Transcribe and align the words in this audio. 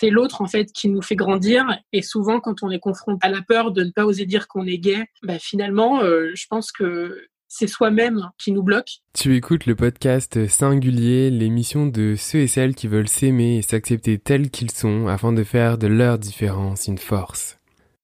c'est 0.00 0.10
l'autre 0.10 0.42
en 0.42 0.46
fait 0.46 0.72
qui 0.72 0.88
nous 0.88 1.02
fait 1.02 1.16
grandir. 1.16 1.66
Et 1.92 2.02
souvent, 2.02 2.40
quand 2.40 2.62
on 2.62 2.70
est 2.70 2.78
confronté 2.78 3.26
à 3.26 3.30
la 3.30 3.42
peur 3.42 3.72
de 3.72 3.84
ne 3.84 3.90
pas 3.90 4.04
oser 4.04 4.26
dire 4.26 4.48
qu'on 4.48 4.66
est 4.66 4.78
gay, 4.78 5.04
bah, 5.22 5.38
finalement, 5.38 6.02
euh, 6.02 6.30
je 6.34 6.46
pense 6.48 6.72
que 6.72 7.26
c'est 7.48 7.68
soi-même 7.68 8.30
qui 8.36 8.50
nous 8.50 8.64
bloque. 8.64 8.98
Tu 9.14 9.36
écoutes 9.36 9.66
le 9.66 9.76
podcast 9.76 10.48
Singulier, 10.48 11.30
l'émission 11.30 11.86
de 11.86 12.16
ceux 12.16 12.40
et 12.40 12.46
celles 12.48 12.74
qui 12.74 12.88
veulent 12.88 13.08
s'aimer 13.08 13.58
et 13.58 13.62
s'accepter 13.62 14.18
tels 14.18 14.50
qu'ils 14.50 14.72
sont 14.72 15.06
afin 15.06 15.32
de 15.32 15.44
faire 15.44 15.78
de 15.78 15.86
leur 15.86 16.18
différence 16.18 16.88
une 16.88 16.98
force. 16.98 17.58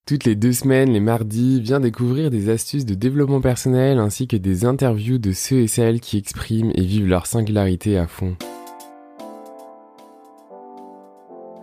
Toutes 0.07 0.25
les 0.25 0.37
deux 0.37 0.53
semaines, 0.53 0.93
les 0.93 1.01
mardis, 1.01 1.61
viens 1.61 1.81
découvrir 1.81 2.31
des 2.31 2.49
astuces 2.49 2.85
de 2.85 2.95
développement 2.95 3.41
personnel 3.41 3.99
ainsi 3.99 4.29
que 4.29 4.37
des 4.37 4.65
interviews 4.65 5.19
de 5.19 5.33
ceux 5.33 5.61
et 5.61 5.69
celles 5.69 6.01
qui 6.01 6.19
expriment 6.19 6.73
et 6.75 6.85
vivent 6.85 7.09
leur 7.09 7.27
singularité 7.27 7.99
à 7.99 8.07
fond. 8.07 8.37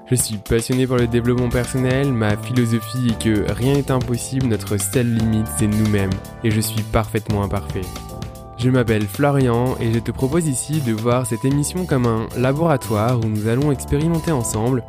Je 0.10 0.16
suis 0.16 0.38
passionné 0.38 0.88
par 0.88 0.96
le 0.96 1.06
développement 1.06 1.50
personnel, 1.50 2.14
ma 2.14 2.38
philosophie 2.38 3.10
est 3.10 3.22
que 3.22 3.52
rien 3.52 3.74
n'est 3.74 3.92
impossible, 3.92 4.48
notre 4.48 4.78
seule 4.78 5.14
limite 5.14 5.48
c'est 5.58 5.68
nous-mêmes, 5.68 6.14
et 6.46 6.52
je 6.52 6.62
suis 6.62 6.82
parfaitement 6.82 7.44
imparfait. 7.44 7.82
Je 8.58 8.70
m'appelle 8.70 9.06
Florian 9.06 9.76
et 9.82 9.92
je 9.92 10.00
te 10.00 10.12
propose 10.12 10.48
ici 10.48 10.80
de 10.80 10.94
voir 10.94 11.26
cette 11.26 11.44
émission 11.44 11.86
comme 11.86 12.06
un 12.06 12.28
laboratoire 12.38 13.20
où 13.20 13.26
nous 13.26 13.50
allons 13.50 13.70
expérimenter 13.70 14.32
ensemble 14.32 14.82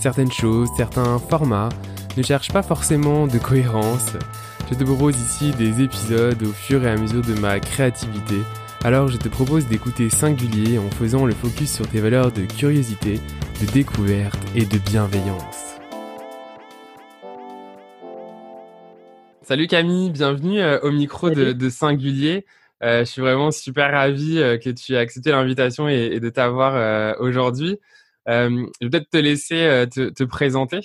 certaines 0.00 0.32
choses, 0.32 0.68
certains 0.76 1.20
formats, 1.20 1.68
ne 2.16 2.22
cherche 2.24 2.50
pas 2.50 2.62
forcément 2.62 3.28
de 3.28 3.38
cohérence. 3.38 4.10
Je 4.68 4.74
te 4.74 4.82
propose 4.82 5.16
ici 5.16 5.52
des 5.52 5.82
épisodes 5.82 6.42
au 6.42 6.52
fur 6.52 6.84
et 6.84 6.90
à 6.90 6.96
mesure 6.96 7.22
de 7.22 7.34
ma 7.34 7.60
créativité 7.60 8.40
alors 8.84 9.08
je 9.08 9.16
te 9.16 9.28
propose 9.28 9.66
d'écouter 9.66 10.10
Singulier 10.10 10.78
en 10.78 10.90
faisant 10.90 11.24
le 11.24 11.32
focus 11.32 11.72
sur 11.72 11.88
tes 11.88 12.00
valeurs 12.00 12.30
de 12.30 12.44
curiosité, 12.44 13.14
de 13.14 13.72
découverte 13.72 14.38
et 14.54 14.66
de 14.66 14.76
bienveillance. 14.76 15.76
Salut 19.40 19.68
Camille, 19.68 20.10
bienvenue 20.10 20.60
euh, 20.60 20.78
au 20.82 20.90
micro 20.90 21.30
de, 21.30 21.68
Singulier. 21.70 22.44
Euh, 22.82 23.00
je 23.00 23.10
suis 23.10 23.22
vraiment 23.22 23.50
super 23.50 23.90
ravi 23.90 24.38
euh, 24.38 24.58
que 24.58 24.68
tu 24.68 24.92
aies 24.92 24.98
accepté 24.98 25.30
l'invitation 25.30 25.88
et, 25.88 26.20
de 26.20 26.28
t'avoir 26.28 27.18
aujourd'hui. 27.20 27.78
je 28.26 28.66
vais 28.82 28.90
peut-être 28.90 29.08
te 29.08 29.16
laisser 29.16 29.86
te 29.90 30.24
présenter. 30.24 30.80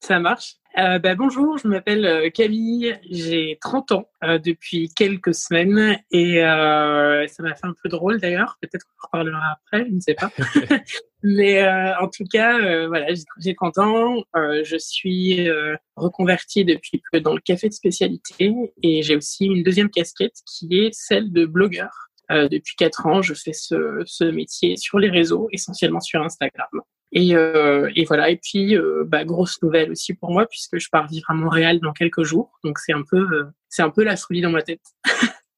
Ça 0.00 0.18
marche. 0.20 0.59
Euh, 0.78 1.00
bah, 1.00 1.16
bonjour, 1.16 1.58
je 1.58 1.66
m'appelle 1.66 2.06
euh, 2.06 2.30
Camille, 2.30 2.96
j'ai 3.10 3.58
30 3.60 3.90
ans 3.90 4.08
euh, 4.22 4.38
depuis 4.38 4.88
quelques 4.94 5.34
semaines 5.34 5.98
et 6.12 6.44
euh, 6.44 7.26
ça 7.26 7.42
m'a 7.42 7.56
fait 7.56 7.66
un 7.66 7.74
peu 7.82 7.88
drôle 7.88 8.20
d'ailleurs, 8.20 8.56
peut-être 8.62 8.84
qu'on 8.84 9.18
en 9.18 9.22
reparlera 9.24 9.42
après, 9.52 9.84
je 9.88 9.94
ne 9.94 10.00
sais 10.00 10.14
pas. 10.14 10.30
Mais 11.24 11.64
euh, 11.64 11.98
en 11.98 12.08
tout 12.08 12.24
cas, 12.24 12.86
voilà, 12.86 13.08
j'ai 13.40 13.54
30 13.54 13.78
ans, 13.78 14.22
je 14.34 14.76
suis 14.78 15.48
reconvertie 15.96 16.64
depuis 16.64 17.02
peu 17.12 17.20
dans 17.20 17.34
le 17.34 17.40
café 17.40 17.68
de 17.68 17.74
spécialité 17.74 18.54
et 18.82 19.02
j'ai 19.02 19.16
aussi 19.16 19.46
une 19.46 19.62
deuxième 19.62 19.90
casquette 19.90 20.36
qui 20.46 20.78
est 20.78 20.94
celle 20.94 21.32
de 21.32 21.44
blogueur. 21.44 22.09
Depuis 22.30 22.76
4 22.76 23.06
ans, 23.06 23.22
je 23.22 23.34
fais 23.34 23.52
ce, 23.52 24.02
ce 24.06 24.24
métier 24.24 24.76
sur 24.76 24.98
les 24.98 25.10
réseaux, 25.10 25.48
essentiellement 25.52 26.00
sur 26.00 26.22
Instagram. 26.22 26.80
Et, 27.12 27.34
euh, 27.34 27.90
et, 27.96 28.04
voilà. 28.04 28.30
Et 28.30 28.36
puis, 28.36 28.76
euh, 28.76 29.04
bah, 29.06 29.24
grosse 29.24 29.60
nouvelle 29.62 29.90
aussi 29.90 30.14
pour 30.14 30.30
moi 30.30 30.46
puisque 30.46 30.78
je 30.78 30.88
pars 30.90 31.08
vivre 31.08 31.28
à 31.30 31.34
Montréal 31.34 31.80
dans 31.80 31.92
quelques 31.92 32.22
jours. 32.22 32.58
Donc 32.64 32.78
c'est 32.78 32.92
un 32.92 33.02
peu, 33.02 33.18
euh, 33.18 33.44
c'est 33.68 33.82
un 33.82 33.90
peu 33.90 34.04
la 34.04 34.16
folie 34.16 34.40
dans 34.40 34.50
ma 34.50 34.62
tête. 34.62 34.80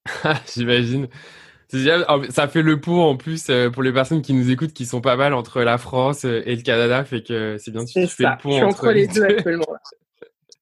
J'imagine. 0.54 1.08
Ça 1.68 2.48
fait 2.48 2.60
le 2.60 2.80
pot 2.80 3.00
en 3.00 3.16
plus 3.16 3.48
euh, 3.48 3.70
pour 3.70 3.82
les 3.82 3.92
personnes 3.92 4.20
qui 4.20 4.34
nous 4.34 4.50
écoutent 4.50 4.74
qui 4.74 4.84
sont 4.84 5.00
pas 5.00 5.16
mal 5.16 5.32
entre 5.32 5.62
la 5.62 5.78
France 5.78 6.24
et 6.24 6.54
le 6.54 6.60
Canada, 6.60 7.02
fait 7.02 7.22
que 7.22 7.56
c'est 7.58 7.70
bien 7.70 7.86
tu 7.86 8.06
fais 8.06 8.24
le 8.24 8.42
pont 8.42 8.50
je 8.50 8.56
suis 8.56 8.64
entre, 8.64 8.92
les 8.92 9.06
deux 9.06 9.22
actuellement. 9.22 9.64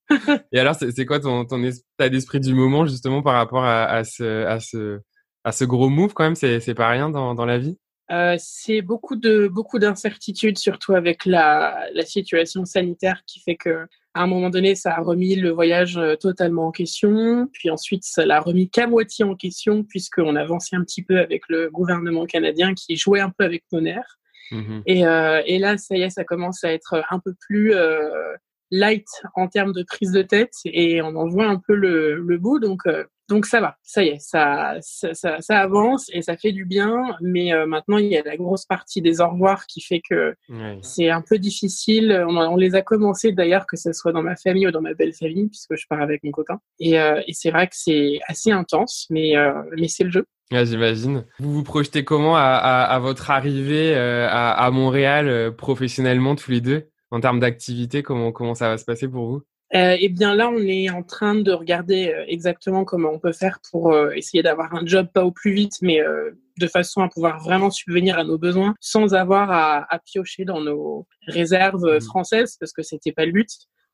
et 0.52 0.58
alors, 0.58 0.76
c'est 0.76 1.06
quoi 1.06 1.18
ton, 1.18 1.44
ton 1.44 1.62
état 1.64 2.08
d'esprit 2.08 2.38
du 2.38 2.54
moment 2.54 2.86
justement 2.86 3.22
par 3.22 3.34
rapport 3.34 3.64
à, 3.64 3.84
à, 3.86 4.04
ce, 4.04 4.44
à, 4.44 4.60
ce, 4.60 5.00
à 5.44 5.52
ce 5.52 5.64
gros 5.64 5.88
move 5.88 6.12
quand 6.12 6.24
même 6.24 6.34
C'est 6.34 6.74
pas 6.74 6.88
rien 6.88 7.10
dans, 7.10 7.34
dans 7.34 7.46
la 7.46 7.58
vie? 7.58 7.78
Euh, 8.10 8.34
c'est 8.38 8.82
beaucoup 8.82 9.14
de 9.14 9.46
beaucoup 9.46 9.78
d'incertitudes, 9.78 10.58
surtout 10.58 10.94
avec 10.94 11.24
la, 11.24 11.86
la 11.94 12.04
situation 12.04 12.64
sanitaire 12.64 13.22
qui 13.24 13.40
fait 13.40 13.54
que 13.54 13.86
à 14.14 14.22
un 14.24 14.26
moment 14.26 14.50
donné, 14.50 14.74
ça 14.74 14.96
a 14.96 15.00
remis 15.00 15.36
le 15.36 15.50
voyage 15.50 15.96
euh, 15.96 16.16
totalement 16.16 16.66
en 16.66 16.70
question. 16.72 17.48
Puis 17.52 17.70
ensuite, 17.70 18.02
ça 18.04 18.26
l'a 18.26 18.40
remis 18.40 18.68
qu'à 18.68 18.88
moitié 18.88 19.24
en 19.24 19.36
question, 19.36 19.84
puisqu'on 19.84 20.34
avançait 20.34 20.74
un 20.74 20.82
petit 20.82 21.02
peu 21.02 21.18
avec 21.18 21.42
le 21.48 21.70
gouvernement 21.70 22.26
canadien 22.26 22.74
qui 22.74 22.96
jouait 22.96 23.20
un 23.20 23.30
peu 23.30 23.44
avec 23.44 23.62
nos 23.72 23.80
nerfs. 23.80 24.18
Mmh 24.50 24.80
et, 24.86 25.06
euh, 25.06 25.42
et, 25.46 25.60
là, 25.60 25.78
ça 25.78 25.96
y 25.96 26.02
est, 26.02 26.10
ça 26.10 26.24
commence 26.24 26.64
à 26.64 26.72
être 26.72 27.04
un 27.10 27.20
peu 27.20 27.34
plus 27.38 27.72
euh, 27.72 28.34
light 28.72 29.06
en 29.36 29.46
termes 29.46 29.72
de 29.72 29.84
prise 29.84 30.10
de 30.10 30.22
tête 30.22 30.54
et 30.64 31.00
on 31.02 31.14
en 31.14 31.28
voit 31.28 31.46
un 31.46 31.60
peu 31.64 31.76
le, 31.76 32.16
le 32.16 32.38
bout. 32.38 32.58
Donc, 32.58 32.82
donc 33.30 33.46
ça 33.46 33.60
va, 33.60 33.76
ça 33.84 34.02
y 34.02 34.08
est, 34.08 34.18
ça, 34.18 34.74
ça, 34.80 35.40
ça, 35.40 35.58
avance 35.58 36.10
et 36.12 36.20
ça 36.20 36.36
fait 36.36 36.50
du 36.50 36.64
bien. 36.64 37.16
Mais 37.20 37.54
euh, 37.54 37.64
maintenant, 37.64 37.96
il 37.96 38.06
y 38.06 38.16
a 38.16 38.22
la 38.22 38.36
grosse 38.36 38.66
partie 38.66 39.00
des 39.00 39.20
au 39.20 39.30
revoir 39.30 39.66
qui 39.66 39.80
fait 39.80 40.02
que 40.08 40.34
c'est 40.82 41.10
un 41.10 41.22
peu 41.22 41.38
difficile. 41.38 42.24
On, 42.28 42.56
les 42.56 42.74
a 42.74 42.82
commencé 42.82 43.30
d'ailleurs, 43.30 43.66
que 43.66 43.76
ce 43.76 43.92
soit 43.92 44.12
dans 44.12 44.22
ma 44.22 44.34
famille 44.34 44.66
ou 44.66 44.72
dans 44.72 44.82
ma 44.82 44.94
belle 44.94 45.14
famille, 45.14 45.46
puisque 45.48 45.76
je 45.76 45.86
pars 45.88 46.00
avec 46.00 46.24
mon 46.24 46.32
copain. 46.32 46.58
Et, 46.80 46.98
euh, 46.98 47.22
et 47.28 47.32
c'est 47.32 47.52
vrai 47.52 47.68
que 47.68 47.76
c'est 47.76 48.18
assez 48.26 48.50
intense, 48.50 49.06
mais, 49.10 49.36
euh, 49.36 49.52
mais 49.78 49.86
c'est 49.86 50.04
le 50.04 50.10
jeu. 50.10 50.26
J'imagine. 50.50 51.24
Vous 51.38 51.52
vous 51.52 51.62
projetez 51.62 52.02
comment 52.02 52.36
à, 52.36 52.40
à, 52.40 52.82
à 52.82 52.98
votre 52.98 53.30
arrivée 53.30 53.94
à, 53.94 54.50
à, 54.50 54.70
Montréal 54.72 55.54
professionnellement 55.56 56.34
tous 56.34 56.50
les 56.50 56.60
deux? 56.60 56.88
En 57.12 57.20
termes 57.20 57.40
d'activité 57.40 58.02
Comment, 58.02 58.32
comment 58.32 58.54
ça 58.54 58.68
va 58.68 58.78
se 58.78 58.84
passer 58.84 59.08
pour 59.08 59.26
vous? 59.26 59.42
Euh, 59.74 59.96
eh 60.00 60.08
bien 60.08 60.34
là, 60.34 60.50
on 60.50 60.58
est 60.58 60.90
en 60.90 61.02
train 61.02 61.36
de 61.36 61.52
regarder 61.52 62.08
euh, 62.08 62.24
exactement 62.26 62.84
comment 62.84 63.10
on 63.10 63.18
peut 63.20 63.32
faire 63.32 63.60
pour 63.70 63.92
euh, 63.92 64.10
essayer 64.10 64.42
d'avoir 64.42 64.74
un 64.74 64.84
job 64.84 65.06
pas 65.12 65.24
au 65.24 65.30
plus 65.30 65.52
vite, 65.52 65.76
mais 65.80 66.00
euh, 66.00 66.30
de 66.58 66.66
façon 66.66 67.02
à 67.02 67.08
pouvoir 67.08 67.40
vraiment 67.40 67.70
subvenir 67.70 68.18
à 68.18 68.24
nos 68.24 68.36
besoins 68.36 68.74
sans 68.80 69.14
avoir 69.14 69.50
à, 69.52 69.92
à 69.94 69.98
piocher 70.00 70.44
dans 70.44 70.60
nos 70.60 71.06
réserves 71.28 71.84
mmh. 71.84 72.00
françaises, 72.00 72.56
parce 72.58 72.72
que 72.72 72.82
c'était 72.82 73.12
pas 73.12 73.26
le 73.26 73.32
but. 73.32 73.48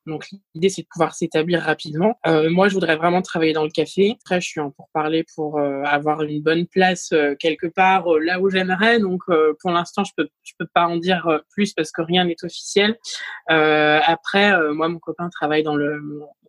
Donc 0.07 0.27
l'idée 0.55 0.69
c'est 0.69 0.83
de 0.83 0.87
pouvoir 0.91 1.15
s'établir 1.15 1.61
rapidement. 1.63 2.19
Euh, 2.27 2.49
moi 2.49 2.69
je 2.69 2.75
voudrais 2.75 2.97
vraiment 2.97 3.23
travailler 3.23 3.53
dans 3.53 3.65
le 3.65 3.71
café. 3.71 4.17
Après 4.25 4.41
je 4.41 4.49
suis 4.49 4.61
en 4.61 4.71
pour 4.71 4.89
parler 4.93 5.25
pour 5.35 5.59
euh, 5.59 5.83
avoir 5.85 6.23
une 6.23 6.43
bonne 6.43 6.67
place 6.67 7.11
euh, 7.13 7.35
quelque 7.39 7.67
part 7.67 8.13
euh, 8.13 8.21
là 8.21 8.41
où 8.41 8.49
j'aimerais. 8.49 9.01
Donc 9.01 9.23
pour 9.61 9.71
l'instant 9.71 10.05
je 10.05 10.13
peux 10.17 10.29
je 10.43 10.53
peux 10.59 10.67
pas 10.73 10.87
en 10.87 10.97
dire 10.97 11.41
plus 11.51 11.73
parce 11.73 11.91
que 11.91 12.03
rien 12.03 12.25
n'est 12.25 12.37
officiel. 12.43 12.97
après 13.49 14.53
moi 14.73 14.89
mon 14.89 14.99
copain 14.99 15.29
travaille 15.31 15.63
dans 15.63 15.77
le 15.77 16.01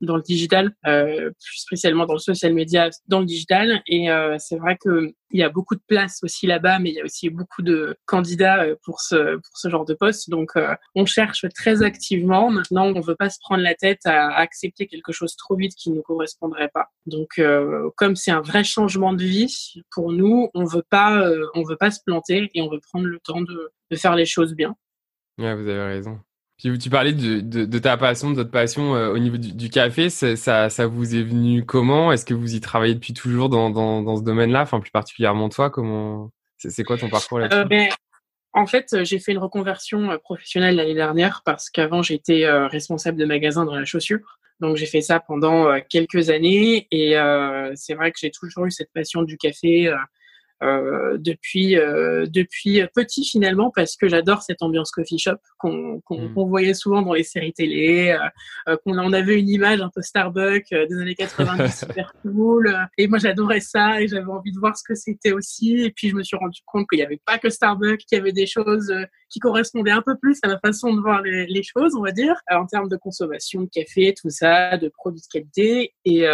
dans 0.02 0.16
le 0.16 0.22
digital, 0.22 0.72
plus 0.84 1.60
spécialement 1.60 2.06
dans 2.06 2.14
le 2.14 2.20
social 2.20 2.54
media, 2.54 2.90
dans 3.08 3.20
le 3.20 3.26
digital 3.26 3.82
et 3.88 4.08
c'est 4.38 4.58
vrai 4.58 4.78
que 4.84 5.14
il 5.32 5.40
y 5.40 5.44
a 5.44 5.50
beaucoup 5.50 5.76
de 5.76 5.82
places 5.88 6.20
aussi 6.24 6.48
là-bas, 6.48 6.80
mais 6.80 6.90
il 6.90 6.96
y 6.96 7.02
a 7.02 7.04
aussi 7.04 7.30
beaucoup 7.30 7.62
de 7.62 7.98
candidats 8.06 8.64
euh, 8.64 8.76
pour 8.84 9.02
ce, 9.02 9.36
pour 9.36 9.58
ce 9.58 9.70
genre 9.70 9.86
de 9.86 9.94
poste. 9.94 10.30
Donc, 10.30 10.52
euh, 10.56 10.76
on 10.96 11.06
cherche 11.06 11.46
très 11.54 11.84
activement. 11.84 12.50
Maintenant, 12.50 12.88
on 12.88 12.94
ne 12.94 13.02
veut 13.02 13.16
pas 13.16 13.30
se 13.30 13.40
prendre 13.40 13.64
la 13.64 13.76
tête 13.76 14.06
à 14.06 14.34
accepter 14.36 14.88
quelque 14.88 15.12
chose 15.12 15.36
trop 15.36 15.56
vite 15.56 15.74
qui 15.76 15.92
ne 15.92 16.02
correspondrait 16.02 16.70
pas. 16.74 16.88
Donc, 17.06 17.40
euh, 17.40 17.90
comme 17.98 18.16
c'est 18.16 18.32
un 18.32 18.42
vrai 18.42 18.64
changement 18.64 19.14
de 19.14 19.24
vie, 19.24 19.84
pour 19.92 20.12
nous, 20.12 20.50
on 20.54 20.66
veut 20.66 20.86
pas, 20.90 21.30
on 21.54 21.64
veut 21.64 21.78
pas 21.78 21.92
se 21.92 22.00
planter 22.06 22.50
et 22.54 22.62
on 22.62 22.70
veut 22.70 22.80
prendre 22.80 23.06
le 23.06 23.20
temps 23.20 23.42
de, 23.42 23.72
de 23.92 23.96
faire 23.96 24.16
les 24.16 24.26
choses 24.26 24.54
bien. 24.54 24.76
Ouais, 25.38 25.54
vous 25.56 25.68
avez 25.68 25.84
raison. 25.84 26.20
Puis 26.58 26.76
tu 26.80 26.90
parlais 26.90 27.14
de, 27.14 27.40
de, 27.40 27.66
de, 27.66 27.80
ta 27.80 27.98
passion, 27.98 28.32
de 28.32 28.36
votre 28.36 28.50
passion 28.50 28.96
euh, 28.96 29.12
au 29.12 29.20
niveau 29.20 29.38
du, 29.38 29.54
du 29.54 29.70
café. 29.70 30.10
Ça, 30.10 30.36
ça 30.70 30.88
vous 30.88 31.16
est 31.16 31.22
venu 31.22 31.64
comment? 31.66 32.12
Est-ce 32.12 32.26
que 32.26 32.34
vous 32.34 32.56
y 32.56 32.60
travaillez 32.62 32.96
depuis 32.96 33.14
toujours 33.14 33.50
dans, 33.50 33.70
dans, 33.70 34.02
dans 34.02 34.18
ce 34.18 34.24
domaine-là? 34.24 34.64
Enfin, 34.64 34.80
plus 34.80 34.92
particulièrement 34.92 35.50
toi, 35.50 35.70
comment 35.70 36.32
C'est 36.58 36.84
quoi 36.84 36.98
ton 36.98 37.10
parcours 37.10 37.40
là-dessus? 37.40 37.60
Euh, 37.60 37.66
ben, 37.66 37.90
En 38.54 38.66
fait, 38.66 39.04
j'ai 39.04 39.20
fait 39.20 39.34
une 39.34 39.38
reconversion 39.38 40.10
euh, 40.10 40.18
professionnelle 40.18 40.78
l'année 40.78 40.96
dernière 40.96 41.44
parce 41.46 41.70
qu'avant 41.70 42.02
j'étais 42.02 42.46
euh, 42.46 42.68
responsable 42.68 43.20
de 43.20 43.26
magasin 43.26 43.66
dans 43.66 43.76
la 43.76 43.86
chaussure. 43.86 44.40
Donc 44.60 44.78
j'ai 44.78 44.88
fait 44.88 45.02
ça 45.02 45.20
pendant 45.20 45.80
quelques 45.82 46.32
années 46.32 46.88
et 46.90 47.16
c'est 47.76 47.94
vrai 47.94 48.12
que 48.12 48.18
j'ai 48.20 48.32
toujours 48.32 48.66
eu 48.66 48.72
cette 48.72 48.92
passion 48.92 49.22
du 49.22 49.38
café 49.38 49.88
euh, 49.88 49.96
depuis 50.62 51.78
euh, 51.78 52.26
depuis 52.28 52.82
petit 52.96 53.24
finalement 53.26 53.72
parce 53.74 53.96
que 53.96 54.08
j'adore 54.08 54.42
cette 54.42 54.62
ambiance 54.62 54.92
coffee 54.92 55.20
shop 55.20 55.38
qu'on 55.58 56.02
qu'on 56.02 56.30
mm. 56.30 56.50
voyait 56.50 56.74
souvent 56.74 57.02
dans 57.02 57.14
les 57.14 57.24
séries 57.24 57.54
télé, 57.54 58.18
euh, 58.68 58.76
qu'on 58.84 58.98
en 58.98 59.14
avait 59.14 59.40
une 59.40 59.50
image 59.50 59.82
un 59.82 59.90
peu 59.90 60.02
Starbucks 60.02 60.70
des 60.72 61.00
années 61.00 61.16
90 61.16 61.80
super 61.88 62.14
cool. 62.22 62.76
Et 62.98 63.08
moi 63.08 63.20
j'adorais 63.20 63.60
ça 63.60 64.02
et 64.02 64.08
j'avais 64.08 64.32
envie 64.32 64.52
de 64.52 64.60
voir 64.60 64.76
ce 64.78 64.84
que 64.84 64.96
c'était 64.96 65.32
aussi. 65.32 65.84
Et 65.84 65.92
puis 65.92 66.10
je 66.10 66.16
me 66.16 66.24
suis 66.24 66.38
rendu 66.38 66.62
compte 66.66 66.88
qu'il 66.90 67.00
n'y 67.00 67.06
avait 67.06 67.22
pas 67.24 67.38
que 67.38 67.50
Starbucks, 67.50 68.00
qu'il 68.00 68.18
y 68.18 68.22
avait 68.22 68.32
des 68.32 68.48
choses 68.48 68.94
qui 69.30 69.40
correspondaient 69.40 69.92
un 69.92 70.02
peu 70.02 70.18
plus 70.18 70.40
à 70.44 70.48
ma 70.48 70.60
façon 70.60 70.94
de 70.94 71.02
voir 71.02 71.22
les, 71.22 71.46
les 71.46 71.64
choses, 71.64 71.96
on 71.96 72.02
va 72.02 72.12
dire, 72.12 72.36
en 72.50 72.66
termes 72.66 72.90
de 72.90 72.98
consommation 72.98 73.62
de 73.62 73.70
café, 73.70 74.14
tout 74.20 74.30
ça, 74.30 74.78
de 74.78 74.90
produits 74.90 75.22
de 75.22 75.28
qualité. 75.32 75.94
Et 76.06 76.26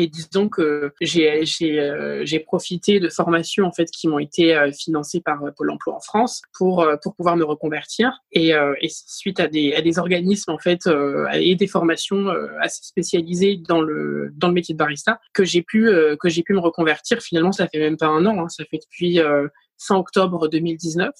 Et 0.00 0.06
disons 0.06 0.48
que 0.48 0.94
j'ai 1.02 1.44
j'ai 1.44 2.40
profité 2.40 3.00
de 3.00 3.10
formations 3.10 3.66
en 3.66 3.72
fait 3.72 3.90
qui 3.90 4.08
m'ont 4.08 4.18
été 4.18 4.58
financées 4.72 5.20
par 5.20 5.42
Pôle 5.54 5.70
Emploi 5.70 5.94
en 5.94 6.00
France 6.00 6.40
pour 6.56 6.88
pour 7.02 7.14
pouvoir 7.14 7.36
me 7.36 7.44
reconvertir. 7.44 8.12
Et, 8.32 8.52
et 8.52 8.88
suite 8.88 9.40
à 9.40 9.46
des 9.46 9.74
à 9.74 9.82
des 9.82 9.98
organismes 9.98 10.52
en 10.52 10.58
fait 10.58 10.88
et 11.34 11.54
des 11.54 11.66
formations 11.66 12.28
assez 12.60 12.82
spécialisées 12.82 13.60
dans 13.68 13.82
le 13.82 14.32
dans 14.36 14.48
le 14.48 14.54
métier 14.54 14.74
de 14.74 14.78
barista 14.78 15.20
que 15.34 15.44
j'ai 15.44 15.62
pu 15.62 15.90
que 16.18 16.30
j'ai 16.30 16.42
pu 16.42 16.54
me 16.54 16.60
reconvertir. 16.60 17.20
Finalement, 17.20 17.52
ça 17.52 17.68
fait 17.68 17.78
même 17.78 17.98
pas 17.98 18.06
un 18.06 18.24
an. 18.24 18.44
Hein, 18.44 18.48
ça 18.48 18.64
fait 18.64 18.78
depuis 18.78 19.20
100 19.76 19.98
octobre 19.98 20.48
2019. 20.48 21.10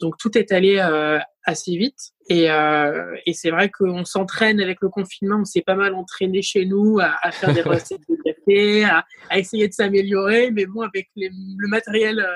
Donc 0.00 0.16
tout 0.18 0.36
est 0.36 0.52
allé 0.52 0.78
euh, 0.78 1.18
assez 1.44 1.76
vite 1.76 2.12
et, 2.28 2.50
euh, 2.50 3.16
et 3.24 3.32
c'est 3.32 3.50
vrai 3.50 3.70
qu'on 3.70 4.04
s'entraîne 4.04 4.60
avec 4.60 4.78
le 4.82 4.88
confinement, 4.88 5.38
on 5.40 5.44
s'est 5.44 5.62
pas 5.62 5.74
mal 5.74 5.94
entraîné 5.94 6.42
chez 6.42 6.66
nous 6.66 6.98
à, 7.00 7.16
à 7.22 7.30
faire 7.30 7.54
des 7.54 7.62
recettes 7.62 8.02
de 8.08 8.16
café, 8.24 8.84
à, 8.84 9.04
à 9.30 9.38
essayer 9.38 9.68
de 9.68 9.72
s'améliorer, 9.72 10.50
mais 10.50 10.66
bon 10.66 10.82
avec 10.82 11.08
les, 11.16 11.30
le 11.30 11.68
matériel 11.68 12.20
euh, 12.20 12.34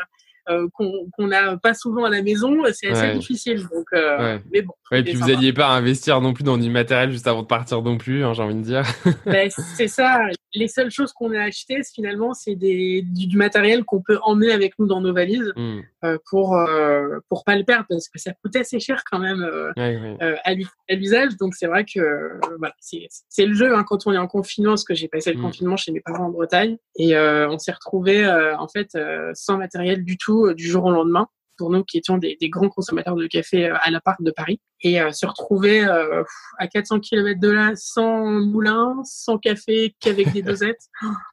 euh, 0.48 0.68
qu'on 0.72 1.26
n'a 1.26 1.56
pas 1.58 1.74
souvent 1.74 2.04
à 2.04 2.10
la 2.10 2.22
maison, 2.22 2.56
c'est 2.72 2.88
assez 2.88 3.12
difficile. 3.12 3.62
Donc, 3.72 3.86
euh, 3.92 4.38
mais 4.52 4.62
bon. 4.62 4.72
et 4.90 5.02
puis 5.02 5.12
vous 5.12 5.28
n'alliez 5.28 5.52
pas 5.52 5.68
investir 5.68 6.20
non 6.20 6.32
plus 6.32 6.42
dans 6.42 6.58
du 6.58 6.70
matériel 6.70 7.12
juste 7.12 7.26
avant 7.26 7.42
de 7.42 7.46
partir 7.46 7.82
non 7.82 7.98
plus, 7.98 8.24
hein, 8.24 8.32
j'ai 8.32 8.42
envie 8.42 8.54
de 8.54 8.62
dire. 8.62 8.82
Ben, 9.26 9.48
c'est 9.76 9.86
ça. 9.86 10.18
Les 10.54 10.66
seules 10.66 10.90
choses 10.90 11.12
qu'on 11.12 11.32
a 11.32 11.42
achetées, 11.42 11.82
finalement, 11.94 12.34
c'est 12.34 12.56
du, 12.56 13.02
du, 13.02 13.36
matériel 13.36 13.84
qu'on 13.84 14.02
peut 14.02 14.18
emmener 14.22 14.50
avec 14.50 14.78
nous 14.78 14.86
dans 14.86 15.00
nos 15.00 15.12
valises 15.12 15.52
mmh. 15.54 15.80
Euh, 16.04 16.18
pour 16.28 16.56
euh, 16.56 17.18
pour 17.28 17.44
pas 17.44 17.56
le 17.56 17.64
perdre 17.64 17.86
parce 17.88 18.08
que 18.08 18.18
ça 18.18 18.32
coûtait 18.42 18.60
assez 18.60 18.80
cher 18.80 19.02
quand 19.10 19.18
même 19.18 19.46
à 19.76 20.94
l'usage. 20.94 21.36
Donc 21.38 21.54
c'est 21.54 21.66
vrai 21.66 21.84
que 21.84 22.38
voilà, 22.58 22.74
c'est 22.80 23.46
le 23.46 23.54
jeu 23.54 23.74
hein, 23.74 23.84
quand 23.86 24.06
on 24.06 24.12
est 24.12 24.18
en 24.18 24.26
confinement, 24.28 24.72
parce 24.72 24.84
que 24.84 24.94
j'ai 24.94 25.08
passé 25.08 25.32
le 25.32 25.38
mmh. 25.38 25.42
confinement 25.42 25.76
chez 25.76 25.92
mes 25.92 26.00
parents 26.00 26.26
en 26.26 26.30
Bretagne 26.30 26.76
et 26.96 27.16
on 27.16 27.58
s'est 27.58 27.72
retrouvé 27.72 28.26
en 28.26 28.68
fait 28.68 28.96
sans 29.34 29.56
matériel 29.56 30.04
du 30.04 30.16
tout 30.16 30.46
euh, 30.46 30.54
du 30.54 30.64
jour 30.64 30.84
au 30.84 30.90
lendemain 30.90 31.26
pour 31.56 31.70
nous 31.70 31.84
qui 31.84 31.98
étions 31.98 32.16
des, 32.16 32.36
grands 32.44 32.70
consommateurs 32.70 33.16
de 33.16 33.26
café 33.26 33.66
euh, 33.66 33.76
à 33.82 33.90
la 33.90 34.00
part 34.00 34.16
de 34.20 34.30
Paris. 34.30 34.60
Et 34.82 35.00
euh, 35.00 35.12
se 35.12 35.26
retrouver 35.26 35.84
à 35.84 36.66
400 36.66 37.00
km 37.00 37.38
de 37.38 37.50
là, 37.50 37.72
sans 37.76 38.24
moulin, 38.24 38.96
sans 39.04 39.36
café, 39.36 39.94
qu'avec 40.00 40.32
des 40.32 40.42
dosettes, 40.42 40.88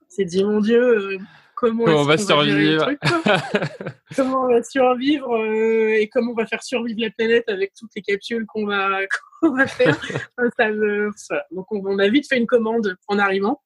c'est 0.10 0.25
dit, 0.25 0.44
mon 0.44 0.60
Dieu, 0.60 1.18
comment, 1.77 1.83
on 1.86 2.04
va 2.04 2.18
survivre 2.18 2.92
Comment 4.15 4.44
on 4.44 4.48
va 4.50 4.63
survivre 4.63 5.45
et 5.45 6.07
comment 6.12 6.31
on 6.31 6.36
va 6.36 6.45
faire 6.45 6.63
survivre 6.63 7.01
la 7.01 7.09
planète 7.09 7.50
avec 7.50 7.74
toutes 7.77 7.92
les 7.95 8.01
capsules 8.01 8.45
qu'on 8.45 8.65
va, 8.65 9.01
va 9.42 9.68
faire. 9.68 10.00
ça 11.15 11.45
Donc 11.51 11.71
on, 11.71 11.81
on, 11.86 12.00
a 12.00 12.07
vite 12.07 12.27
fait 12.27 12.38
une 12.38 12.48
commande 12.48 12.95
en 13.07 13.19
arrivant. 13.19 13.62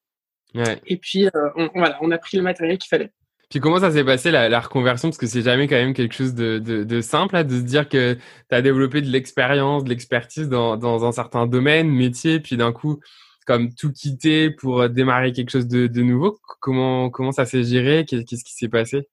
Et 0.86 0.96
puis 0.96 1.28
on, 1.56 1.70
voilà, 1.74 1.98
on 2.00 2.10
a 2.10 2.18
pris 2.18 2.36
le 2.36 2.42
matériel 2.42 2.78
qu'il 2.78 2.88
fallait. 2.88 3.10
Puis 3.52 3.60
comment 3.60 3.80
ça 3.80 3.90
s'est 3.90 4.02
passé 4.02 4.30
la, 4.30 4.60
reconversion? 4.60 5.10
Parce 5.10 5.18
que 5.18 5.26
c'est 5.26 5.42
jamais 5.42 5.68
quand 5.68 5.76
même 5.76 5.92
quelque 5.92 6.14
chose 6.14 6.34
de, 6.34 7.00
simple, 7.02 7.44
de 7.44 7.56
se 7.56 7.62
dire 7.62 7.86
que 7.86 8.14
tu 8.14 8.54
as 8.54 8.62
développé 8.62 9.02
de 9.02 9.08
l'expérience, 9.08 9.84
de 9.84 9.90
l'expertise 9.90 10.48
dans, 10.48 11.04
un 11.04 11.12
certain 11.12 11.46
domaine, 11.46 11.86
métier, 11.90 12.40
puis 12.40 12.56
d'un 12.56 12.72
coup, 12.72 13.00
comme 13.46 13.74
tout 13.74 13.92
quitter 13.92 14.50
pour 14.50 14.88
démarrer 14.88 15.32
quelque 15.32 15.50
chose 15.50 15.66
de, 15.66 16.02
nouveau. 16.02 16.38
Comment, 16.60 17.10
comment 17.10 17.32
ça 17.32 17.44
s'est 17.44 17.64
géré? 17.64 18.04
Qu'est-ce 18.06 18.44
qui 18.44 18.54
s'est 18.54 18.68
passé? 18.68 19.08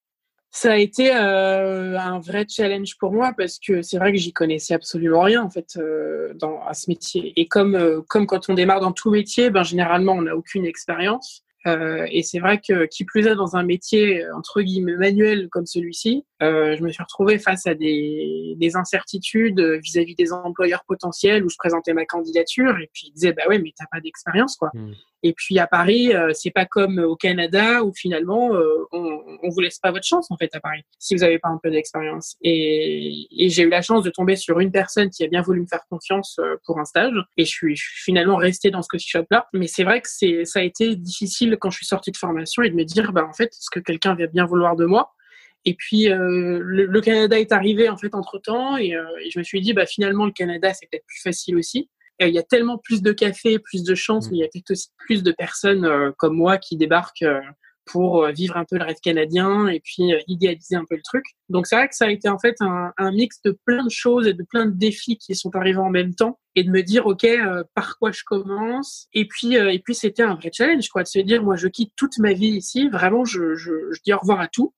Ça 0.52 0.72
a 0.72 0.78
été 0.78 1.16
euh, 1.16 1.98
un 2.00 2.20
vrai 2.20 2.46
challenge 2.50 2.98
pour 2.98 3.14
moi 3.14 3.34
parce 3.38 3.60
que 3.60 3.84
c'est 3.84 4.00
vrai 4.00 4.12
que 4.12 4.18
j'y 4.18 4.34
connaissais 4.34 4.74
absolument 4.74 5.22
rien 5.22 5.44
en 5.44 5.50
fait 5.50 5.78
euh, 5.78 6.34
dans, 6.34 6.64
à 6.66 6.74
ce 6.74 6.90
métier. 6.90 7.34
Et 7.40 7.48
comme, 7.48 7.76
euh, 7.76 8.02
comme 8.08 8.26
quand 8.26 8.50
on 8.50 8.56
démarre 8.56 8.80
dans 8.80 8.92
tout 8.92 9.12
métier, 9.12 9.52
ben, 9.52 9.62
généralement 9.64 10.14
on 10.14 10.24
n'a 10.24 10.36
aucune 10.36 10.66
expérience. 10.66 11.44
Euh, 11.68 12.08
et 12.10 12.24
c'est 12.24 12.40
vrai 12.40 12.60
que 12.66 12.86
qui 12.86 13.06
plus 13.06 13.28
est 13.28 13.36
dans 13.36 13.58
un 13.58 13.64
métier 13.64 14.24
entre 14.36 14.62
guillemets 14.62 14.96
manuel 14.96 15.50
comme 15.50 15.68
celui-ci, 15.68 16.26
euh, 16.42 16.76
je 16.78 16.84
me 16.84 16.90
suis 16.90 17.04
retrouvée 17.04 17.38
face 17.38 17.68
à 17.68 17.76
des, 17.76 18.56
des 18.58 18.76
incertitudes 18.76 19.60
vis-à-vis 19.60 20.16
des 20.16 20.32
employeurs 20.32 20.84
potentiels 20.86 21.44
où 21.44 21.50
je 21.50 21.58
présentais 21.58 21.94
ma 21.94 22.06
candidature 22.06 22.78
et 22.80 22.90
puis 22.94 23.08
ils 23.08 23.14
disaient 23.14 23.34
bah 23.34 23.44
ouais 23.50 23.60
mais 23.60 23.74
t'as 23.78 23.88
pas 23.92 24.00
d'expérience 24.00 24.56
quoi. 24.56 24.70
Mmh. 24.74 24.94
Et 25.22 25.34
puis 25.34 25.60
à 25.60 25.68
Paris, 25.68 26.14
euh, 26.14 26.32
c'est 26.34 26.52
pas 26.52 26.66
comme 26.66 27.00
au 27.00 27.16
Canada 27.16 27.84
où 27.84 27.94
finalement 27.94 28.54
euh, 28.54 28.86
on, 28.94 29.20
on 29.44 29.50
vous 29.50 29.60
laisse 29.60 29.78
pas 29.80 29.92
votre 29.92 30.06
chance 30.06 30.32
en 30.32 30.38
fait 30.38 30.50
à 30.56 30.62
Paris 30.62 30.84
si 30.98 31.14
vous 31.14 31.24
avez 31.24 31.40
pas 31.40 31.50
un 31.50 31.60
peu 31.62 31.70
d'expérience. 31.70 32.38
Et, 32.42 33.28
et 33.32 33.50
j'ai 33.50 33.64
eu 33.64 33.70
la 33.70 33.82
chance 33.82 34.04
de 34.04 34.10
tomber 34.10 34.38
sur 34.38 34.60
une 34.60 34.72
personne 34.72 35.10
qui 35.10 35.24
a 35.24 35.28
bien 35.28 35.42
voulu 35.42 35.62
me 35.62 35.68
faire 35.68 35.86
confiance 35.90 36.38
euh, 36.40 36.56
pour 36.66 36.80
un 36.80 36.86
stage 36.86 37.16
et 37.36 37.44
je 37.44 37.50
suis, 37.50 37.76
je 37.76 37.84
suis 37.84 38.04
finalement 38.04 38.38
restée 38.38 38.72
dans 38.72 38.82
ce 38.82 38.88
coffee 38.88 39.10
shop 39.10 39.26
là. 39.30 39.48
Mais 39.54 39.68
c'est 39.68 39.84
vrai 39.84 40.00
que 40.00 40.08
c'est 40.10 40.46
ça 40.46 40.60
a 40.60 40.64
été 40.64 40.96
difficile 40.96 41.58
quand 41.60 41.70
je 41.70 41.78
suis 41.78 41.86
sortie 41.86 42.12
de 42.12 42.18
formation 42.18 42.64
et 42.64 42.70
de 42.70 42.76
me 42.76 42.86
dire 42.86 43.12
bah 43.12 43.26
en 43.28 43.34
fait 43.34 43.48
est-ce 43.48 43.70
que 43.70 43.80
quelqu'un 43.82 44.16
va 44.16 44.28
bien 44.28 44.46
vouloir 44.46 44.78
de 44.78 44.86
moi? 44.86 45.12
Et 45.66 45.76
puis 45.76 46.10
euh, 46.10 46.60
le, 46.62 47.02
Canada 47.02 47.40
est 47.40 47.52
arrivé 47.52 47.90
en 47.90 47.98
fait 47.98 48.16
entre 48.16 48.40
temps 48.40 48.78
et, 48.78 48.96
euh, 48.96 49.04
et, 49.24 49.30
je 49.30 49.40
me 49.40 49.44
suis 49.44 49.62
dit 49.62 49.74
bah 49.74 49.86
finalement 49.86 50.26
le 50.26 50.32
Canada 50.32 50.74
c'est 50.74 50.88
peut-être 50.90 51.06
plus 51.06 51.22
facile 51.22 51.58
aussi 51.58 51.90
il 52.28 52.34
y 52.34 52.40
a 52.40 52.44
tellement 52.44 52.78
plus 52.78 53.02
de 53.02 53.12
café, 53.12 53.60
plus 53.60 53.84
de 53.84 53.96
chances, 53.96 54.28
mm. 54.28 54.32
mais 54.32 54.38
il 54.38 54.42
y 54.42 54.44
a 54.44 54.48
peut-être 54.48 54.72
aussi 54.72 54.90
plus 54.98 55.24
de 55.24 55.32
personnes 55.32 55.86
euh, 55.86 56.12
comme 56.18 56.36
moi 56.36 56.58
qui 56.58 56.76
débarquent 56.76 57.24
euh, 57.24 57.40
pour 57.86 58.24
euh, 58.24 58.32
vivre 58.32 58.58
un 58.58 58.66
peu 58.66 58.78
le 58.78 58.84
rêve 58.84 59.00
canadien 59.02 59.68
et 59.68 59.80
puis 59.80 60.12
idéaliser 60.28 60.76
un 60.76 60.86
peu 60.88 60.96
le 60.96 61.02
truc. 61.02 61.24
Donc 61.48 61.66
c'est 61.66 61.76
vrai 61.76 61.88
que 61.88 61.96
ça 61.96 62.06
a 62.06 62.10
été 62.10 62.30
en 62.30 62.38
fait 62.38 62.56
un, 62.60 62.92
un, 62.98 63.12
mix 63.12 63.42
de 63.44 63.58
plein 63.66 63.84
de 63.84 63.90
choses 63.90 64.28
et 64.28 64.34
de 64.34 64.44
plein 64.44 64.68
de 64.68 64.78
défis 64.78 65.18
qui 65.18 65.34
sont 65.34 65.56
arrivés 65.56 65.80
en 65.80 65.90
même 65.90 66.14
temps 66.14 66.40
et 66.56 66.64
de 66.64 66.70
me 66.70 66.84
dire 66.84 67.08
ok 67.08 67.26
par 67.74 67.98
quoi 67.98 68.12
je 68.12 68.22
commence? 68.26 69.08
Et 69.14 69.28
puis 69.28 69.56
et 69.56 69.80
puis 69.80 69.96
c'était 69.96 70.22
un 70.22 70.36
vrai 70.36 70.52
challenge 70.54 70.88
quoi 70.90 71.02
de 71.02 71.08
se 71.08 71.20
dire 71.20 71.42
moi 71.42 71.56
je 71.56 71.68
quitte 71.68 71.94
toute 71.96 72.20
ma 72.20 72.34
vie 72.34 72.50
ici 72.50 72.90
vraiment 72.90 73.26
je, 73.26 73.56
je, 73.56 73.72
je 73.92 74.02
dis 74.06 74.14
au 74.14 74.20
revoir 74.20 74.40
à 74.40 74.48
tout 74.48 74.72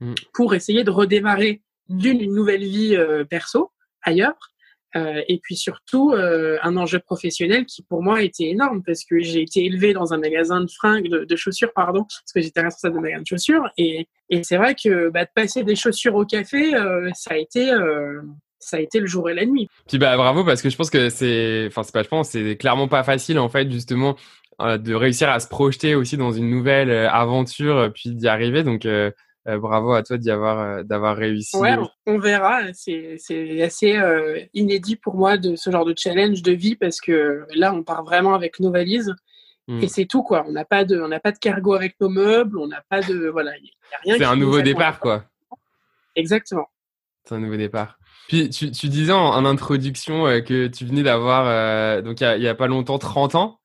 mm. 0.00 0.14
pour 0.32 0.54
essayer 0.54 0.84
de 0.84 0.90
redémarrer 0.90 1.62
d'une 1.88 2.32
nouvelle 2.34 2.64
vie 2.64 2.96
perso 3.28 3.72
ailleurs 4.02 4.36
euh, 4.96 5.20
et 5.28 5.38
puis 5.42 5.56
surtout, 5.56 6.12
euh, 6.12 6.58
un 6.62 6.76
enjeu 6.76 6.98
professionnel 7.00 7.66
qui 7.66 7.82
pour 7.82 8.02
moi 8.02 8.22
était 8.22 8.44
énorme 8.44 8.82
parce 8.84 9.04
que 9.04 9.20
j'ai 9.20 9.42
été 9.42 9.64
élevée 9.64 9.92
dans 9.92 10.14
un 10.14 10.18
magasin 10.18 10.60
de 10.60 10.70
fringues, 10.70 11.08
de, 11.08 11.36
chaussures, 11.36 11.72
pardon, 11.74 12.04
parce 12.04 12.32
que 12.34 12.40
j'étais 12.40 12.62
responsable 12.62 12.94
de 12.96 13.00
magasin 13.00 13.22
de 13.22 13.26
chaussures. 13.26 13.68
Et, 13.76 14.08
et 14.30 14.42
c'est 14.42 14.56
vrai 14.56 14.74
que 14.74 15.10
bah, 15.10 15.24
de 15.24 15.30
passer 15.34 15.64
des 15.64 15.76
chaussures 15.76 16.14
au 16.14 16.24
café, 16.24 16.74
euh, 16.74 17.10
ça 17.14 17.34
a 17.34 17.36
été 17.36 17.70
ça 18.58 18.78
a 18.78 18.80
été 18.80 18.98
le 18.98 19.06
jour 19.06 19.28
et 19.30 19.34
la 19.34 19.44
nuit. 19.44 19.68
Puis 19.86 19.98
bah 19.98 20.16
bravo 20.16 20.42
parce 20.42 20.60
que 20.62 20.70
je 20.70 20.76
pense 20.76 20.90
que 20.90 21.08
c'est, 21.08 21.66
enfin 21.68 21.82
c'est 21.82 21.92
pas 21.92 22.02
je 22.02 22.08
pense, 22.08 22.30
c'est 22.30 22.56
clairement 22.56 22.88
pas 22.88 23.04
facile 23.04 23.38
en 23.38 23.48
fait 23.48 23.70
justement 23.70 24.16
de 24.58 24.94
réussir 24.94 25.28
à 25.28 25.38
se 25.38 25.46
projeter 25.46 25.94
aussi 25.94 26.16
dans 26.16 26.32
une 26.32 26.50
nouvelle 26.50 26.90
aventure 26.90 27.92
puis 27.94 28.14
d'y 28.14 28.26
arriver. 28.26 28.64
Donc 28.64 28.86
euh, 28.86 29.10
bravo 29.46 29.92
à 29.92 30.02
toi 30.02 30.18
d'y 30.18 30.30
avoir 30.30 30.58
euh, 30.58 30.82
d'avoir 30.82 31.16
réussi. 31.16 31.56
Ouais, 31.56 31.76
on 32.06 32.18
verra. 32.18 32.72
C'est 32.72 33.62
assez 33.62 33.96
euh, 33.96 34.40
inédit 34.54 34.96
pour 34.96 35.16
moi 35.16 35.36
de 35.36 35.54
ce 35.54 35.70
genre 35.70 35.84
de 35.84 35.94
challenge 35.96 36.42
de 36.42 36.52
vie 36.52 36.74
parce 36.74 37.00
que 37.00 37.46
là, 37.54 37.72
on 37.72 37.84
part 37.84 38.04
vraiment 38.04 38.34
avec 38.34 38.58
nos 38.58 38.72
valises. 38.72 39.14
Hmm. 39.68 39.80
Et 39.82 39.88
c'est 39.88 40.06
tout 40.06 40.22
quoi. 40.22 40.44
On 40.48 40.52
n'a 40.52 40.64
pas 40.64 40.84
de, 40.84 41.00
on 41.00 41.08
n'a 41.08 41.20
pas 41.20 41.32
de 41.32 41.38
cargo 41.38 41.74
avec 41.74 41.94
nos 42.00 42.08
meubles. 42.08 42.58
On 42.58 42.66
n'a 42.66 42.82
pas 42.88 43.02
de, 43.02 43.28
voilà, 43.28 43.52
il 43.58 43.70
a 43.92 43.98
rien. 44.02 44.16
C'est 44.18 44.24
un 44.24 44.36
nouveau 44.36 44.60
départ 44.62 44.98
quoi. 44.98 45.24
Exactement. 46.16 46.66
C'est 47.24 47.34
un 47.34 47.40
nouveau 47.40 47.56
départ. 47.56 47.98
Puis 48.28 48.50
tu, 48.50 48.72
tu 48.72 48.88
disais 48.88 49.12
en, 49.12 49.44
introduction 49.44 50.24
que 50.42 50.66
tu 50.66 50.84
venais 50.84 51.04
d'avoir 51.04 52.02
donc 52.02 52.20
il 52.20 52.42
y, 52.42 52.48
a, 52.48 52.54
pas 52.56 52.66
longtemps 52.66 52.98
30 52.98 53.36
ans. 53.36 53.60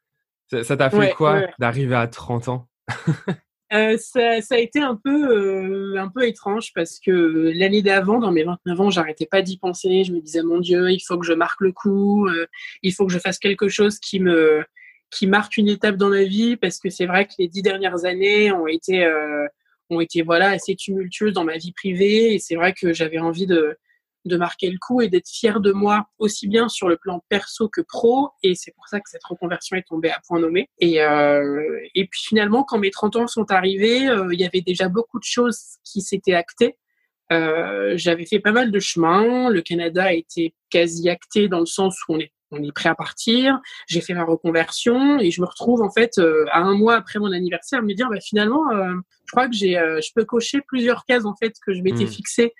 Ça 0.63 0.77
t'a 0.77 0.89
fait 0.91 1.13
quoi 1.13 1.41
d'arriver 1.57 1.95
à 1.95 2.07
30 2.07 2.49
ans? 2.49 2.67
Euh, 3.73 3.97
ça, 3.97 4.41
ça, 4.41 4.55
a 4.55 4.57
été 4.57 4.79
un 4.79 4.95
peu, 5.01 5.95
euh, 5.95 6.01
un 6.01 6.09
peu 6.09 6.27
étrange 6.27 6.73
parce 6.75 6.99
que 6.99 7.53
l'année 7.55 7.81
d'avant, 7.81 8.19
dans 8.19 8.31
mes 8.31 8.43
29 8.43 8.81
ans, 8.81 8.89
j'arrêtais 8.89 9.25
pas 9.25 9.41
d'y 9.41 9.57
penser. 9.57 10.03
Je 10.03 10.11
me 10.11 10.19
disais, 10.19 10.43
mon 10.43 10.59
Dieu, 10.59 10.91
il 10.91 10.99
faut 10.99 11.17
que 11.17 11.25
je 11.25 11.33
marque 11.33 11.61
le 11.61 11.71
coup, 11.71 12.27
euh, 12.27 12.47
il 12.83 12.93
faut 12.93 13.05
que 13.05 13.13
je 13.13 13.19
fasse 13.19 13.39
quelque 13.39 13.69
chose 13.69 13.99
qui 13.99 14.19
me, 14.19 14.63
qui 15.09 15.25
marque 15.25 15.55
une 15.55 15.69
étape 15.69 15.95
dans 15.95 16.09
ma 16.09 16.23
vie 16.23 16.57
parce 16.57 16.79
que 16.79 16.89
c'est 16.89 17.05
vrai 17.05 17.25
que 17.25 17.33
les 17.39 17.47
dix 17.47 17.61
dernières 17.61 18.03
années 18.03 18.51
ont 18.51 18.67
été, 18.67 19.09
ont 19.89 20.01
été 20.01 20.21
voilà 20.21 20.49
assez 20.49 20.75
tumultueuses 20.75 21.33
dans 21.33 21.43
ma 21.45 21.57
vie 21.57 21.73
privée 21.73 22.33
et 22.33 22.39
c'est 22.39 22.55
vrai 22.55 22.73
que 22.73 22.93
j'avais 22.93 23.19
envie 23.19 23.47
de, 23.47 23.77
de 24.25 24.37
marquer 24.37 24.69
le 24.69 24.77
coup 24.79 25.01
et 25.01 25.09
d'être 25.09 25.27
fier 25.27 25.59
de 25.59 25.71
moi 25.71 26.07
aussi 26.19 26.47
bien 26.47 26.69
sur 26.69 26.87
le 26.87 26.97
plan 26.97 27.23
perso 27.29 27.69
que 27.69 27.81
pro. 27.81 28.29
Et 28.43 28.55
c'est 28.55 28.71
pour 28.71 28.87
ça 28.87 28.99
que 28.99 29.09
cette 29.09 29.23
reconversion 29.23 29.77
est 29.77 29.87
tombée 29.87 30.09
à 30.11 30.19
point 30.27 30.39
nommé. 30.39 30.69
Et 30.79 31.01
euh, 31.01 31.79
et 31.95 32.07
puis 32.07 32.21
finalement 32.21 32.63
quand 32.63 32.77
mes 32.77 32.91
30 32.91 33.15
ans 33.15 33.27
sont 33.27 33.51
arrivés 33.51 34.07
euh, 34.07 34.29
il 34.31 34.39
y 34.39 34.45
avait 34.45 34.61
déjà 34.61 34.89
beaucoup 34.89 35.19
de 35.19 35.25
choses 35.25 35.59
qui 35.83 36.01
s'étaient 36.01 36.33
actées. 36.33 36.77
Euh, 37.31 37.93
j'avais 37.95 38.25
fait 38.25 38.39
pas 38.39 38.51
mal 38.51 38.71
de 38.71 38.79
chemin. 38.79 39.49
Le 39.49 39.61
Canada 39.61 40.11
été 40.13 40.53
quasi 40.69 41.09
acté 41.09 41.47
dans 41.47 41.59
le 41.59 41.65
sens 41.65 41.97
où 42.07 42.15
on 42.15 42.19
est 42.19 42.31
on 42.51 42.61
est 42.61 42.71
prêt 42.71 42.89
à 42.89 42.95
partir. 42.95 43.59
J'ai 43.87 44.01
fait 44.01 44.13
ma 44.13 44.23
reconversion 44.23 45.19
et 45.19 45.31
je 45.31 45.41
me 45.41 45.45
retrouve 45.45 45.81
en 45.81 45.89
fait 45.89 46.17
euh, 46.17 46.45
à 46.51 46.59
un 46.59 46.75
mois 46.75 46.95
après 46.95 47.19
mon 47.19 47.31
anniversaire 47.31 47.79
à 47.79 47.81
me 47.81 47.93
dire 47.93 48.09
bah, 48.09 48.19
finalement, 48.21 48.69
euh, 48.71 48.93
je 49.25 49.31
crois 49.31 49.47
que 49.47 49.55
j'ai, 49.55 49.77
euh, 49.77 49.99
je 50.01 50.09
peux 50.13 50.25
cocher 50.25 50.61
plusieurs 50.61 51.05
cases 51.05 51.25
en 51.25 51.35
fait 51.35 51.53
que 51.65 51.73
je 51.73 51.81
m'étais 51.81 52.03
mmh. 52.03 52.07
fixé 52.07 52.53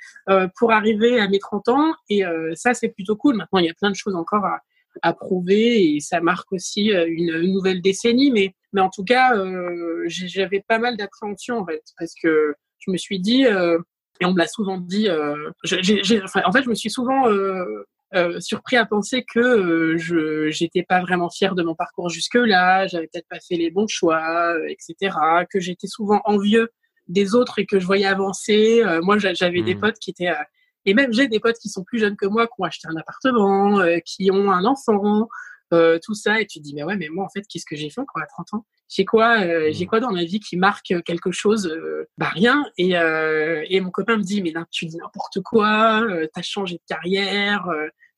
pour 0.58 0.72
arriver 0.72 1.20
à 1.20 1.28
mes 1.28 1.40
30 1.40 1.68
ans 1.68 1.94
et 2.10 2.24
ça 2.56 2.74
c'est 2.74 2.90
plutôt 2.90 3.16
cool. 3.16 3.36
Maintenant 3.36 3.60
il 3.60 3.66
y 3.66 3.70
a 3.70 3.74
plein 3.74 3.90
de 3.90 3.96
choses 3.96 4.16
encore 4.16 4.46
à, 4.46 4.62
à 5.02 5.14
prouver 5.14 5.96
et 5.96 6.00
ça 6.00 6.22
marque 6.22 6.52
aussi 6.54 6.92
une, 6.92 7.52
nouvelle 7.52 7.82
décennie. 7.82 8.32
Mais, 8.32 8.56
mais 8.72 8.82
en 8.82 8.90
tout 8.90 9.04
cas, 9.04 9.34
j'avais 10.06 10.64
pas 10.66 10.80
mal 10.80 10.96
d'appréhension 10.96 11.60
en 11.60 11.66
fait, 11.66 11.84
parce 12.00 12.14
que 12.22 12.56
je 12.80 12.92
me 12.92 12.98
suis 12.98 13.20
dit, 13.20 13.44
et 13.44 14.26
on 14.26 14.34
me 14.34 14.38
l'a 14.38 14.48
souvent 14.48 14.78
dit, 14.78 15.10
enfin, 15.10 16.42
en 16.46 16.52
fait, 16.52 16.64
je 16.64 16.70
me 16.70 16.76
suis 16.76 16.90
souvent 16.90 17.26
euh, 18.14 18.42
surpris 18.42 18.76
à 18.76 18.86
penser 18.86 19.24
que 19.24 19.40
euh, 19.40 19.98
je 19.98 20.50
j'étais 20.50 20.84
pas 20.84 21.00
vraiment 21.00 21.30
fière 21.30 21.56
de 21.56 21.64
mon 21.64 21.76
parcours 21.76 22.10
jusque-là, 22.10 22.86
j'avais 22.88 23.08
peut-être 23.08 23.28
pas 23.30 23.40
fait 23.40 23.56
les 23.56 23.72
bons 23.72 23.88
choix, 23.88 24.56
euh, 24.56 24.68
etc. 24.68 25.16
Que 25.50 25.62
j'étais 25.62 25.88
souvent 25.88 26.22
envieux 26.26 26.70
des 27.08 27.36
autres 27.36 27.60
et 27.60 27.66
que 27.66 27.80
je 27.80 27.86
voyais 27.86 28.06
avancer. 28.06 28.84
moi, 29.02 29.18
j'avais 29.18 29.62
des 29.62 29.76
hmm. 29.76 29.80
potes 29.80 30.00
qui 30.00 30.12
étaient 30.12 30.32
et 30.86 30.94
même 30.94 31.14
j'ai 31.14 31.28
des 31.28 31.40
potes 31.40 31.58
qui 31.58 31.70
sont 31.70 31.84
plus 31.84 32.00
jeunes 32.00 32.16
que 32.16 32.26
moi, 32.26 32.48
qui 32.48 32.54
ont 32.60 32.64
acheté 32.64 32.88
un 32.90 32.98
appartement, 32.98 33.82
qui 34.06 34.32
ont 34.32 34.52
un 34.52 34.66
enfant, 34.66 35.28
tout 36.04 36.14
ça. 36.14 36.42
Et 36.42 36.46
tu 36.46 36.60
te 36.60 36.64
dis 36.64 36.74
mais 36.74 36.84
ouais, 36.84 36.98
mais 36.98 37.10
moi 37.10 37.26
en 37.26 37.30
fait, 37.30 37.44
qu'est-ce 37.48 37.66
que 37.66 37.76
j'ai 37.76 37.90
fait 37.90 38.02
quand 38.08 38.22
à 38.22 38.26
30 38.26 38.54
ans? 38.54 38.66
J'ai 38.90 39.06
quoi 39.06 39.40
j'ai 39.72 39.86
hmm. 39.86 39.88
quoi 39.88 40.00
dans 40.02 40.12
ma 40.12 40.24
vie 40.26 40.40
qui 40.40 40.58
marque 40.58 40.94
quelque 41.06 41.32
chose 41.32 41.74
bah 42.18 42.30
rien 42.34 42.66
et, 42.78 42.92
et 42.94 43.80
mon 43.80 43.90
copain 43.90 44.18
me 44.18 44.24
dit 44.24 44.42
mais 44.42 44.52
là 44.52 44.66
tu 44.70 44.86
dis 44.86 44.98
n'importe 44.98 45.40
quoi 45.42 46.02
euh, 46.02 46.28
t'as 46.34 46.42
changé 46.42 46.76
de 46.76 46.84
carrière 46.88 47.70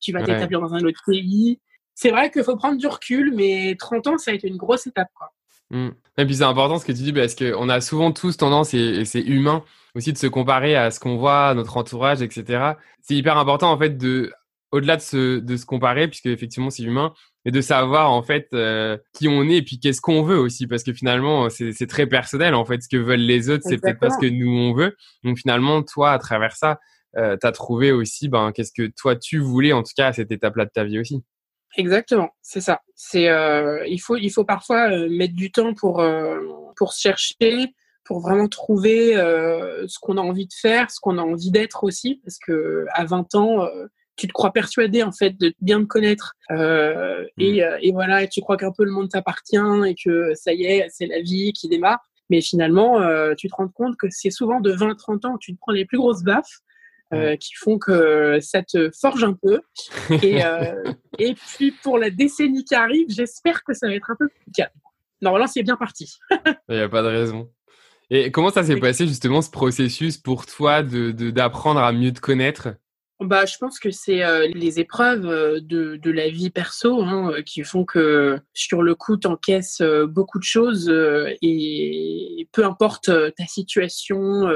tu 0.04 0.12
vas 0.12 0.22
t'établir 0.22 0.60
dans 0.60 0.74
un 0.74 0.84
autre 0.84 1.00
pays. 1.06 1.60
C'est 1.94 2.10
vrai 2.10 2.30
qu'il 2.30 2.44
faut 2.44 2.56
prendre 2.56 2.78
du 2.78 2.86
recul, 2.86 3.32
mais 3.34 3.76
30 3.78 4.06
ans, 4.08 4.18
ça 4.18 4.32
a 4.32 4.34
été 4.34 4.48
une 4.48 4.56
grosse 4.56 4.86
étape. 4.86 5.08
Quoi. 5.16 5.32
Mmh. 5.70 5.90
Et 6.18 6.26
puis 6.26 6.36
c'est 6.36 6.44
important 6.44 6.78
ce 6.78 6.84
que 6.84 6.92
tu 6.92 7.02
dis 7.02 7.12
parce 7.12 7.34
qu'on 7.34 7.68
a 7.68 7.80
souvent 7.80 8.12
tous 8.12 8.36
tendance, 8.36 8.74
et, 8.74 9.04
c'est 9.04 9.22
humain 9.22 9.64
aussi, 9.94 10.12
de 10.12 10.18
se 10.18 10.26
comparer 10.26 10.76
à 10.76 10.90
ce 10.90 11.00
qu'on 11.00 11.16
voit, 11.16 11.48
à 11.48 11.54
notre 11.54 11.76
entourage, 11.76 12.20
etc. 12.20 12.72
C'est 13.00 13.14
hyper 13.14 13.38
important 13.38 13.70
en 13.70 13.78
fait 13.78 13.96
de, 13.96 14.32
au-delà 14.72 14.96
de 14.96 15.02
se, 15.02 15.38
de 15.38 15.56
se 15.56 15.64
comparer, 15.64 16.08
puisque 16.08 16.26
effectivement 16.26 16.70
c'est 16.70 16.82
humain, 16.82 17.14
mais 17.44 17.50
de 17.50 17.60
savoir 17.60 18.10
en 18.10 18.22
fait 18.22 18.48
euh, 18.54 18.96
qui 19.12 19.28
on 19.28 19.42
est 19.44 19.56
et 19.56 19.62
puis 19.62 19.78
qu'est-ce 19.78 20.00
qu'on 20.00 20.22
veut 20.22 20.38
aussi, 20.38 20.66
parce 20.66 20.82
que 20.82 20.92
finalement 20.92 21.48
c'est 21.50 21.86
très 21.86 22.06
personnel 22.06 22.54
en 22.54 22.64
fait. 22.64 22.82
Ce 22.82 22.88
que 22.88 22.96
veulent 22.96 23.20
les 23.20 23.50
autres, 23.50 23.64
c'est 23.66 23.78
peut-être 23.78 24.00
pas 24.00 24.10
ce 24.10 24.18
que 24.18 24.26
nous 24.26 24.50
on 24.50 24.72
veut. 24.74 24.96
Donc 25.22 25.38
finalement, 25.38 25.82
toi, 25.82 26.12
à 26.12 26.18
travers 26.18 26.56
ça, 26.56 26.80
euh, 27.16 27.36
tu 27.40 27.46
as 27.46 27.52
trouvé 27.52 27.92
aussi 27.92 28.28
ben, 28.28 28.52
qu'est-ce 28.52 28.72
que 28.72 28.90
toi 28.96 29.16
tu 29.16 29.38
voulais 29.38 29.72
en 29.72 29.82
tout 29.82 29.92
cas 29.96 30.08
à 30.08 30.12
cette 30.12 30.32
étape-là 30.32 30.64
de 30.64 30.70
ta 30.70 30.84
vie 30.84 30.98
aussi. 30.98 31.22
Exactement, 31.76 32.30
c'est 32.40 32.60
ça. 32.60 32.80
C'est 32.94 33.28
euh, 33.28 33.84
il 33.88 33.98
faut 33.98 34.16
il 34.16 34.30
faut 34.30 34.44
parfois 34.44 34.90
euh, 34.90 35.08
mettre 35.10 35.34
du 35.34 35.50
temps 35.50 35.74
pour 35.74 36.00
euh, 36.00 36.38
pour 36.76 36.92
se 36.92 37.00
chercher, 37.00 37.74
pour 38.04 38.20
vraiment 38.20 38.48
trouver 38.48 39.14
ce 39.14 39.98
qu'on 40.00 40.16
a 40.18 40.20
envie 40.20 40.46
de 40.46 40.52
faire, 40.52 40.90
ce 40.90 41.00
qu'on 41.00 41.18
a 41.18 41.22
envie 41.22 41.50
d'être 41.50 41.84
aussi, 41.84 42.20
parce 42.24 42.38
que 42.38 42.86
à 42.92 43.04
20 43.04 43.34
ans 43.34 43.68
tu 44.16 44.26
te 44.26 44.32
crois 44.32 44.52
persuadé 44.52 45.02
en 45.02 45.12
fait 45.12 45.38
de 45.38 45.52
bien 45.60 45.80
te 45.80 45.86
connaître 45.86 46.34
mmh. 46.50 46.54
et, 47.38 47.62
et 47.80 47.92
voilà 47.92 48.22
et 48.22 48.28
tu 48.28 48.40
crois 48.40 48.56
qu'un 48.56 48.72
peu 48.72 48.84
le 48.84 48.90
monde 48.90 49.08
t'appartient 49.08 49.56
et 49.86 49.94
que 49.94 50.34
ça 50.34 50.52
y 50.52 50.64
est 50.64 50.86
c'est 50.88 51.06
la 51.06 51.20
vie 51.20 51.52
qui 51.52 51.68
démarre 51.68 51.98
mais 52.30 52.40
finalement 52.40 53.00
tu 53.36 53.48
te 53.48 53.54
rends 53.56 53.68
compte 53.68 53.96
que 53.96 54.06
c'est 54.10 54.30
souvent 54.30 54.60
de 54.60 54.70
20 54.70 54.94
30 54.94 55.24
ans 55.24 55.34
où 55.34 55.38
tu 55.38 55.52
te 55.52 55.58
prends 55.58 55.72
les 55.72 55.84
plus 55.84 55.98
grosses 55.98 56.22
baffes 56.22 56.60
euh, 57.14 57.36
qui 57.36 57.54
font 57.54 57.78
que 57.78 58.38
ça 58.40 58.62
te 58.62 58.90
forge 58.90 59.24
un 59.24 59.34
peu. 59.34 59.60
Et, 60.22 60.44
euh, 60.44 60.92
et 61.18 61.34
puis 61.34 61.70
pour 61.70 61.98
la 61.98 62.10
décennie 62.10 62.64
qui 62.64 62.74
arrive, 62.74 63.06
j'espère 63.08 63.62
que 63.62 63.72
ça 63.72 63.86
va 63.86 63.94
être 63.94 64.10
un 64.10 64.16
peu 64.16 64.28
plus 64.28 64.52
calme. 64.52 64.70
Normalement, 65.22 65.46
c'est 65.46 65.62
bien 65.62 65.76
parti. 65.76 66.18
Il 66.68 66.76
n'y 66.76 66.80
a 66.80 66.88
pas 66.88 67.02
de 67.02 67.08
raison. 67.08 67.50
Et 68.10 68.30
comment 68.30 68.50
ça 68.50 68.64
s'est 68.64 68.76
passé 68.76 69.06
justement 69.06 69.42
ce 69.42 69.50
processus 69.50 70.18
pour 70.18 70.44
toi 70.46 70.82
de 70.82 71.10
d'apprendre 71.30 71.80
à 71.80 71.92
mieux 71.92 72.12
te 72.12 72.20
connaître? 72.20 72.74
Bah, 73.20 73.46
je 73.46 73.56
pense 73.58 73.78
que 73.78 73.92
c'est 73.92 74.24
euh, 74.24 74.48
les 74.54 74.80
épreuves 74.80 75.26
euh, 75.26 75.60
de, 75.60 75.96
de, 75.96 76.10
la 76.10 76.28
vie 76.28 76.50
perso 76.50 77.00
hein, 77.00 77.30
euh, 77.30 77.42
qui 77.42 77.62
font 77.62 77.84
que 77.84 78.40
sur 78.54 78.82
le 78.82 78.96
coup, 78.96 79.16
tu 79.16 79.28
encaisses 79.28 79.82
beaucoup 80.08 80.40
de 80.40 80.44
choses 80.44 80.92
et 81.42 82.48
peu 82.52 82.64
importe 82.64 83.10
ta 83.36 83.46
situation, 83.46 84.48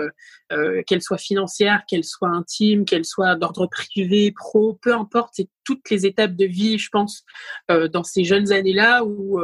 qu'elle 0.87 1.03
soit 1.03 1.19
financière, 1.19 1.83
qu'elle 1.88 2.05
soit 2.05 2.29
intime, 2.29 2.85
qu'elle 2.85 3.05
soit 3.05 3.37
d'ordre 3.37 3.67
privé, 3.67 4.33
pro, 4.33 4.75
peu 4.83 4.93
importe, 4.93 5.35
c'est 5.37 5.49
toutes 5.65 5.88
les 5.91 6.07
étapes 6.07 6.35
de 6.35 6.45
vie, 6.45 6.79
je 6.79 6.88
pense, 6.91 7.25
dans 7.69 8.05
ces 8.05 8.25
jeunes 8.25 8.53
années-là 8.53 9.05
où 9.05 9.41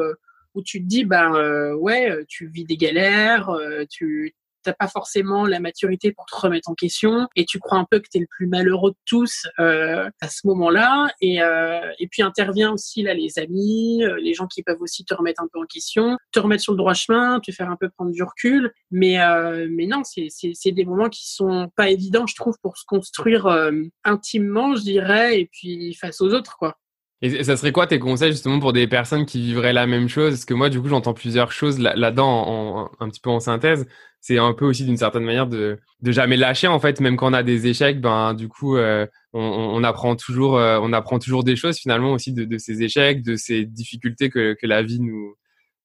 où 0.55 0.63
tu 0.63 0.81
te 0.81 0.87
dis 0.87 1.05
bah 1.05 1.75
ouais 1.77 2.25
tu 2.29 2.49
vis 2.49 2.65
des 2.65 2.77
galères 2.77 3.51
tu 3.91 4.35
t'as 4.65 4.73
pas 4.73 4.89
forcément 4.89 5.47
la 5.47 5.61
maturité 5.61 6.13
pour 6.13 6.27
te 6.27 6.35
remettre 6.35 6.69
en 6.71 6.75
question 6.75 7.29
et 7.37 7.45
tu 7.45 7.59
crois 7.59 7.79
un 7.79 7.87
peu 7.89 8.01
que 8.01 8.09
tu 8.11 8.19
es 8.19 8.21
le 8.21 8.27
plus 8.29 8.47
malheureux 8.47 8.93
de 8.93 8.97
tous 9.07 9.47
euh, 9.61 10.09
à 10.21 10.29
ce 10.29 10.47
moment-là 10.47 11.09
et, 11.21 11.43
euh, 11.43 11.81
et 11.99 12.09
puis 12.09 12.23
intervient 12.23 12.73
aussi 12.73 13.03
là 13.03 13.15
les 13.15 13.39
amis, 13.39 14.03
euh, 14.05 14.17
les 14.21 14.35
gens 14.35 14.47
qui 14.47 14.63
peuvent 14.63 14.81
aussi 14.81 15.05
te 15.05 15.15
remettre 15.15 15.43
un 15.43 15.49
peu 15.53 15.61
en 15.61 15.67
question, 15.67 16.17
te 16.33 16.41
remettre 16.41 16.63
sur 16.63 16.73
le 16.73 16.79
droit 16.79 16.95
chemin, 16.95 17.41
te 17.41 17.53
faire 17.53 17.71
un 17.71 17.77
peu 17.77 17.89
prendre 17.91 18.11
du 18.11 18.23
recul, 18.23 18.73
mais 18.91 19.21
euh, 19.21 19.69
mais 19.71 19.87
non, 19.87 20.03
c'est 20.05 20.29
c'est 20.31 20.73
des 20.73 20.85
moments 20.85 21.09
qui 21.09 21.29
sont 21.29 21.71
pas 21.77 21.91
évidents 21.91 22.27
je 22.27 22.35
trouve 22.35 22.57
pour 22.63 22.77
se 22.77 22.85
construire 22.87 23.47
euh, 23.47 23.73
intimement, 24.05 24.75
je 24.77 24.83
dirais 24.83 25.41
et 25.41 25.51
puis 25.53 25.95
face 25.95 26.21
aux 26.21 26.33
autres 26.33 26.57
quoi. 26.59 26.79
Et 27.25 27.43
ça 27.43 27.57
serait 27.57 27.73
quoi 27.73 27.87
tes 27.87 27.99
conseils 27.99 28.33
justement 28.33 28.61
pour 28.61 28.75
des 28.75 28.87
personnes 28.87 29.25
qui 29.25 29.41
vivraient 29.41 29.73
la 29.73 29.87
même 29.87 30.11
chose? 30.11 30.33
Parce 30.33 30.45
que 30.45 30.53
moi, 30.53 30.69
du 30.69 30.79
coup, 30.79 30.89
j'entends 30.89 31.15
plusieurs 31.15 31.53
choses 31.53 31.79
là-dedans, 31.79 32.91
un 33.01 33.09
petit 33.09 33.21
peu 33.21 33.31
en 33.31 33.41
synthèse. 33.41 33.87
C'est 34.21 34.37
un 34.37 34.53
peu 34.53 34.67
aussi 34.67 34.85
d'une 34.85 34.99
certaine 34.99 35.25
manière 35.25 35.47
de, 35.47 35.79
de 36.03 36.13
jamais 36.13 36.37
lâcher 36.37 36.67
en 36.67 36.79
fait, 36.81 37.01
même 37.01 37.17
quand 37.17 37.31
on 37.31 37.33
a 37.33 37.43
des 37.43 37.67
échecs. 37.67 37.99
Ben 37.99 38.35
du 38.35 38.49
coup, 38.49 38.77
euh, 38.77 39.07
on, 39.33 39.41
on, 39.41 39.83
apprend 39.85 40.17
toujours, 40.17 40.59
euh, 40.59 40.79
on 40.83 40.93
apprend 40.93 41.19
toujours 41.19 41.45
des 41.45 41.57
choses 41.57 41.79
finalement 41.79 42.13
aussi 42.13 42.35
de, 42.35 42.45
de, 42.45 42.59
ces 42.59 42.83
échecs, 42.83 43.23
de 43.23 43.37
ces 43.37 43.65
difficultés 43.65 44.29
que, 44.29 44.55
que 44.61 44.67
la 44.67 44.83
vie 44.83 45.01
nous 45.01 45.35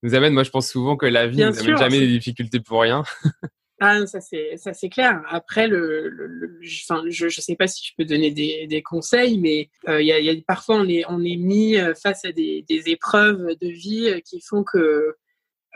nous 0.04 0.16
amène. 0.16 0.34
Moi, 0.34 0.44
je 0.44 0.50
pense 0.50 0.68
souvent 0.68 0.98
que 0.98 1.06
la 1.06 1.28
vie 1.28 1.38
ne 1.38 1.52
nous 1.52 1.60
amène 1.60 1.78
jamais 1.78 2.00
des 2.00 2.08
difficultés 2.08 2.60
pour 2.60 2.82
rien. 2.82 3.04
Ah, 3.82 4.06
ça 4.08 4.20
c'est 4.20 4.58
ça 4.58 4.74
c'est 4.74 4.90
clair. 4.90 5.24
Après 5.30 5.68
le, 5.70 6.10
le, 6.10 6.60
enfin, 6.84 7.02
je 7.08 7.30
je 7.30 7.40
sais 7.40 7.56
pas 7.56 7.68
si 7.68 7.88
je 7.88 7.94
peux 7.98 8.04
donner 8.04 8.30
des, 8.32 8.68
des 8.68 8.82
conseils, 8.82 9.40
mais 9.40 9.70
euh, 9.88 10.02
il 10.02 10.08
y, 10.08 10.12
a, 10.12 10.20
y, 10.20 10.30
a, 10.30 10.34
parfois 10.46 10.76
on 10.76 10.88
est 10.90 11.06
on 11.08 11.24
est 11.24 11.38
mis 11.38 11.78
euh, 11.78 11.94
face 11.96 12.26
à 12.26 12.34
des, 12.34 12.66
des 12.68 12.90
épreuves 12.90 13.56
de 13.62 13.68
vie 13.70 14.10
euh, 14.10 14.20
qui 14.20 14.42
font 14.42 14.64
que 14.66 15.16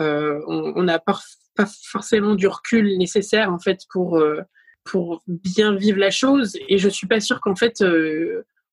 euh, 0.02 0.42
on 0.48 0.84
n'a 0.84 1.00
pas, 1.00 1.18
pas 1.56 1.68
forcément 1.92 2.36
du 2.36 2.48
recul 2.48 2.98
nécessaire 2.98 3.54
en 3.54 3.60
fait 3.60 3.82
pour 3.90 4.22
pour 4.84 5.24
bien 5.28 5.76
vivre 5.76 6.00
la 6.00 6.12
chose. 6.12 6.58
Et 6.68 6.78
je 6.78 6.90
suis 6.90 7.08
pas 7.08 7.22
sûre 7.22 7.40
qu'en 7.40 7.56
fait 7.56 7.82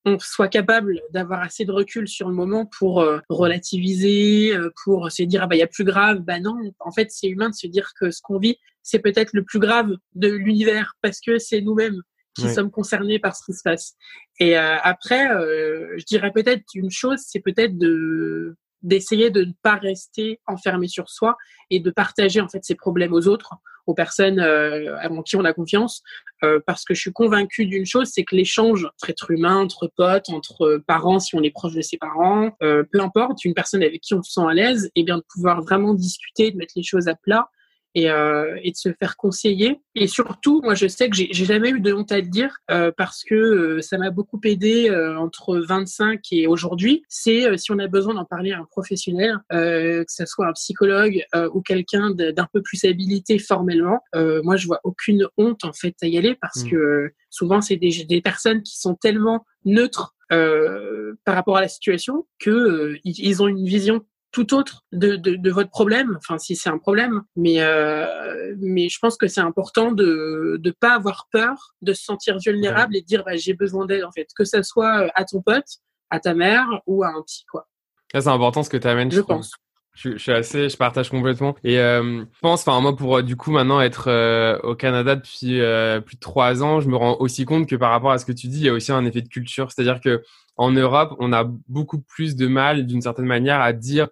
on 0.06 0.18
soit 0.18 0.48
capable 0.48 1.00
d'avoir 1.12 1.42
assez 1.42 1.64
de 1.64 1.72
recul 1.72 2.08
sur 2.08 2.28
le 2.28 2.34
moment 2.34 2.64
pour 2.66 3.02
euh, 3.02 3.20
relativiser, 3.28 4.56
pour 4.82 5.12
se 5.12 5.22
dire 5.22 5.42
ah 5.42 5.46
bah 5.46 5.56
il 5.56 5.58
y 5.58 5.62
a 5.62 5.66
plus 5.66 5.84
grave. 5.84 6.20
Bah 6.20 6.40
non, 6.40 6.56
en 6.80 6.90
fait 6.90 7.10
c'est 7.10 7.28
humain 7.28 7.50
de 7.50 7.54
se 7.54 7.66
dire 7.66 7.92
que 8.00 8.10
ce 8.10 8.20
qu'on 8.22 8.38
vit 8.38 8.56
c'est 8.82 8.98
peut-être 9.00 9.30
le 9.32 9.44
plus 9.44 9.58
grave 9.58 9.90
de 10.14 10.28
l'univers 10.28 10.94
parce 11.02 11.20
que 11.20 11.38
c'est 11.38 11.60
nous-mêmes 11.60 12.00
qui 12.36 12.48
sommes 12.48 12.70
concernés 12.70 13.18
par 13.18 13.36
ce 13.36 13.44
qui 13.44 13.52
se 13.52 13.62
passe. 13.62 13.94
Et 14.38 14.56
euh, 14.56 14.76
après, 14.82 15.28
je 15.28 16.04
dirais 16.06 16.30
peut-être 16.32 16.62
une 16.74 16.90
chose, 16.90 17.18
c'est 17.26 17.40
peut-être 17.40 17.76
de 17.76 18.56
d'essayer 18.82 19.30
de 19.30 19.44
ne 19.44 19.52
pas 19.62 19.74
rester 19.74 20.40
enfermé 20.46 20.88
sur 20.88 21.08
soi 21.08 21.36
et 21.70 21.80
de 21.80 21.90
partager 21.90 22.40
en 22.40 22.48
fait 22.48 22.64
ses 22.64 22.74
problèmes 22.74 23.12
aux 23.12 23.28
autres, 23.28 23.54
aux 23.86 23.94
personnes 23.94 24.40
euh, 24.40 24.96
en 25.08 25.22
qui 25.22 25.36
on 25.36 25.44
a 25.44 25.52
confiance, 25.52 26.02
euh, 26.44 26.60
parce 26.66 26.84
que 26.84 26.94
je 26.94 27.00
suis 27.00 27.12
convaincue 27.12 27.66
d'une 27.66 27.86
chose, 27.86 28.10
c'est 28.12 28.24
que 28.24 28.34
l'échange 28.34 28.84
entre 28.84 29.10
êtres 29.10 29.30
humains, 29.30 29.58
entre 29.58 29.90
potes, 29.94 30.30
entre 30.30 30.82
parents, 30.86 31.18
si 31.18 31.34
on 31.34 31.42
est 31.42 31.50
proche 31.50 31.74
de 31.74 31.82
ses 31.82 31.98
parents, 31.98 32.56
euh, 32.62 32.84
peu 32.90 33.00
importe, 33.00 33.44
une 33.44 33.54
personne 33.54 33.82
avec 33.82 34.00
qui 34.00 34.14
on 34.14 34.22
se 34.22 34.32
sent 34.32 34.46
à 34.48 34.54
l'aise, 34.54 34.86
et 34.86 35.00
eh 35.00 35.02
bien 35.04 35.18
de 35.18 35.24
pouvoir 35.28 35.62
vraiment 35.62 35.94
discuter, 35.94 36.50
de 36.50 36.56
mettre 36.56 36.74
les 36.76 36.82
choses 36.82 37.08
à 37.08 37.14
plat 37.14 37.48
et, 37.94 38.10
euh, 38.10 38.56
et, 38.62 38.70
de 38.70 38.76
se 38.76 38.90
faire 38.92 39.16
conseiller. 39.16 39.80
Et 39.94 40.06
surtout, 40.06 40.60
moi, 40.62 40.74
je 40.74 40.86
sais 40.86 41.08
que 41.08 41.16
j'ai 41.16 41.32
jamais 41.32 41.70
eu 41.70 41.80
de 41.80 41.92
honte 41.92 42.12
à 42.12 42.16
le 42.16 42.26
dire 42.26 42.56
euh, 42.70 42.92
parce 42.96 43.24
que 43.24 43.34
euh, 43.34 43.80
ça 43.80 43.98
m'a 43.98 44.10
beaucoup 44.10 44.40
aidé 44.44 44.88
euh, 44.90 45.18
entre 45.18 45.58
25 45.58 46.20
et 46.32 46.46
aujourd'hui. 46.46 47.02
C'est 47.08 47.46
euh, 47.46 47.56
si 47.56 47.72
on 47.72 47.78
a 47.78 47.88
besoin 47.88 48.14
d'en 48.14 48.24
parler 48.24 48.52
à 48.52 48.58
un 48.58 48.64
professionnel, 48.64 49.38
que 49.50 50.04
ce 50.08 50.26
soit 50.26 50.46
un 50.46 50.52
psychologue 50.52 51.24
ou 51.52 51.60
quelqu'un 51.60 52.10
d'un 52.10 52.46
peu 52.52 52.62
plus 52.62 52.84
habilité 52.84 53.38
formellement. 53.38 54.00
moi, 54.14 54.56
je 54.56 54.66
vois 54.66 54.80
aucune 54.84 55.26
honte 55.36 55.64
en 55.64 55.72
fait 55.72 55.94
à 56.02 56.06
y 56.06 56.18
aller 56.18 56.36
parce 56.40 56.64
mmh. 56.64 56.70
que 56.70 57.10
souvent 57.30 57.60
c'est 57.60 57.76
des, 57.76 58.04
des 58.04 58.20
personnes 58.20 58.62
qui 58.62 58.78
sont 58.78 58.94
tellement 58.94 59.44
neutres 59.64 60.14
euh, 60.32 61.14
par 61.24 61.34
rapport 61.34 61.56
à 61.56 61.60
la 61.60 61.66
situation 61.66 62.24
que 62.38 62.96
ils 63.04 63.42
ont 63.42 63.48
une 63.48 63.64
vision 63.64 64.00
tout 64.32 64.54
autre 64.54 64.84
de, 64.92 65.16
de, 65.16 65.34
de, 65.34 65.50
votre 65.50 65.70
problème, 65.70 66.16
enfin 66.18 66.38
si 66.38 66.54
c'est 66.54 66.68
un 66.68 66.78
problème, 66.78 67.22
mais 67.36 67.60
euh, 67.60 68.54
mais 68.58 68.88
je 68.88 68.98
pense 69.00 69.16
que 69.16 69.26
c'est 69.26 69.40
important 69.40 69.92
de 69.92 70.56
de 70.60 70.70
pas 70.70 70.94
avoir 70.94 71.28
peur, 71.32 71.74
de 71.82 71.92
se 71.92 72.04
sentir 72.04 72.38
vulnérable 72.44 72.96
et 72.96 73.00
de 73.00 73.06
dire 73.06 73.24
bah, 73.24 73.36
j'ai 73.36 73.54
besoin 73.54 73.86
d'aide 73.86 74.04
en 74.04 74.12
fait, 74.12 74.28
que 74.36 74.44
ça 74.44 74.62
soit 74.62 75.10
à 75.14 75.24
ton 75.24 75.42
pote, 75.42 75.78
à 76.10 76.20
ta 76.20 76.34
mère 76.34 76.66
ou 76.86 77.02
à 77.02 77.08
un 77.08 77.22
psy 77.22 77.44
quoi. 77.50 77.68
c'est 78.12 78.28
important 78.28 78.62
ce 78.62 78.70
que 78.70 78.76
tu 78.76 78.86
amènes. 78.86 79.10
Je, 79.10 79.20
pense. 79.20 79.52
Je, 79.94 80.16
suis 80.16 80.32
assez, 80.32 80.68
je 80.68 80.76
partage 80.76 81.10
complètement. 81.10 81.56
Et 81.64 81.78
euh, 81.78 82.20
je 82.20 82.40
pense, 82.40 82.66
enfin 82.66 82.80
moi 82.80 82.96
pour 82.96 83.22
du 83.22 83.36
coup 83.36 83.50
maintenant 83.50 83.80
être 83.80 84.08
euh, 84.08 84.58
au 84.62 84.74
Canada 84.74 85.16
depuis 85.16 85.60
euh, 85.60 86.00
plus 86.00 86.16
de 86.16 86.20
trois 86.20 86.62
ans, 86.62 86.80
je 86.80 86.88
me 86.88 86.96
rends 86.96 87.16
aussi 87.18 87.44
compte 87.44 87.68
que 87.68 87.76
par 87.76 87.90
rapport 87.90 88.12
à 88.12 88.18
ce 88.18 88.24
que 88.24 88.32
tu 88.32 88.46
dis, 88.46 88.58
il 88.60 88.66
y 88.66 88.68
a 88.68 88.72
aussi 88.72 88.92
un 88.92 89.04
effet 89.04 89.20
de 89.20 89.28
culture. 89.28 89.70
C'est-à-dire 89.70 90.00
que 90.00 90.22
en 90.56 90.70
Europe, 90.70 91.16
on 91.18 91.32
a 91.32 91.44
beaucoup 91.68 92.00
plus 92.00 92.36
de 92.36 92.46
mal, 92.46 92.86
d'une 92.86 93.02
certaine 93.02 93.26
manière, 93.26 93.60
à 93.60 93.72
dire 93.72 94.08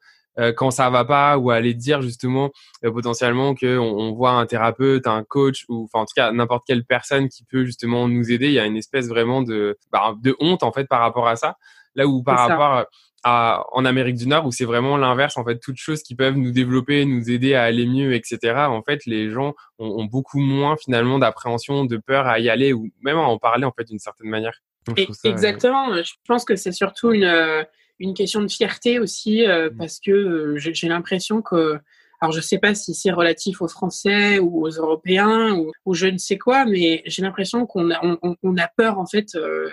quand 0.55 0.71
ça 0.71 0.89
va 0.89 1.05
pas 1.05 1.37
ou 1.37 1.51
à 1.51 1.57
aller 1.57 1.75
dire 1.75 2.01
justement 2.01 2.53
potentiellement 2.81 3.57
que 3.57 3.77
on, 3.77 4.13
voit 4.13 4.31
un 4.31 4.47
thérapeute, 4.47 5.09
un 5.09 5.25
coach 5.25 5.65
ou 5.69 5.89
enfin 5.93 6.05
en 6.05 6.07
tout 6.07 6.15
cas 6.15 6.31
n'importe 6.31 6.63
quelle 6.65 6.85
personne 6.85 7.29
qui 7.29 7.43
peut 7.43 7.65
justement 7.65 8.07
nous 8.07 8.31
aider. 8.31 8.47
Il 8.47 8.53
y 8.53 8.61
a 8.61 8.65
une 8.65 8.77
espèce 8.77 9.09
vraiment 9.09 9.43
de 9.43 9.77
bah, 9.91 10.15
de 10.23 10.37
honte 10.39 10.63
en 10.63 10.71
fait 10.71 10.85
par 10.85 11.01
rapport 11.01 11.27
à 11.27 11.35
ça. 11.35 11.57
Là 11.97 12.07
où 12.07 12.23
par 12.23 12.39
rapport 12.39 12.87
en 13.25 13.85
Amérique 13.85 14.17
du 14.17 14.29
Nord 14.29 14.47
où 14.47 14.53
c'est 14.53 14.65
vraiment 14.65 14.97
l'inverse 14.97 15.37
en 15.37 15.45
fait 15.45 15.59
toutes 15.59 15.77
choses 15.77 16.03
qui 16.03 16.15
peuvent 16.15 16.37
nous 16.37 16.53
développer 16.53 17.05
nous 17.05 17.31
aider 17.31 17.55
à 17.55 17.65
aller 17.65 17.87
mieux 17.87 18.15
etc 18.15 18.55
en 18.69 18.83
fait 18.83 19.07
les 19.07 19.31
gens 19.31 19.55
ont, 19.79 20.05
beaucoup 20.05 20.39
moins 20.39 20.77
finalement 20.77 21.19
d'appréhension 21.19 21.85
de 21.85 21.97
peur 21.97 22.27
à 22.27 22.39
y 22.39 22.49
aller 22.49 22.73
ou 22.73 22.91
même 23.03 23.17
à 23.17 23.23
en 23.23 23.39
parler 23.39 23.65
en 23.65 23.73
fait 23.73 23.85
d'une 23.85 23.99
certaine 23.99 24.29
manière 24.31 24.63
exactement 25.25 25.93
je 26.03 26.13
pense 26.27 26.45
que 26.45 26.55
c'est 26.55 26.73
surtout 26.73 27.13
une 27.13 27.25
euh, 27.25 27.65
une 27.99 28.15
question 28.15 28.41
de 28.41 28.49
fierté 28.49 29.01
aussi 29.01 29.45
euh, 29.45 29.71
mmh. 29.71 29.77
parce 29.77 29.99
que 29.99 30.11
euh, 30.13 30.57
j'ai 30.57 30.89
l'impression 30.89 31.43
que 31.43 31.79
alors 32.21 32.33
je 32.33 32.41
sais 32.41 32.59
pas 32.59 32.75
si 32.75 32.95
c'est 32.95 33.13
relatif 33.13 33.63
aux 33.63 33.69
Français 33.69 34.39
ou 34.39 34.67
aux 34.67 34.71
Européens 34.71 35.55
ou, 35.55 35.71
ou 35.85 35.95
je 35.95 36.07
ne 36.07 36.19
sais 36.19 36.39
quoi, 36.39 36.65
mais 36.65 37.03
j'ai 37.07 37.23
l'impression 37.23 37.67
qu'on 37.67 37.91
a, 37.91 37.99
on, 38.03 38.37
on, 38.43 38.57
a 38.57 38.69
peur 38.69 38.99
en 38.99 39.07
fait. 39.07 39.35
Euh, 39.37 39.71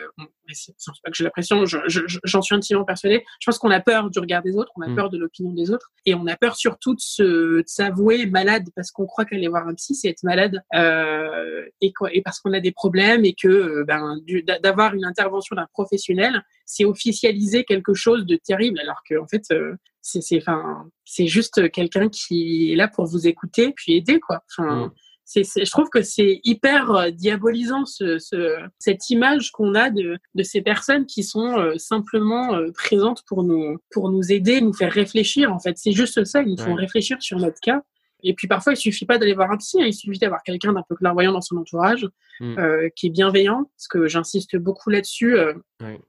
c'est 0.53 0.73
pas 1.03 1.09
que 1.09 1.17
j'ai 1.17 1.23
l'impression, 1.23 1.65
j'en 1.65 1.79
je, 1.87 2.01
j'en 2.23 2.41
suis 2.41 2.55
intimement 2.55 2.85
persuadée. 2.85 3.23
Je 3.39 3.45
pense 3.49 3.57
qu'on 3.57 3.71
a 3.71 3.79
peur 3.79 4.09
du 4.11 4.19
regard 4.19 4.43
des 4.43 4.55
autres, 4.55 4.71
on 4.75 4.81
a 4.81 4.87
mm. 4.87 4.95
peur 4.95 5.09
de 5.09 5.17
l'opinion 5.17 5.53
des 5.53 5.71
autres, 5.71 5.91
et 6.05 6.13
on 6.13 6.27
a 6.27 6.35
peur 6.35 6.55
surtout 6.55 6.93
de 6.93 6.99
se 6.99 7.23
de 7.23 7.63
s'avouer 7.65 8.27
malade 8.27 8.69
parce 8.75 8.91
qu'on 8.91 9.05
croit 9.07 9.25
qu'aller 9.25 9.47
voir 9.47 9.67
un 9.67 9.73
psy 9.73 9.95
c'est 9.95 10.09
être 10.09 10.23
malade 10.23 10.61
euh, 10.75 11.65
et 11.81 11.93
quoi, 11.93 12.13
et 12.13 12.21
parce 12.21 12.39
qu'on 12.39 12.53
a 12.53 12.59
des 12.59 12.71
problèmes 12.71 13.25
et 13.25 13.33
que 13.33 13.47
euh, 13.47 13.85
ben 13.87 14.17
d'avoir 14.61 14.93
une 14.93 15.05
intervention 15.05 15.55
d'un 15.55 15.67
professionnel, 15.73 16.43
c'est 16.65 16.85
officialiser 16.85 17.63
quelque 17.63 17.93
chose 17.93 18.25
de 18.25 18.35
terrible 18.35 18.79
alors 18.79 19.01
que 19.09 19.15
en 19.17 19.27
fait 19.27 19.45
euh, 19.51 19.75
c'est 20.05 20.37
enfin 20.37 20.89
c'est 21.03 21.27
juste 21.27 21.71
quelqu'un 21.71 22.09
qui 22.09 22.71
est 22.71 22.75
là 22.75 22.87
pour 22.87 23.05
vous 23.05 23.27
écouter 23.27 23.73
puis 23.75 23.93
aider 23.93 24.19
quoi. 24.19 24.43
Enfin 24.51 24.87
mm. 24.87 24.91
c'est 25.25 25.43
je 25.65 25.71
trouve 25.71 25.89
que 25.89 26.01
c'est 26.01 26.41
hyper 26.43 26.91
euh, 26.91 27.09
diabolisant 27.09 27.85
ce, 27.85 28.19
ce 28.19 28.57
cette 28.77 29.09
image 29.09 29.51
qu'on 29.51 29.73
a 29.73 29.89
de, 29.89 30.17
de 30.35 30.43
ces 30.43 30.61
personnes 30.61 31.05
qui 31.05 31.23
sont 31.23 31.57
euh, 31.57 31.77
simplement 31.77 32.53
euh, 32.53 32.71
présentes 32.71 33.23
pour 33.27 33.43
nous 33.43 33.77
pour 33.91 34.11
nous 34.11 34.31
aider 34.31 34.61
nous 34.61 34.73
faire 34.73 34.91
réfléchir 34.91 35.51
en 35.51 35.59
fait. 35.59 35.77
C'est 35.77 35.93
juste 35.93 36.23
ça 36.23 36.41
ils 36.43 36.49
nous 36.49 36.63
font 36.63 36.75
réfléchir 36.75 37.17
sur 37.21 37.39
notre 37.39 37.59
cas 37.59 37.81
et 38.25 38.33
puis 38.33 38.47
parfois, 38.47 38.73
il 38.73 38.77
suffit 38.77 39.05
pas 39.05 39.17
d'aller 39.17 39.33
voir 39.33 39.51
un 39.51 39.57
psy, 39.57 39.81
hein. 39.81 39.85
il 39.85 39.93
suffit 39.93 40.17
d'avoir 40.17 40.41
quelqu'un 40.43 40.73
d'un 40.73 40.83
peu 40.87 40.95
clairvoyant 40.95 41.31
dans 41.31 41.41
son 41.41 41.57
entourage, 41.57 42.07
mm. 42.39 42.57
euh, 42.57 42.89
qui 42.95 43.07
est 43.07 43.09
bienveillant, 43.11 43.69
parce 43.77 43.87
que 43.87 44.07
j'insiste 44.07 44.57
beaucoup 44.57 44.89
là-dessus, 44.89 45.37
euh, 45.37 45.53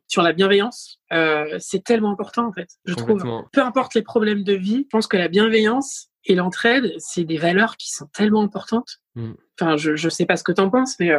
sur 0.09 0.23
la 0.23 0.33
bienveillance. 0.33 0.99
Euh, 1.13 1.57
c'est 1.59 1.85
tellement 1.85 2.11
important 2.11 2.47
en 2.47 2.53
fait, 2.53 2.71
je 2.87 2.95
trouve. 2.95 3.23
Peu 3.53 3.63
importe 3.63 3.95
les 3.95 4.03
problèmes 4.03 4.45
de 4.45 4.55
vie, 4.55 4.85
je 4.85 4.89
pense 4.91 5.07
que 5.07 5.17
la 5.17 5.29
bienveillance 5.29 6.09
et 6.25 6.35
l'entraide, 6.35 6.95
c'est 6.99 7.25
des 7.25 7.37
valeurs 7.37 7.77
qui 7.77 7.93
sont 7.93 8.07
tellement 8.07 8.43
importantes. 8.43 8.99
Mm. 9.15 9.33
Enfin, 9.61 9.77
je 9.77 9.93
ne 9.93 10.11
sais 10.11 10.27
pas 10.27 10.37
ce 10.37 10.43
que 10.43 10.53
tu 10.53 10.61
en 10.61 10.71
penses, 10.71 10.97
mais 10.99 11.13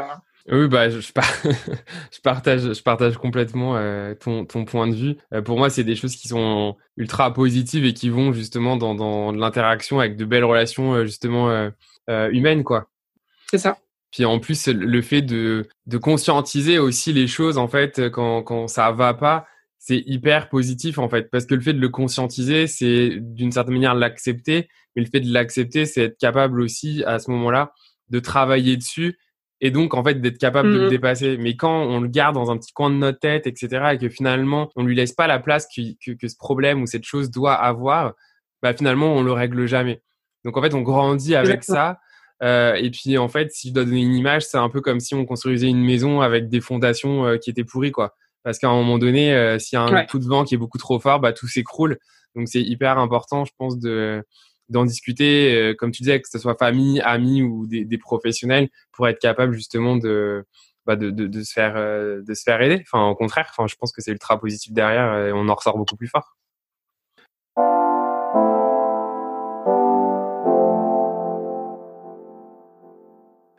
oui, 0.50 0.68
bah, 0.68 0.90
je, 0.90 1.00
je, 1.02 2.22
partage, 2.22 2.74
je 2.74 2.82
partage 2.82 3.18
complètement 3.18 3.76
euh, 3.76 4.14
ton, 4.16 4.46
ton 4.46 4.64
point 4.64 4.88
de 4.88 4.96
vue. 4.96 5.18
Euh, 5.34 5.42
pour 5.42 5.58
moi, 5.58 5.70
c'est 5.70 5.84
des 5.84 5.96
choses 5.96 6.16
qui 6.16 6.30
sont 6.30 6.78
ultra 6.96 7.34
positives 7.34 7.86
et 7.86 7.94
qui 7.94 8.10
vont 8.10 8.32
justement 8.32 8.78
dans, 8.78 8.96
dans 8.96 9.32
l'interaction 9.32 10.00
avec 10.00 10.16
de 10.16 10.24
belles 10.24 10.46
relations 10.46 10.94
euh, 10.94 11.06
justement 11.06 11.72
humaines, 12.08 12.64
quoi. 12.64 12.90
C'est 13.52 13.58
ça. 13.58 13.78
Puis 14.12 14.24
en 14.24 14.40
plus, 14.40 14.68
le 14.68 15.02
fait 15.02 15.22
de, 15.22 15.68
de 15.86 15.98
conscientiser 15.98 16.80
aussi 16.80 17.12
les 17.12 17.28
choses, 17.28 17.58
en 17.58 17.68
fait, 17.68 18.10
quand, 18.10 18.42
quand 18.44 18.70
ça 18.70 18.92
va 18.92 19.14
pas, 19.14 19.46
c'est 19.78 20.02
hyper 20.06 20.48
positif, 20.48 20.98
en 20.98 21.10
fait. 21.10 21.30
Parce 21.30 21.46
que 21.46 21.56
le 21.56 21.62
fait 21.62 21.74
de 21.74 21.80
le 21.80 21.90
conscientiser, 21.90 22.68
c'est 22.68 23.18
d'une 23.20 23.52
certaine 23.52 23.74
manière 23.74 23.96
l'accepter. 23.96 24.70
Mais 24.96 25.04
le 25.04 25.10
fait 25.10 25.20
de 25.20 25.32
l'accepter, 25.32 25.86
c'est 25.86 26.04
être 26.04 26.18
capable 26.18 26.62
aussi, 26.62 27.04
à 27.06 27.20
ce 27.20 27.30
moment-là, 27.32 27.74
de 28.10 28.20
travailler 28.20 28.78
dessus 28.78 29.18
et 29.60 29.72
donc 29.72 29.94
en 29.94 30.04
fait 30.04 30.16
d'être 30.22 30.38
capable 30.38 30.72
de 30.72 30.78
le 30.78 30.86
mmh 30.88 30.90
dépasser. 30.90 31.38
Mais 31.38 31.56
quand 31.56 31.84
on 31.84 32.02
le 32.02 32.08
garde 32.08 32.36
dans 32.36 32.52
un 32.52 32.58
petit 32.58 32.74
coin 32.74 32.90
de 32.90 32.96
notre 32.96 33.20
tête, 33.20 33.48
etc., 33.48 33.92
et 33.94 33.98
que 33.98 34.10
finalement 34.10 34.70
on 34.76 34.84
lui 34.84 34.96
laisse 34.96 35.14
pas 35.14 35.28
la 35.28 35.40
place 35.40 35.68
que, 35.68 36.14
que, 36.16 36.28
ce 36.28 36.38
problème 36.38 36.82
ou 36.82 36.88
cette 36.88 37.06
chose 37.06 37.32
doit 37.32 37.54
avoir, 37.54 38.14
bah 38.62 38.74
finalement 38.74 39.14
on 39.14 39.24
le 39.24 39.32
règle 39.32 39.66
jamais. 39.66 40.02
Donc 40.46 40.58
en 40.58 40.62
fait 40.62 40.74
on 40.74 40.82
grandit 40.82 41.36
avec 41.36 41.64
ça. 41.64 42.00
Euh, 42.44 42.76
et 42.76 42.92
puis 42.92 43.18
en 43.18 43.28
fait, 43.30 43.52
si 43.52 43.70
je 43.70 43.74
dois 43.74 43.84
donner 43.84 44.02
une 44.02 44.14
image, 44.14 44.46
c'est 44.46 44.58
un 44.58 44.70
peu 44.70 44.82
comme 44.82 45.00
si 45.00 45.16
on 45.16 45.26
construisait 45.26 45.68
une 45.70 45.84
maison 45.84 46.22
avec 46.22 46.50
des 46.50 46.62
fondations 46.62 47.26
euh, 47.26 47.38
qui 47.38 47.50
étaient 47.50 47.64
pourries, 47.64 47.92
quoi. 47.92 48.16
Parce 48.44 48.60
qu'à 48.60 48.70
un 48.70 48.76
moment 48.76 49.00
donné, 49.00 49.34
euh, 49.34 49.60
s'il 49.60 49.76
y 49.76 49.80
a 49.80 49.84
un 49.84 50.06
coup 50.06 50.20
de 50.20 50.26
vent 50.28 50.44
qui 50.44 50.56
est 50.56 50.58
beaucoup 50.58 50.78
trop 50.78 51.00
fort, 51.00 51.20
bah 51.20 51.34
tout 51.34 51.48
s'écroule. 51.48 51.98
Donc 52.36 52.48
c'est 52.48 52.62
hyper 52.62 53.00
important, 53.00 53.44
je 53.44 53.52
pense, 53.58 53.80
de 53.80 54.24
d'en 54.70 54.86
discuter, 54.86 55.56
euh, 55.56 55.74
comme 55.76 55.92
tu 55.92 56.04
disais, 56.04 56.22
que 56.22 56.30
ce 56.30 56.40
soit 56.40 56.56
famille, 56.58 57.00
amis 57.02 57.42
ou 57.42 57.68
des, 57.68 57.98
professionnels, 57.98 58.70
pour 58.92 59.08
être 59.08 59.20
capable 59.20 59.54
justement 59.54 59.96
de, 59.96 60.46
bah 60.86 60.98
euh, 61.02 61.12
de 61.12 61.42
se 61.44 61.54
faire 61.54 62.62
aider. 62.62 62.84
Enfin, 62.84 63.08
au 63.08 63.16
contraire, 63.16 63.52
je 63.68 63.76
pense 63.76 63.92
que 63.92 64.02
c'est 64.02 64.12
ultra 64.12 64.40
positif 64.40 64.74
derrière 64.74 65.28
et 65.28 65.32
on 65.34 65.48
en 65.50 65.56
ressort 65.56 65.78
beaucoup 65.78 65.96
plus 65.96 66.08
fort. 66.08 66.36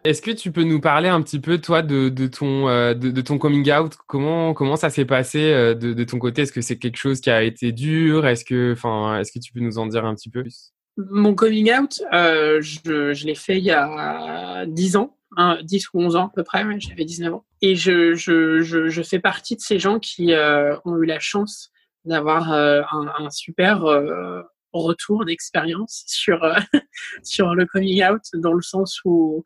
Est-ce 0.05 0.23
que 0.23 0.31
tu 0.31 0.53
peux 0.53 0.62
nous 0.62 0.81
parler 0.81 1.09
un 1.09 1.21
petit 1.21 1.40
peu, 1.40 1.59
toi, 1.59 1.83
de, 1.83 2.14
euh, 2.42 3.23
ton 3.23 3.38
coming 3.38 3.71
out? 3.73 3.94
Comment, 4.07 4.77
ça 4.77 4.88
s'est 4.90 5.05
passé 5.05 5.40
de, 5.75 5.92
de, 5.92 6.05
ton 6.05 6.18
côté? 6.18 6.42
Est-ce 6.42 6.53
que 6.53 6.62
c'est 6.62 6.79
quelque 6.79 6.97
chose 6.97 7.21
qui 7.21 7.31
a 7.31 7.42
été 7.42 7.73
dur? 7.73 8.27
Est-ce 8.27 8.44
que, 8.44 8.73
est-ce 9.21 9.33
que 9.33 9.38
tu 9.38 9.53
peux 9.53 9.61
nous 9.61 9.79
en 9.79 9.87
dire 9.87 10.07
un 10.07 10.14
petit 10.14 10.31
peu 10.31 10.42
plus? 10.42 10.73
Mon 10.99 11.35
coming 11.35 11.73
out, 11.73 12.03
euh, 12.13 12.61
je, 12.61 13.15
je 13.15 13.27
l'ai 13.27 13.35
fait 13.35 13.59
il 13.59 13.65
y 13.65 13.71
a 13.71 14.67
10 14.67 14.97
ans, 14.97 15.17
hein, 15.37 15.59
10 15.63 15.95
ou 15.95 16.01
11 16.01 16.17
ans 16.17 16.27
à 16.27 16.33
peu 16.35 16.43
près, 16.43 16.65
j'avais 16.81 17.05
19 17.05 17.35
ans. 17.35 17.45
Et 17.63 17.77
je, 17.77 18.15
je, 18.15 18.63
je, 18.63 18.89
je, 18.89 19.03
fais 19.03 19.21
partie 19.21 19.57
de 19.57 19.61
ces 19.61 19.79
gens 19.79 19.99
qui 19.99 20.33
euh, 20.33 20.77
ont 20.85 20.97
eu 20.97 21.07
la 21.07 21.21
chance 21.21 21.71
d'avoir 22.05 22.53
euh, 22.53 22.83
un, 22.91 23.07
un, 23.19 23.31
super 23.31 23.85
euh, 23.85 24.43
retour 24.73 25.25
d'expérience 25.25 26.05
sur, 26.07 26.43
euh, 26.43 26.59
sur 27.23 27.55
le 27.55 27.67
coming 27.67 28.05
out, 28.05 28.23
dans 28.35 28.53
le 28.53 28.63
sens 28.63 29.01
où 29.05 29.45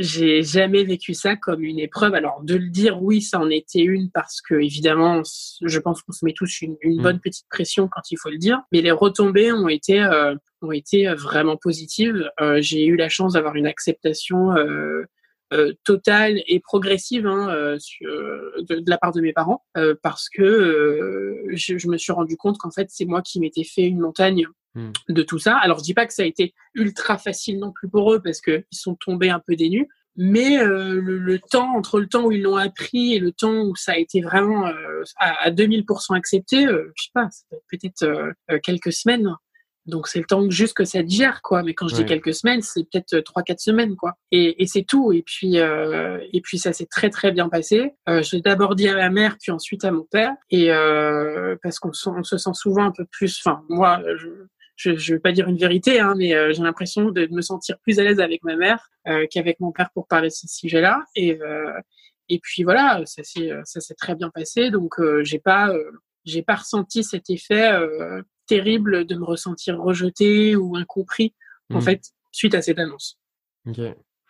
j'ai 0.00 0.42
jamais 0.42 0.82
vécu 0.82 1.14
ça 1.14 1.36
comme 1.36 1.62
une 1.62 1.78
épreuve. 1.78 2.14
Alors 2.14 2.42
de 2.42 2.56
le 2.56 2.70
dire, 2.70 3.02
oui, 3.02 3.20
ça 3.20 3.38
en 3.38 3.50
était 3.50 3.82
une 3.82 4.10
parce 4.10 4.40
que 4.40 4.54
évidemment, 4.54 5.22
je 5.62 5.78
pense 5.78 6.02
qu'on 6.02 6.12
se 6.12 6.24
met 6.24 6.32
tous 6.32 6.62
une, 6.62 6.76
une, 6.80 6.98
mmh. 6.98 7.02
bonne 7.02 7.20
petite 7.20 7.46
pression 7.50 7.86
quand 7.86 8.10
il 8.10 8.16
faut 8.16 8.30
le 8.30 8.38
dire. 8.38 8.60
Mais 8.72 8.80
les 8.80 8.90
retombées 8.90 9.52
ont 9.52 9.68
été 9.68 10.02
euh, 10.02 10.34
ont 10.62 10.72
été 10.72 11.06
vraiment 11.14 11.56
positives. 11.56 12.30
Euh, 12.40 12.60
j'ai 12.60 12.86
eu 12.86 12.96
la 12.96 13.08
chance 13.08 13.34
d'avoir 13.34 13.56
une 13.56 13.66
acceptation 13.66 14.52
euh, 14.52 14.64
euh 14.64 15.06
totale 15.84 16.42
et 16.46 16.60
progressive 16.60 17.26
hein, 17.26 17.48
euh, 17.50 17.78
sur, 17.78 18.08
de, 18.08 18.76
de, 18.76 18.90
la 18.90 18.98
part 18.98 19.12
de 19.12 19.20
mes 19.20 19.32
parents 19.32 19.64
euh, 19.76 19.94
parce 20.02 20.28
que 20.28 21.44
je, 21.52 21.76
je, 21.76 21.88
me 21.88 21.96
suis 21.96 22.12
rendu 22.12 22.36
compte 22.36 22.58
qu'en 22.58 22.70
fait 22.70 22.86
c'est 22.90 23.04
moi 23.04 23.20
qui 23.20 23.40
m'étais 23.40 23.64
fait 23.64 23.82
une 23.82 23.98
montagne 23.98 24.46
Hmm. 24.76 24.92
de 25.08 25.22
tout 25.24 25.40
ça. 25.40 25.56
Alors 25.56 25.80
je 25.80 25.82
dis 25.82 25.94
pas 25.94 26.06
que 26.06 26.12
ça 26.12 26.22
a 26.22 26.26
été 26.26 26.54
ultra 26.74 27.18
facile 27.18 27.58
non 27.58 27.72
plus 27.72 27.88
pour 27.88 28.12
eux 28.12 28.22
parce 28.22 28.40
qu'ils 28.40 28.62
sont 28.70 28.94
tombés 28.94 29.28
un 29.28 29.40
peu 29.40 29.56
dénus, 29.56 29.88
mais 30.14 30.58
euh, 30.58 31.00
le, 31.00 31.38
temps 31.40 31.74
entre 31.76 31.98
le 31.98 32.06
temps 32.06 32.26
où 32.26 32.30
ils 32.30 32.42
l'ont 32.42 32.54
appris 32.54 33.14
et 33.14 33.18
le 33.18 33.32
temps 33.32 33.62
où 33.62 33.74
ça 33.74 33.92
a 33.92 33.96
été 33.96 34.20
vraiment 34.20 34.68
euh, 34.68 35.02
à, 35.16 35.50
2000% 35.50 36.16
accepté, 36.16 36.66
euh, 36.66 36.92
je 36.94 37.02
sais 37.02 37.10
pas, 37.12 37.28
peut-être 37.68 38.04
euh, 38.04 38.58
quelques 38.62 38.92
semaines. 38.92 39.34
Donc 39.90 40.08
c'est 40.08 40.18
le 40.18 40.24
temps 40.24 40.48
juste 40.48 40.74
que 40.74 40.84
ça 40.84 41.02
digère 41.02 41.42
quoi. 41.42 41.62
Mais 41.62 41.74
quand 41.74 41.88
je 41.88 41.94
dis 41.94 42.04
quelques 42.06 42.34
semaines, 42.34 42.62
c'est 42.62 42.84
peut-être 42.90 43.20
trois 43.20 43.42
quatre 43.42 43.60
semaines 43.60 43.96
quoi. 43.96 44.14
Et, 44.30 44.62
et 44.62 44.66
c'est 44.66 44.84
tout. 44.84 45.12
Et 45.12 45.22
puis 45.22 45.56
et 45.56 46.40
puis 46.42 46.58
ça 46.58 46.72
s'est 46.72 46.86
très 46.86 47.10
très 47.10 47.32
bien 47.32 47.48
passé. 47.48 47.92
je 48.06 48.36
l'ai 48.36 48.42
d'abord 48.42 48.74
dit 48.74 48.88
à 48.88 48.94
ma 48.94 49.10
mère 49.10 49.36
puis 49.40 49.52
ensuite 49.52 49.84
à 49.84 49.90
mon 49.90 50.04
père. 50.04 50.32
Et 50.50 50.70
parce 51.62 51.78
qu'on 51.78 51.90
on 52.06 52.22
se 52.22 52.38
sent 52.38 52.54
souvent 52.54 52.84
un 52.84 52.92
peu 52.92 53.04
plus. 53.10 53.40
Enfin 53.44 53.62
moi 53.68 54.02
je, 54.16 54.28
je 54.80 54.90
ne 54.90 55.16
vais 55.16 55.20
pas 55.20 55.32
dire 55.32 55.48
une 55.48 55.58
vérité, 55.58 56.00
hein, 56.00 56.14
mais 56.16 56.34
euh, 56.34 56.52
j'ai 56.52 56.62
l'impression 56.62 57.10
de 57.10 57.28
me 57.30 57.42
sentir 57.42 57.78
plus 57.80 57.98
à 57.98 58.02
l'aise 58.02 58.20
avec 58.20 58.42
ma 58.44 58.56
mère 58.56 58.88
euh, 59.08 59.26
qu'avec 59.30 59.60
mon 59.60 59.72
père 59.72 59.90
pour 59.92 60.06
parler 60.06 60.28
de 60.28 60.34
ce 60.34 60.46
sujet-là. 60.48 61.04
Et, 61.16 61.38
euh, 61.40 61.78
et 62.28 62.38
puis 62.38 62.62
voilà, 62.62 63.02
ça 63.04 63.22
s'est 63.24 63.50
ça 63.64 63.80
s'est 63.80 63.94
très 63.94 64.14
bien 64.14 64.30
passé. 64.30 64.70
Donc 64.70 64.94
j'ai 65.22 65.40
pas 65.40 65.74
j'ai 66.24 66.42
pas 66.42 66.54
ressenti 66.54 67.02
cet 67.02 67.28
effet 67.28 67.72
terrible 68.50 69.04
de 69.06 69.14
me 69.14 69.24
ressentir 69.24 69.78
rejeté 69.78 70.56
ou 70.56 70.76
incompris 70.76 71.34
en 71.72 71.78
mmh. 71.78 71.82
fait 71.82 72.02
suite 72.32 72.54
à 72.54 72.62
cette 72.62 72.78
annonce. 72.78 73.18
Ok. 73.66 73.80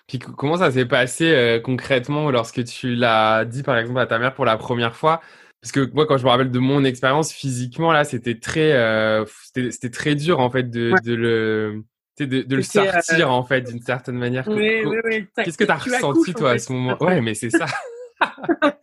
Puis 0.06 0.18
comment 0.18 0.56
ça 0.56 0.70
s'est 0.70 0.86
passé 0.86 1.60
concrètement 1.64 2.30
lorsque 2.30 2.64
tu 2.64 2.96
l'as 2.96 3.44
dit 3.44 3.62
par 3.62 3.78
exemple 3.78 4.00
à 4.00 4.06
ta 4.06 4.18
mère 4.18 4.34
pour 4.34 4.44
la 4.44 4.56
première 4.56 4.96
fois? 4.96 5.20
Parce 5.62 5.72
que 5.72 5.90
moi, 5.92 6.06
quand 6.06 6.16
je 6.16 6.24
me 6.24 6.30
rappelle 6.30 6.50
de 6.50 6.58
mon 6.58 6.84
expérience 6.84 7.32
physiquement, 7.32 7.92
là, 7.92 8.04
c'était 8.04 8.38
très, 8.38 8.72
euh, 8.72 9.24
c'était 9.54 9.90
très 9.90 10.14
dur 10.14 10.40
en 10.40 10.50
fait 10.50 10.70
de, 10.70 10.94
de 11.04 11.14
le, 11.14 11.84
de, 12.18 12.42
de 12.42 12.56
le 12.56 12.62
sortir 12.62 13.28
euh, 13.28 13.32
en 13.32 13.44
fait 13.44 13.60
d'une 13.62 13.82
certaine 13.82 14.16
manière. 14.16 14.48
Oui, 14.48 14.82
oui, 14.86 14.96
oui. 15.04 15.26
Qu'est-ce 15.36 15.58
que 15.58 15.64
tu 15.64 15.70
as 15.70 15.76
ressenti 15.76 16.32
toi 16.32 16.52
à 16.52 16.58
ce 16.58 16.72
moment? 16.72 16.96
Ouais, 17.00 17.20
mais 17.20 17.34
c'est 17.34 17.50
ça. 17.50 17.66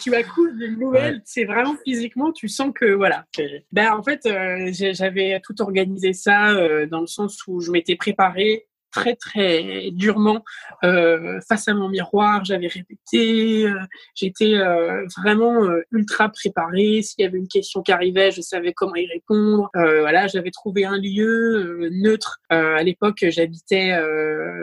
tu 0.00 0.14
accouches 0.14 0.54
d'une 0.54 0.78
nouvelle, 0.78 1.20
c'est 1.24 1.44
vraiment 1.44 1.74
physiquement, 1.84 2.32
tu 2.32 2.48
sens 2.48 2.72
que 2.74 2.86
voilà. 2.86 3.24
Ben 3.72 3.92
en 3.92 4.02
fait, 4.02 4.26
euh, 4.26 4.70
j'avais 4.72 5.40
tout 5.42 5.60
organisé 5.60 6.12
ça 6.12 6.54
dans 6.86 7.00
le 7.00 7.06
sens 7.06 7.46
où 7.46 7.60
je 7.60 7.70
m'étais 7.70 7.96
préparée 7.96 8.66
très 8.94 9.16
très 9.16 9.90
durement 9.90 10.44
euh, 10.84 11.40
face 11.48 11.68
à 11.68 11.74
mon 11.74 11.88
miroir. 11.88 12.44
J'avais 12.44 12.68
répété, 12.68 13.66
euh, 13.66 13.78
j'étais 14.14 14.54
euh, 14.54 15.04
vraiment 15.18 15.68
ultra 15.90 16.28
préparée. 16.28 17.02
S'il 17.02 17.24
y 17.24 17.26
avait 17.26 17.38
une 17.38 17.48
question 17.48 17.82
qui 17.82 17.92
arrivait, 17.92 18.30
je 18.30 18.40
savais 18.40 18.72
comment 18.72 18.94
y 18.94 19.06
répondre. 19.06 19.68
voilà, 19.74 20.26
j'avais 20.28 20.50
trouvé 20.50 20.84
un 20.84 20.96
lieu 20.96 21.88
neutre. 21.90 22.38
à 22.50 22.82
l'époque, 22.82 23.24
j'habitais 23.28 23.98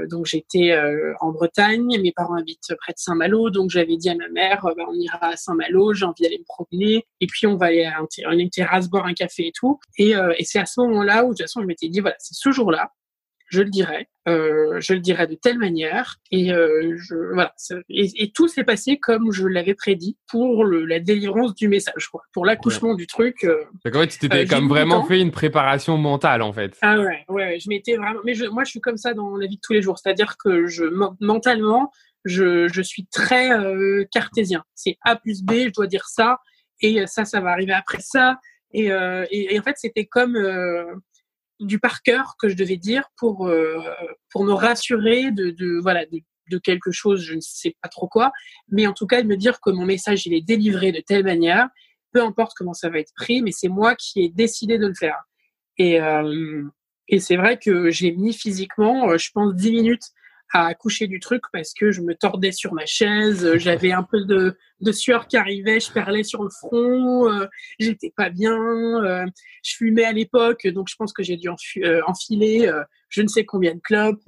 donc 0.10 0.26
j'étais 0.26 0.78
en 1.20 1.32
Bretagne. 1.32 2.00
Mes 2.02 2.12
parents 2.12 2.36
habitent 2.36 2.74
près 2.80 2.94
de 2.94 2.98
Saint-Malo, 2.98 3.50
donc 3.50 3.70
j'avais 3.70 3.98
dit 3.98 4.10
à 4.10 4.16
ma 4.16 4.30
mère, 4.30 4.62
bah, 4.64 4.84
on 4.88 4.94
ira 4.94 5.20
à 5.28 5.36
Saint-Malo, 5.36 5.94
j'ai 5.94 6.06
envie 6.06 6.24
d'aller 6.24 6.40
me 6.40 6.46
promener, 6.46 7.06
et 7.20 7.28
puis 7.28 7.48
on 7.48 7.58
va 7.58 7.68
aller 7.68 7.86
à 7.86 8.34
une 8.34 8.50
terrasse 8.50 8.90
boire 8.90 9.06
un 9.06 9.14
café 9.14 9.48
et 9.48 9.52
tout. 9.52 9.80
Et, 9.98 10.12
et 10.38 10.44
c'est 10.46 10.60
à 10.60 10.66
ce 10.66 10.80
moment-là 10.82 11.26
où 11.26 11.30
de 11.30 11.32
toute 11.32 11.42
façon 11.42 11.62
je 11.62 11.68
m'étais 11.68 11.90
dit 11.90 12.00
voilà, 12.00 12.16
c'est 12.20 12.36
ce 12.36 12.52
jour-là 12.52 12.92
je 13.52 13.62
le 13.62 13.70
dirai, 13.70 14.08
euh, 14.30 14.80
je 14.80 14.94
le 14.94 15.02
dirai 15.02 15.28
de 15.28 15.36
telle 15.36 15.60
manière, 15.60 16.16
et 16.32 16.54
euh, 16.54 16.96
je, 16.98 17.16
voilà. 17.34 17.54
Et, 17.90 18.32
tout 18.32 18.48
s'est 18.48 18.64
passé 18.64 18.98
comme 18.98 19.34
je 19.34 19.46
l'avais 19.46 19.74
prédit 19.74 20.18
pour 20.30 20.64
le, 20.64 20.86
la 20.86 21.02
délivrance 21.02 21.54
du 21.54 21.68
message, 21.68 22.08
quoi, 22.08 22.22
pour 22.32 22.46
l'accouchement 22.46 22.96
du 22.96 23.08
truc. 23.08 23.44
Euh, 23.44 23.66
D'accord, 23.84 24.08
tu 24.08 24.20
t'étais 24.20 24.46
comme 24.46 24.70
vraiment 24.70 25.04
fait 25.04 25.20
une 25.20 25.32
préparation 25.32 25.98
mentale 25.98 26.42
en 26.42 26.54
fait. 26.54 26.78
Ah 26.82 26.98
ouais, 26.98 27.26
ouais, 27.28 27.60
je 27.60 27.68
m'étais 27.68 27.98
vraiment. 27.98 28.22
Mais 28.24 28.34
je, 28.34 28.46
moi, 28.46 28.64
je 28.64 28.70
suis 28.70 28.80
comme 28.80 28.98
ça 28.98 29.14
dans 29.14 29.36
la 29.36 29.48
vie 29.48 29.58
de 29.58 29.62
tous 29.62 29.74
les 29.74 29.82
jours, 29.82 30.00
c'est-à-dire 30.00 30.38
que 30.38 30.66
je 30.68 30.86
mentalement, 31.20 31.92
je, 32.24 32.70
je 32.70 32.82
suis 32.82 33.08
très 33.08 33.50
cartésien. 34.14 34.64
C'est 34.76 34.98
A 35.04 35.18
plus 35.18 35.44
B, 35.44 35.52
je 35.66 35.74
dois 35.74 35.88
dire 35.88 36.06
ça, 36.06 36.40
et 36.80 37.06
ça, 37.06 37.26
ça 37.26 37.42
va 37.42 37.52
arriver 37.52 37.74
après 37.74 38.00
ça. 38.00 38.40
Et, 38.74 38.86
et, 38.86 39.56
et 39.56 39.60
en 39.60 39.64
fait, 39.64 39.76
c'était 39.76 40.06
comme 40.06 40.38
du 41.62 41.80
par 41.80 42.02
cœur 42.02 42.36
que 42.40 42.50
je 42.50 42.56
devais 42.56 42.78
dire 42.78 43.04
pour 43.18 43.48
euh, 43.48 43.80
pour 44.30 44.44
me 44.44 44.54
rassurer 44.54 45.32
de, 45.32 45.52
de 45.52 45.80
voilà 45.80 46.06
de, 46.06 46.58
quelque 46.58 46.92
chose, 46.92 47.22
je 47.24 47.36
ne 47.36 47.40
sais 47.40 47.78
pas 47.82 47.88
trop 47.88 48.10
quoi, 48.10 48.34
mais 48.68 48.86
en 48.86 48.92
tout 48.92 49.08
cas 49.08 49.22
de 49.22 49.28
me 49.28 49.38
dire 49.38 49.62
que 49.62 49.70
mon 49.70 49.86
message 49.86 50.26
il 50.26 50.34
est 50.34 50.42
délivré 50.42 50.92
de 50.92 51.00
telle 51.00 51.24
manière, 51.24 51.70
peu 52.12 52.22
importe 52.22 52.52
comment 52.58 52.74
ça 52.74 52.90
va 52.90 53.00
être 53.00 53.14
pris, 53.16 53.42
mais 53.42 53.52
c'est 53.54 53.70
moi 53.70 53.96
qui 53.96 54.22
ai 54.22 54.30
décidé 54.30 54.78
de 54.78 54.88
le 54.88 54.94
faire. 54.94 55.24
Et 55.78 56.02
euh, 56.02 56.64
et 57.08 57.20
c'est 57.20 57.38
vrai 57.38 57.58
que 57.58 57.90
j'ai 57.90 58.12
mis 58.12 58.34
physiquement, 58.34 59.10
euh, 59.10 59.18
je 59.18 59.32
pense, 59.32 59.54
dix 59.54 59.72
minutes 59.72 60.10
à 60.54 60.68
accoucher 60.68 61.08
du 61.08 61.20
truc 61.20 61.44
parce 61.54 61.74
que 61.74 61.92
je 61.92 62.02
me 62.02 62.16
tordais 62.16 62.52
sur 62.52 62.74
ma 62.74 62.86
chaise, 62.86 63.58
j'avais 63.58 63.92
un 63.92 64.04
peu 64.04 64.26
de, 64.26 64.58
de 64.82 64.92
sueur 64.92 65.28
qui 65.28 65.38
arrivait, 65.38 65.80
je 65.80 65.92
perlais 65.92 66.24
sur 66.24 66.44
le 66.44 66.50
front, 66.50 67.32
euh, 67.32 67.46
j'étais 67.80 68.12
pas 68.16 68.30
bien, 68.30 68.58
euh, 68.58 69.26
je 69.64 69.76
fumais 69.76 70.06
à 70.06 70.12
l'époque, 70.12 70.68
donc 70.68 70.88
je 70.90 70.96
pense 70.96 71.14
que 71.14 71.24
j'ai 71.24 71.38
dû 71.38 71.50
euh, 71.50 72.02
enfiler 72.08 72.68
euh, 72.68 72.84
je 73.10 73.22
ne 73.22 73.28
sais 73.28 73.44
combien 73.44 73.76
de 73.76 73.82
clopes, 73.82 74.24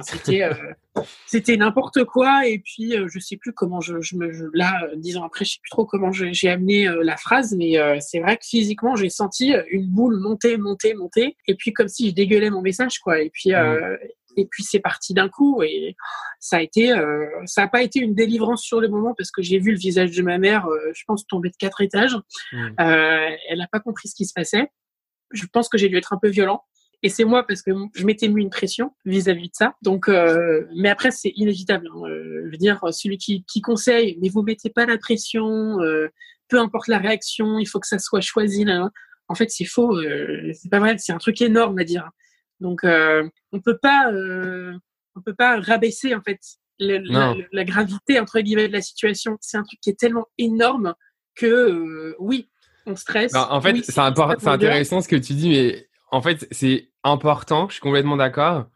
c'était 0.00 0.48
c'était 1.26 1.58
n'importe 1.58 2.04
quoi. 2.04 2.48
Et 2.48 2.60
puis 2.60 2.94
je 3.06 3.18
sais 3.18 3.36
plus 3.36 3.52
comment 3.52 3.82
je, 3.82 4.00
je 4.00 4.16
me 4.16 4.32
je, 4.32 4.46
là 4.54 4.72
dix 4.96 5.18
ans 5.18 5.24
après 5.24 5.44
je 5.44 5.52
sais 5.52 5.58
plus 5.62 5.68
trop 5.68 5.84
comment 5.84 6.10
j'ai 6.12 6.48
amené 6.48 6.90
la 7.02 7.18
phrase 7.18 7.54
mais 7.54 7.74
c'est 8.00 8.20
vrai 8.20 8.38
que 8.38 8.46
physiquement 8.46 8.96
j'ai 8.96 9.10
senti 9.10 9.52
une 9.70 9.86
boule 9.86 10.18
monter 10.18 10.56
monter 10.56 10.94
monter. 10.94 11.36
Et 11.46 11.56
puis 11.56 11.74
comme 11.74 11.88
si 11.88 12.08
je 12.08 12.14
dégueulais 12.14 12.48
mon 12.48 12.62
message 12.62 13.00
quoi. 13.00 13.20
Et 13.20 13.28
puis 13.28 13.50
mmh 13.52 13.98
et 14.36 14.46
puis 14.46 14.62
c'est 14.62 14.80
parti 14.80 15.14
d'un 15.14 15.28
coup 15.28 15.62
et 15.62 15.96
ça 16.40 16.56
a 16.56 16.62
été 16.62 16.92
euh, 16.92 17.26
ça 17.46 17.62
a 17.62 17.68
pas 17.68 17.82
été 17.82 18.00
une 18.00 18.14
délivrance 18.14 18.62
sur 18.62 18.80
le 18.80 18.88
moment 18.88 19.14
parce 19.16 19.30
que 19.30 19.42
j'ai 19.42 19.58
vu 19.58 19.72
le 19.72 19.78
visage 19.78 20.10
de 20.10 20.22
ma 20.22 20.38
mère 20.38 20.66
euh, 20.66 20.92
je 20.94 21.02
pense 21.06 21.26
tomber 21.26 21.50
de 21.50 21.56
quatre 21.56 21.80
étages. 21.80 22.16
Mmh. 22.52 22.66
euh, 22.80 23.30
elle 23.48 23.58
n'a 23.58 23.68
pas 23.70 23.80
compris 23.80 24.08
ce 24.08 24.14
qui 24.14 24.24
se 24.24 24.32
passait. 24.34 24.68
Je 25.32 25.44
pense 25.52 25.68
que 25.68 25.78
j'ai 25.78 25.88
dû 25.88 25.96
être 25.96 26.12
un 26.12 26.18
peu 26.20 26.28
violent. 26.28 26.62
Et 27.04 27.08
c'est 27.08 27.24
moi 27.24 27.44
parce 27.44 27.62
que 27.62 27.72
je 27.94 28.04
m'étais 28.04 28.28
mis 28.28 28.42
une 28.42 28.50
pression 28.50 28.92
vis-à-vis 29.04 29.48
de 29.48 29.54
ça. 29.54 29.74
Donc 29.82 30.08
euh, 30.08 30.66
mais 30.76 30.88
après 30.88 31.10
c'est 31.10 31.32
inévitable 31.34 31.88
hein. 31.92 32.08
Euh, 32.08 32.42
je 32.46 32.50
veux 32.50 32.58
dire 32.58 32.80
celui 32.92 33.18
qui, 33.18 33.44
qui 33.44 33.60
conseille 33.60 34.18
mais 34.20 34.28
vous 34.28 34.42
mettez 34.42 34.70
pas 34.70 34.86
la 34.86 34.98
pression 34.98 35.78
peu 36.48 36.60
importe 36.60 36.88
la 36.88 36.98
réaction 36.98 37.58
il 37.58 37.66
faut 37.66 37.80
que 37.80 37.86
ça 37.86 37.98
soit 37.98 38.20
choisi 38.20 38.64
là 38.64 38.90
en 39.28 39.34
fait 39.34 39.50
c'est 39.50 39.64
faux 39.64 39.98
c'est 40.52 40.70
pas 40.70 40.80
vrai 40.80 40.96
c'est 40.98 41.12
un 41.12 41.18
truc 41.18 41.40
énorme 41.40 41.78
à 41.78 41.84
dire 41.84 42.10
donc, 42.62 42.84
euh, 42.84 43.28
on 43.50 43.60
peut 43.60 43.76
pas, 43.76 44.10
euh, 44.12 44.72
on 45.16 45.20
peut 45.20 45.34
pas 45.34 45.60
rabaisser 45.60 46.14
en 46.14 46.22
fait 46.22 46.38
la, 46.78 47.64
gravité 47.64 48.18
entre 48.20 48.40
guillemets 48.40 48.68
de 48.68 48.72
la 48.72 48.80
situation. 48.80 49.36
C'est 49.40 49.56
un 49.56 49.64
truc 49.64 49.80
qui 49.80 49.90
est 49.90 49.98
tellement 49.98 50.26
énorme 50.38 50.94
que 51.34 51.46
euh, 51.46 52.16
oui, 52.20 52.48
on 52.86 52.94
stresse. 52.94 53.34
en 53.34 53.60
fait, 53.60 53.82
c'est 53.82 53.98
intéressant 53.98 55.00
ce 55.00 55.08
que 55.08 55.16
tu 55.16 55.34
dis, 55.34 55.50
mais 55.50 55.88
en 56.10 56.22
fait, 56.22 56.46
c'est 56.52 56.90
important. 57.02 57.68
Je 57.68 57.74
suis 57.74 57.80
complètement 57.80 58.16
d'accord. 58.16 58.66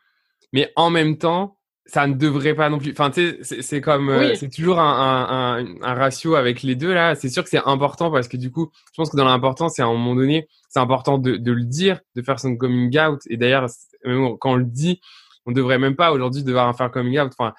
Mais 0.53 0.73
en 0.75 0.91
même 0.91 1.17
temps, 1.17 1.59
ça 1.87 2.07
ne 2.07 2.15
devrait 2.15 2.55
pas 2.55 2.69
non 2.69 2.79
plus. 2.79 2.91
Enfin, 2.91 3.11
tu 3.11 3.39
sais, 3.43 3.63
c'est 3.63 3.81
comme, 3.81 4.09
euh, 4.09 4.35
c'est 4.35 4.51
toujours 4.51 4.81
un, 4.81 5.59
un, 5.61 5.83
un, 5.83 5.95
ratio 5.95 6.35
avec 6.35 6.63
les 6.63 6.75
deux 6.75 6.93
là. 6.93 7.15
C'est 7.15 7.29
sûr 7.29 7.45
que 7.45 7.49
c'est 7.49 7.63
important 7.65 8.11
parce 8.11 8.29
que 8.29 8.37
du 8.37 8.51
coup, 8.51 8.71
je 8.93 8.97
pense 8.97 9.11
que 9.11 9.17
dans 9.17 9.25
l'important, 9.25 9.69
c'est 9.69 9.83
à 9.83 9.87
un 9.87 9.93
moment 9.93 10.15
donné, 10.15 10.49
c'est 10.69 10.81
important 10.81 11.19
de, 11.19 11.37
de, 11.37 11.53
le 11.53 11.65
dire, 11.65 12.01
de 12.17 12.23
faire 12.23 12.41
son 12.41 12.57
coming 12.57 12.99
out. 12.99 13.21
Et 13.31 13.37
d'ailleurs, 13.37 13.67
quand 14.05 14.53
on 14.53 14.57
le 14.57 14.65
dit, 14.65 15.01
on 15.47 15.53
devrait 15.53 15.79
même 15.79 15.95
pas 15.95 16.13
aujourd'hui 16.13 16.43
devoir 16.43 16.77
faire 16.77 16.91
coming 16.91 17.21
out. 17.21 17.33
Enfin, 17.39 17.55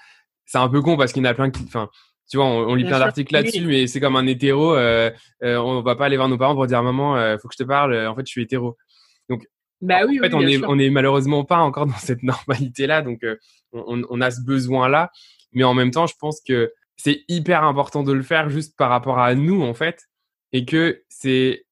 c'est 0.45 0.57
un 0.57 0.67
peu 0.67 0.81
con 0.81 0.97
parce 0.97 1.13
qu'il 1.13 1.23
y 1.23 1.27
en 1.27 1.29
a 1.29 1.33
plein 1.33 1.49
qui, 1.49 1.63
enfin, 1.63 1.89
tu 2.29 2.35
vois, 2.35 2.45
on, 2.45 2.75
lit 2.75 2.83
plein 2.83 2.99
d'articles 2.99 3.33
là-dessus, 3.33 3.65
mais 3.65 3.87
c'est 3.87 4.01
comme 4.01 4.17
un 4.17 4.27
hétéro. 4.27 4.75
Euh, 4.75 5.09
euh, 5.43 5.55
on 5.57 5.81
va 5.81 5.95
pas 5.95 6.05
aller 6.05 6.17
voir 6.17 6.27
nos 6.27 6.37
parents 6.37 6.55
pour 6.55 6.67
dire 6.67 6.83
maman, 6.83 7.15
euh, 7.15 7.37
faut 7.37 7.47
que 7.47 7.53
je 7.57 7.63
te 7.63 7.67
parle. 7.67 7.95
En 8.05 8.15
fait, 8.15 8.23
je 8.25 8.31
suis 8.31 8.41
hétéro. 8.41 8.75
Donc, 9.29 9.45
bah 9.81 10.01
oui, 10.07 10.19
en 10.19 10.23
fait, 10.23 10.33
on 10.33 10.41
est, 10.41 10.63
on 10.65 10.79
est 10.79 10.89
malheureusement 10.89 11.43
pas 11.45 11.59
encore 11.59 11.85
dans 11.85 11.97
cette 11.97 12.23
normalité-là, 12.23 13.01
donc 13.01 13.23
euh, 13.23 13.35
on, 13.73 14.03
on, 14.09 14.21
a 14.21 14.31
ce 14.31 14.41
besoin-là. 14.41 15.11
Mais 15.53 15.63
en 15.63 15.73
même 15.73 15.91
temps, 15.91 16.07
je 16.07 16.15
pense 16.19 16.41
que 16.41 16.71
c'est 16.95 17.23
hyper 17.27 17.63
important 17.63 18.03
de 18.03 18.11
le 18.11 18.23
faire 18.23 18.49
juste 18.49 18.75
par 18.77 18.89
rapport 18.89 19.19
à 19.19 19.35
nous, 19.35 19.61
en 19.61 19.73
fait, 19.73 20.03
et 20.51 20.65
que 20.65 21.03
c'est, 21.09 21.65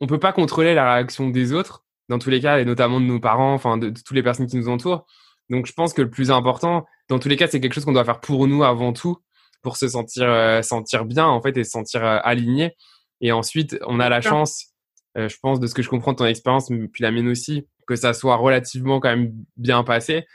on 0.00 0.06
peut 0.06 0.18
pas 0.18 0.32
contrôler 0.32 0.74
la 0.74 0.94
réaction 0.94 1.30
des 1.30 1.52
autres, 1.52 1.84
dans 2.08 2.18
tous 2.18 2.30
les 2.30 2.40
cas, 2.40 2.58
et 2.58 2.64
notamment 2.64 3.00
de 3.00 3.06
nos 3.06 3.20
parents, 3.20 3.54
enfin 3.54 3.78
de, 3.78 3.90
toutes 3.90 4.16
les 4.16 4.22
personnes 4.22 4.46
qui 4.46 4.56
nous 4.56 4.68
entourent. 4.68 5.06
Donc, 5.50 5.66
je 5.66 5.72
pense 5.72 5.92
que 5.92 6.02
le 6.02 6.10
plus 6.10 6.30
important, 6.30 6.86
dans 7.08 7.18
tous 7.18 7.28
les 7.28 7.36
cas, 7.36 7.46
c'est 7.46 7.60
quelque 7.60 7.74
chose 7.74 7.84
qu'on 7.84 7.92
doit 7.92 8.04
faire 8.04 8.20
pour 8.20 8.46
nous 8.46 8.64
avant 8.64 8.92
tout, 8.92 9.18
pour 9.62 9.76
se 9.76 9.88
sentir 9.88 10.24
euh, 10.24 10.62
sentir 10.62 11.04
bien, 11.04 11.26
en 11.26 11.40
fait, 11.40 11.56
et 11.56 11.64
se 11.64 11.70
sentir 11.70 12.04
euh, 12.04 12.18
aligné. 12.22 12.76
Et 13.20 13.32
ensuite, 13.32 13.78
on 13.86 14.00
a 14.00 14.08
la 14.08 14.20
chance 14.20 14.72
euh, 15.18 15.28
je 15.28 15.36
pense, 15.42 15.60
de 15.60 15.66
ce 15.66 15.74
que 15.74 15.82
je 15.82 15.90
comprends 15.90 16.12
de 16.12 16.18
ton 16.18 16.26
expérience, 16.26 16.68
puis 16.68 17.02
la 17.02 17.10
mienne 17.10 17.28
aussi, 17.28 17.66
que 17.86 17.96
ça 17.96 18.14
soit 18.14 18.36
relativement 18.36 19.00
quand 19.00 19.10
même 19.10 19.32
bien 19.56 19.84
passé. 19.84 20.26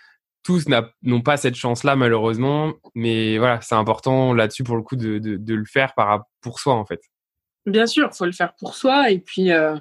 Tous 0.48 0.66
n'ont 1.04 1.22
pas 1.22 1.36
cette 1.36 1.56
chance-là, 1.56 1.98
malheureusement, 1.98 2.74
mais 2.96 3.38
voilà, 3.38 3.60
c'est 3.60 3.76
important 3.76 4.34
là-dessus 4.34 4.64
pour 4.64 4.78
le 4.78 4.82
coup 4.82 4.96
de, 4.96 5.18
de, 5.18 5.36
de, 5.36 5.54
le 5.54 5.66
faire 5.66 5.94
par, 5.94 6.24
pour 6.40 6.62
soi, 6.62 6.74
en 6.76 6.86
fait. 6.86 7.02
Bien 7.66 7.86
sûr, 7.86 8.08
il 8.14 8.16
faut 8.16 8.26
le 8.26 8.32
faire 8.32 8.54
pour 8.58 8.74
soi, 8.74 9.12
et 9.12 9.20
puis, 9.20 9.52
euh, 9.52 9.76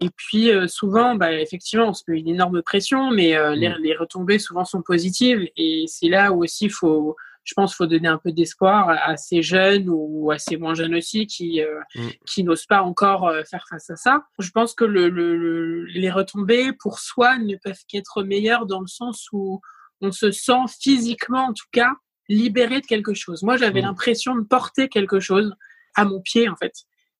et 0.00 0.10
puis 0.16 0.50
euh, 0.50 0.66
souvent, 0.66 1.14
bah, 1.14 1.32
effectivement, 1.32 1.90
on 1.90 1.92
se 1.94 2.02
met 2.08 2.18
une 2.18 2.26
énorme 2.26 2.60
pression, 2.60 3.12
mais 3.12 3.36
les, 3.54 3.68
mm. 3.68 3.76
les, 3.82 3.94
retombées 3.94 4.40
souvent 4.40 4.64
sont 4.64 4.82
positives, 4.82 5.46
et 5.56 5.84
c'est 5.86 6.08
là 6.08 6.32
où 6.32 6.42
aussi 6.42 6.68
faut 6.68 7.16
je 7.44 7.54
pense 7.54 7.74
faut 7.74 7.86
donner 7.86 8.08
un 8.08 8.18
peu 8.18 8.32
d'espoir 8.32 8.90
à 8.90 9.16
ces 9.16 9.42
jeunes 9.42 9.86
ou 9.88 10.30
à 10.30 10.38
ces 10.38 10.56
moins 10.56 10.74
jeunes 10.74 10.94
aussi 10.94 11.26
qui 11.26 11.62
euh, 11.62 11.80
mm. 11.94 12.08
qui 12.26 12.44
n'osent 12.44 12.66
pas 12.66 12.82
encore 12.82 13.26
euh, 13.26 13.42
faire 13.44 13.66
face 13.68 13.90
à 13.90 13.96
ça. 13.96 14.24
Je 14.38 14.50
pense 14.50 14.74
que 14.74 14.84
le, 14.84 15.08
le, 15.08 15.84
les 15.86 16.10
retombées 16.10 16.72
pour 16.72 16.98
soi 16.98 17.38
ne 17.38 17.56
peuvent 17.56 17.84
qu'être 17.88 18.22
meilleures 18.22 18.66
dans 18.66 18.80
le 18.80 18.86
sens 18.86 19.28
où 19.32 19.60
on 20.00 20.12
se 20.12 20.30
sent 20.30 20.64
physiquement, 20.80 21.46
en 21.46 21.52
tout 21.52 21.68
cas, 21.72 21.90
libéré 22.28 22.80
de 22.80 22.86
quelque 22.86 23.14
chose. 23.14 23.42
Moi, 23.42 23.56
j'avais 23.56 23.82
mm. 23.82 23.86
l'impression 23.86 24.34
de 24.34 24.42
porter 24.42 24.88
quelque 24.88 25.20
chose 25.20 25.54
à 25.94 26.04
mon 26.04 26.20
pied, 26.20 26.48
en 26.48 26.56
fait, 26.56 26.72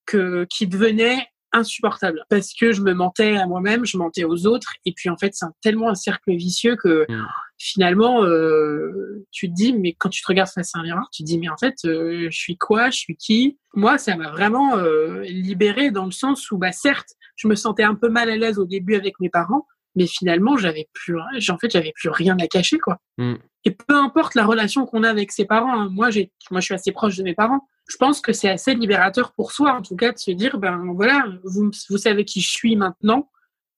que 0.07 0.47
qui 0.51 0.66
devenait 0.66 1.27
insupportable 1.53 2.25
parce 2.29 2.53
que 2.55 2.73
je 2.73 2.81
me 2.81 2.95
mentais 2.95 3.37
à 3.37 3.47
moi-même, 3.47 3.85
je 3.85 3.97
mentais 3.97 4.25
aux 4.25 4.47
autres 4.47 4.73
et 4.85 4.93
puis 4.93 5.09
en 5.09 5.16
fait 5.16 5.33
c'est 5.35 5.47
tellement 5.62 5.90
un 5.90 5.95
cercle 5.95 6.33
vicieux 6.35 6.77
que 6.77 7.07
mm. 7.09 7.27
finalement 7.59 8.25
euh, 8.25 9.25
tu 9.33 9.49
te 9.49 9.55
dis 9.55 9.73
mais 9.73 9.95
quand 9.95 10.09
tu 10.11 10.23
te 10.23 10.27
regardes 10.29 10.51
face 10.51 10.75
à 10.75 10.79
un 10.79 10.83
miroir 10.85 11.09
tu 11.12 11.23
te 11.23 11.27
dis 11.27 11.38
mais 11.38 11.49
en 11.49 11.57
fait 11.57 11.75
euh, 11.85 12.29
je 12.31 12.38
suis 12.38 12.57
quoi, 12.57 12.90
je 12.90 12.99
suis 12.99 13.16
qui? 13.16 13.59
Moi 13.75 13.99
ça 13.99 14.16
m'a 14.16 14.31
vraiment 14.31 14.77
euh, 14.77 15.23
libéré 15.23 15.90
dans 15.90 16.05
le 16.05 16.12
sens 16.12 16.51
où 16.51 16.59
bah 16.59 16.73
certes 16.73 17.11
je 17.37 17.49
me 17.49 17.55
sentais 17.55 17.83
un 17.83 17.95
peu 17.95 18.09
mal 18.09 18.31
à 18.31 18.37
l'aise 18.37 18.59
au 18.59 18.66
début 18.66 18.95
avec 18.95 19.19
mes 19.19 19.31
parents 19.31 19.66
mais 19.96 20.07
finalement 20.07 20.57
j'avais 20.57 20.88
plus 20.92 21.18
en 21.18 21.59
fait 21.59 21.70
j'avais 21.70 21.92
plus 21.94 22.09
rien 22.11 22.37
à 22.38 22.46
cacher 22.46 22.79
quoi. 22.79 22.98
Mm. 23.18 23.35
Et 23.64 23.70
peu 23.72 23.94
importe 23.94 24.35
la 24.35 24.46
relation 24.46 24.87
qu'on 24.87 25.03
a 25.03 25.11
avec 25.11 25.33
ses 25.33 25.44
parents, 25.44 25.79
hein. 25.79 25.88
moi 25.90 26.11
j'ai 26.11 26.33
moi 26.50 26.61
je 26.61 26.66
suis 26.66 26.74
assez 26.74 26.92
proche 26.92 27.16
de 27.16 27.22
mes 27.22 27.35
parents 27.35 27.66
je 27.90 27.96
pense 27.96 28.20
que 28.20 28.33
c'est 28.33 28.48
assez 28.48 28.74
libérateur 28.74 29.33
pour 29.33 29.50
soi, 29.50 29.72
en 29.72 29.83
tout 29.83 29.96
cas, 29.96 30.12
de 30.12 30.18
se 30.18 30.31
dire, 30.31 30.59
ben 30.59 30.92
voilà, 30.94 31.26
vous, 31.42 31.70
vous 31.88 31.98
savez 31.98 32.24
qui 32.24 32.40
je 32.40 32.50
suis 32.50 32.76
maintenant, 32.76 33.29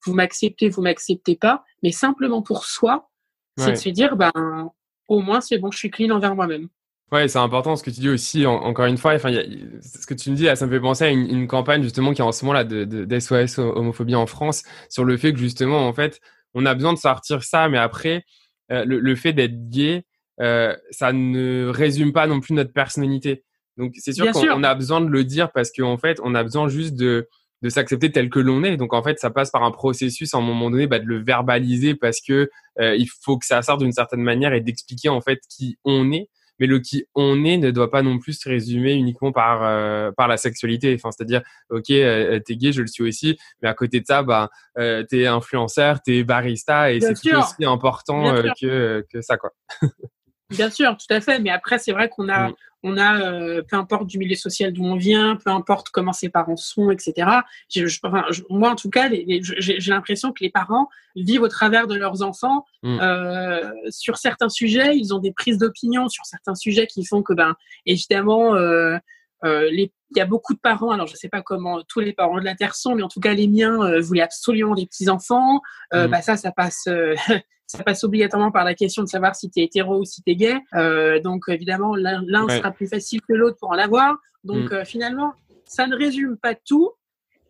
vous 0.05 0.13
m'acceptez, 0.13 0.69
vous 0.69 0.83
m'acceptez 0.83 1.35
pas, 1.35 1.63
mais 1.81 1.91
simplement 1.91 2.43
pour 2.43 2.65
soi, 2.65 3.09
c'est 3.57 3.71
de 3.71 3.75
se 3.75 3.89
dire, 3.89 4.15
ben 4.15 4.71
au 5.07 5.19
moins 5.19 5.41
c'est 5.41 5.57
bon, 5.57 5.71
je 5.71 5.77
suis 5.77 5.91
clean 5.91 6.11
envers 6.11 6.35
moi-même. 6.35 6.69
Ouais, 7.11 7.27
c'est 7.27 7.39
important 7.39 7.75
ce 7.75 7.83
que 7.83 7.91
tu 7.91 7.99
dis 7.99 8.09
aussi, 8.09 8.45
encore 8.47 8.85
une 8.85 8.97
fois. 8.97 9.13
Enfin, 9.13 9.31
ce 9.31 10.07
que 10.07 10.15
tu 10.15 10.31
me 10.31 10.35
dis, 10.35 10.47
ça 10.55 10.65
me 10.65 10.71
fait 10.71 10.79
penser 10.79 11.03
à 11.03 11.09
une, 11.09 11.47
campagne 11.47 11.83
justement 11.83 12.11
qui 12.11 12.21
est 12.21 12.25
en 12.25 12.31
ce 12.31 12.43
moment 12.43 12.53
là 12.53 12.63
de, 12.63 12.85
de, 12.85 13.05
d'SOS 13.05 13.59
homophobie 13.59 14.15
en 14.15 14.25
France 14.25 14.63
sur 14.89 15.03
le 15.03 15.15
fait 15.17 15.31
que 15.31 15.39
justement, 15.39 15.87
en 15.87 15.93
fait, 15.93 16.19
on 16.55 16.65
a 16.65 16.73
besoin 16.73 16.93
de 16.93 16.97
sortir 16.97 17.43
ça, 17.43 17.69
mais 17.69 17.77
après, 17.77 18.25
euh, 18.71 18.83
le, 18.85 19.15
fait 19.15 19.33
d'être 19.33 19.69
gay, 19.69 20.05
euh, 20.41 20.75
ça 20.89 21.13
ne 21.13 21.67
résume 21.67 22.13
pas 22.13 22.25
non 22.25 22.39
plus 22.39 22.53
notre 22.53 22.73
personnalité. 22.73 23.43
Donc 23.77 23.93
c'est 23.97 24.13
sûr 24.13 24.31
qu'on 24.31 24.63
a 24.63 24.75
besoin 24.75 25.01
de 25.01 25.09
le 25.09 25.23
dire 25.23 25.51
parce 25.51 25.71
qu'en 25.71 25.97
fait, 25.97 26.19
on 26.23 26.33
a 26.33 26.43
besoin 26.43 26.67
juste 26.67 26.95
de, 26.95 27.27
de 27.61 27.69
s'accepter 27.69 28.11
tel 28.11 28.29
que 28.29 28.39
l'on 28.39 28.63
est. 28.63 28.77
Donc 28.77 28.93
en 28.93 29.01
fait, 29.01 29.19
ça 29.19 29.31
passe 29.31 29.51
par 29.51 29.63
un 29.63 29.71
processus 29.71 30.33
à 30.33 30.37
un 30.37 30.41
moment 30.41 30.69
donné 30.69 30.85
bah, 30.87 30.99
de 30.99 31.05
le 31.05 31.23
verbaliser 31.23 31.95
parce 31.95 32.21
que 32.21 32.49
euh, 32.79 32.95
il 32.95 33.07
faut 33.21 33.37
que 33.37 33.45
ça 33.45 33.61
sorte 33.61 33.79
d'une 33.79 33.91
certaine 33.91 34.21
manière 34.21 34.53
et 34.53 34.61
d'expliquer 34.61 35.09
en 35.09 35.21
fait 35.21 35.39
qui 35.49 35.77
on 35.83 36.11
est. 36.11 36.29
Mais 36.63 36.67
le 36.67 36.79
qui 36.79 37.05
on 37.13 37.43
est 37.43 37.57
ne 37.57 37.71
doit 37.71 37.91
pas 37.91 38.01
non 38.01 38.19
plus 38.19 38.39
se 38.39 38.47
résumer 38.47 38.93
uniquement 38.93 39.33
par 39.33 39.63
euh, 39.63 40.13
par 40.15 40.29
la 40.29 40.37
sexualité. 40.37 40.95
Enfin, 40.95 41.11
c'est-à-dire, 41.11 41.41
ok, 41.69 41.89
euh, 41.89 42.39
t'es 42.39 42.55
gay, 42.55 42.71
je 42.71 42.79
le 42.79 42.87
suis 42.87 43.03
aussi, 43.03 43.37
mais 43.61 43.67
à 43.67 43.73
côté 43.73 43.99
de 43.99 44.05
ça, 44.05 44.23
bah, 44.23 44.49
euh, 44.77 45.03
t'es 45.03 45.27
influenceur, 45.27 46.01
t'es 46.01 46.23
barista, 46.23 46.93
et 46.93 47.01
c'est 47.01 47.15
tout 47.15 47.35
aussi 47.35 47.65
important 47.65 48.33
que 48.61 49.05
que 49.11 49.21
ça, 49.21 49.35
quoi. 49.35 49.51
Bien 50.49 50.69
sûr, 50.69 50.95
tout 50.97 51.11
à 51.13 51.21
fait. 51.21 51.39
Mais 51.39 51.49
après, 51.49 51.79
c'est 51.79 51.91
vrai 51.91 52.09
qu'on 52.09 52.29
a, 52.29 52.49
mm. 52.49 52.55
on 52.83 52.97
a, 52.97 53.21
euh, 53.21 53.61
peu 53.67 53.75
importe 53.75 54.07
du 54.07 54.17
milieu 54.17 54.35
social 54.35 54.71
d'où 54.71 54.83
on 54.83 54.95
vient, 54.95 55.37
peu 55.37 55.49
importe 55.49 55.89
comment 55.89 56.13
ses 56.13 56.29
parents 56.29 56.57
sont, 56.57 56.91
etc. 56.91 57.27
moi, 58.49 58.71
en 58.71 58.75
tout 58.75 58.89
cas, 58.89 59.09
j'ai 59.09 59.77
l'impression 59.87 60.31
que 60.31 60.43
les 60.43 60.49
parents 60.49 60.89
vivent 61.15 61.41
au 61.41 61.47
travers 61.47 61.87
de 61.87 61.95
leurs 61.95 62.21
enfants. 62.21 62.65
Mm. 62.83 62.99
Euh, 63.01 63.71
sur 63.89 64.17
certains 64.17 64.49
sujets, 64.49 64.95
ils 64.97 65.13
ont 65.13 65.19
des 65.19 65.31
prises 65.31 65.57
d'opinion 65.57 66.09
sur 66.09 66.25
certains 66.25 66.55
sujets 66.55 66.87
qui 66.87 67.05
font 67.05 67.23
que, 67.23 67.33
ben, 67.33 67.55
évidemment, 67.85 68.55
euh, 68.55 68.97
il 69.43 69.89
y 70.15 70.19
a 70.19 70.25
beaucoup 70.25 70.53
de 70.53 70.59
parents, 70.59 70.91
alors 70.91 71.07
je 71.07 71.13
ne 71.13 71.17
sais 71.17 71.29
pas 71.29 71.41
comment 71.41 71.81
tous 71.87 71.99
les 71.99 72.13
parents 72.13 72.39
de 72.39 72.45
la 72.45 72.55
Terre 72.55 72.75
sont, 72.75 72.95
mais 72.95 73.03
en 73.03 73.07
tout 73.07 73.19
cas 73.19 73.33
les 73.33 73.47
miens 73.47 73.99
voulaient 73.99 74.21
absolument 74.21 74.75
des 74.75 74.85
petits-enfants. 74.85 75.61
Mm. 75.93 76.07
Bah, 76.07 76.21
ça, 76.21 76.37
ça 76.37 76.51
passe, 76.51 76.87
ça 77.67 77.83
passe 77.83 78.03
obligatoirement 78.03 78.51
par 78.51 78.63
la 78.63 78.75
question 78.75 79.03
de 79.03 79.07
savoir 79.07 79.35
si 79.35 79.49
tu 79.49 79.59
es 79.59 79.63
hétéro 79.63 79.99
ou 79.99 80.05
si 80.05 80.21
tu 80.21 80.31
es 80.31 80.35
gay. 80.35 80.59
Euh, 80.75 81.19
donc 81.19 81.43
évidemment, 81.47 81.95
l'un 81.95 82.47
sera 82.49 82.71
plus 82.71 82.87
facile 82.87 83.21
que 83.21 83.33
l'autre 83.33 83.57
pour 83.59 83.71
en 83.71 83.77
avoir. 83.77 84.17
Donc 84.43 84.71
mm. 84.71 84.73
euh, 84.73 84.85
finalement, 84.85 85.33
ça 85.65 85.87
ne 85.87 85.95
résume 85.95 86.37
pas 86.37 86.55
tout, 86.55 86.91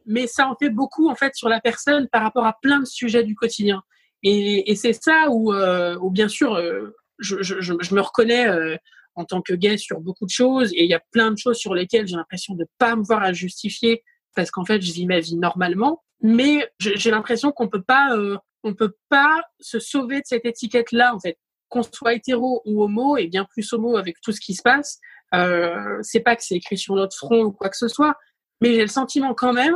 mais 0.06 0.28
ça 0.28 0.48
en 0.48 0.56
fait 0.56 0.70
beaucoup 0.70 1.10
en 1.10 1.16
fait 1.16 1.36
sur 1.36 1.50
la 1.50 1.60
personne 1.60 2.08
par 2.10 2.24
rapport 2.24 2.46
à 2.46 2.58
plein 2.62 2.80
de 2.80 2.86
sujets 2.86 3.24
du 3.24 3.36
quotidien. 3.36 3.84
Et, 4.24 4.72
et 4.72 4.76
c'est 4.76 4.94
ça 4.94 5.28
où, 5.30 5.54
euh, 5.54 5.98
où, 6.02 6.10
bien 6.10 6.30
sûr, 6.30 6.56
euh, 6.56 6.96
je, 7.20 7.42
je, 7.42 7.60
je, 7.60 7.96
me 7.96 8.00
reconnais 8.00 8.48
euh, 8.48 8.78
en 9.16 9.26
tant 9.26 9.42
que 9.42 9.54
gay 9.54 9.78
sur 9.78 10.00
beaucoup 10.00 10.26
de 10.26 10.32
choses, 10.32 10.72
et 10.74 10.84
il 10.84 10.90
y 10.90 10.94
a 10.94 11.02
plein 11.12 11.32
de 11.32 11.38
choses 11.38 11.58
sur 11.58 11.74
lesquelles 11.74 12.08
j'ai 12.08 12.16
l'impression 12.16 12.56
de 12.56 12.66
pas 12.78 12.96
me 12.96 13.04
voir 13.04 13.24
à 13.24 13.34
justifier 13.34 14.04
parce 14.36 14.52
qu'en 14.52 14.66
fait, 14.66 14.82
je 14.82 14.92
vis 14.92 15.06
ma 15.06 15.20
vie 15.20 15.36
normalement. 15.36 16.04
Mais 16.22 16.68
j'ai 16.80 17.12
l'impression 17.12 17.52
qu'on 17.52 17.68
peut 17.68 17.82
pas 17.82 18.16
euh, 18.16 18.38
on 18.64 18.74
peut 18.74 18.96
pas 19.10 19.44
se 19.60 19.80
sauver 19.80 20.18
de 20.22 20.26
cette 20.26 20.46
étiquette-là, 20.46 21.14
en 21.14 21.20
fait. 21.20 21.38
Qu'on 21.70 21.84
soit 21.84 22.14
hétéro 22.14 22.62
ou 22.66 22.84
homo, 22.84 23.18
et 23.18 23.28
bien 23.28 23.46
plus 23.46 23.72
homo 23.74 23.98
avec 23.98 24.22
tout 24.22 24.32
ce 24.32 24.40
qui 24.40 24.54
se 24.54 24.62
passe, 24.62 25.00
euh, 25.34 25.98
c'est 26.02 26.22
pas 26.22 26.36
que 26.36 26.44
c'est 26.44 26.56
écrit 26.56 26.78
sur 26.78 26.96
notre 26.96 27.16
front 27.18 27.44
ou 27.44 27.52
quoi 27.52 27.70
que 27.70 27.78
ce 27.78 27.88
soit, 27.88 28.16
mais 28.62 28.74
j'ai 28.74 28.82
le 28.82 28.88
sentiment 28.88 29.34
quand 29.34 29.54
même 29.54 29.76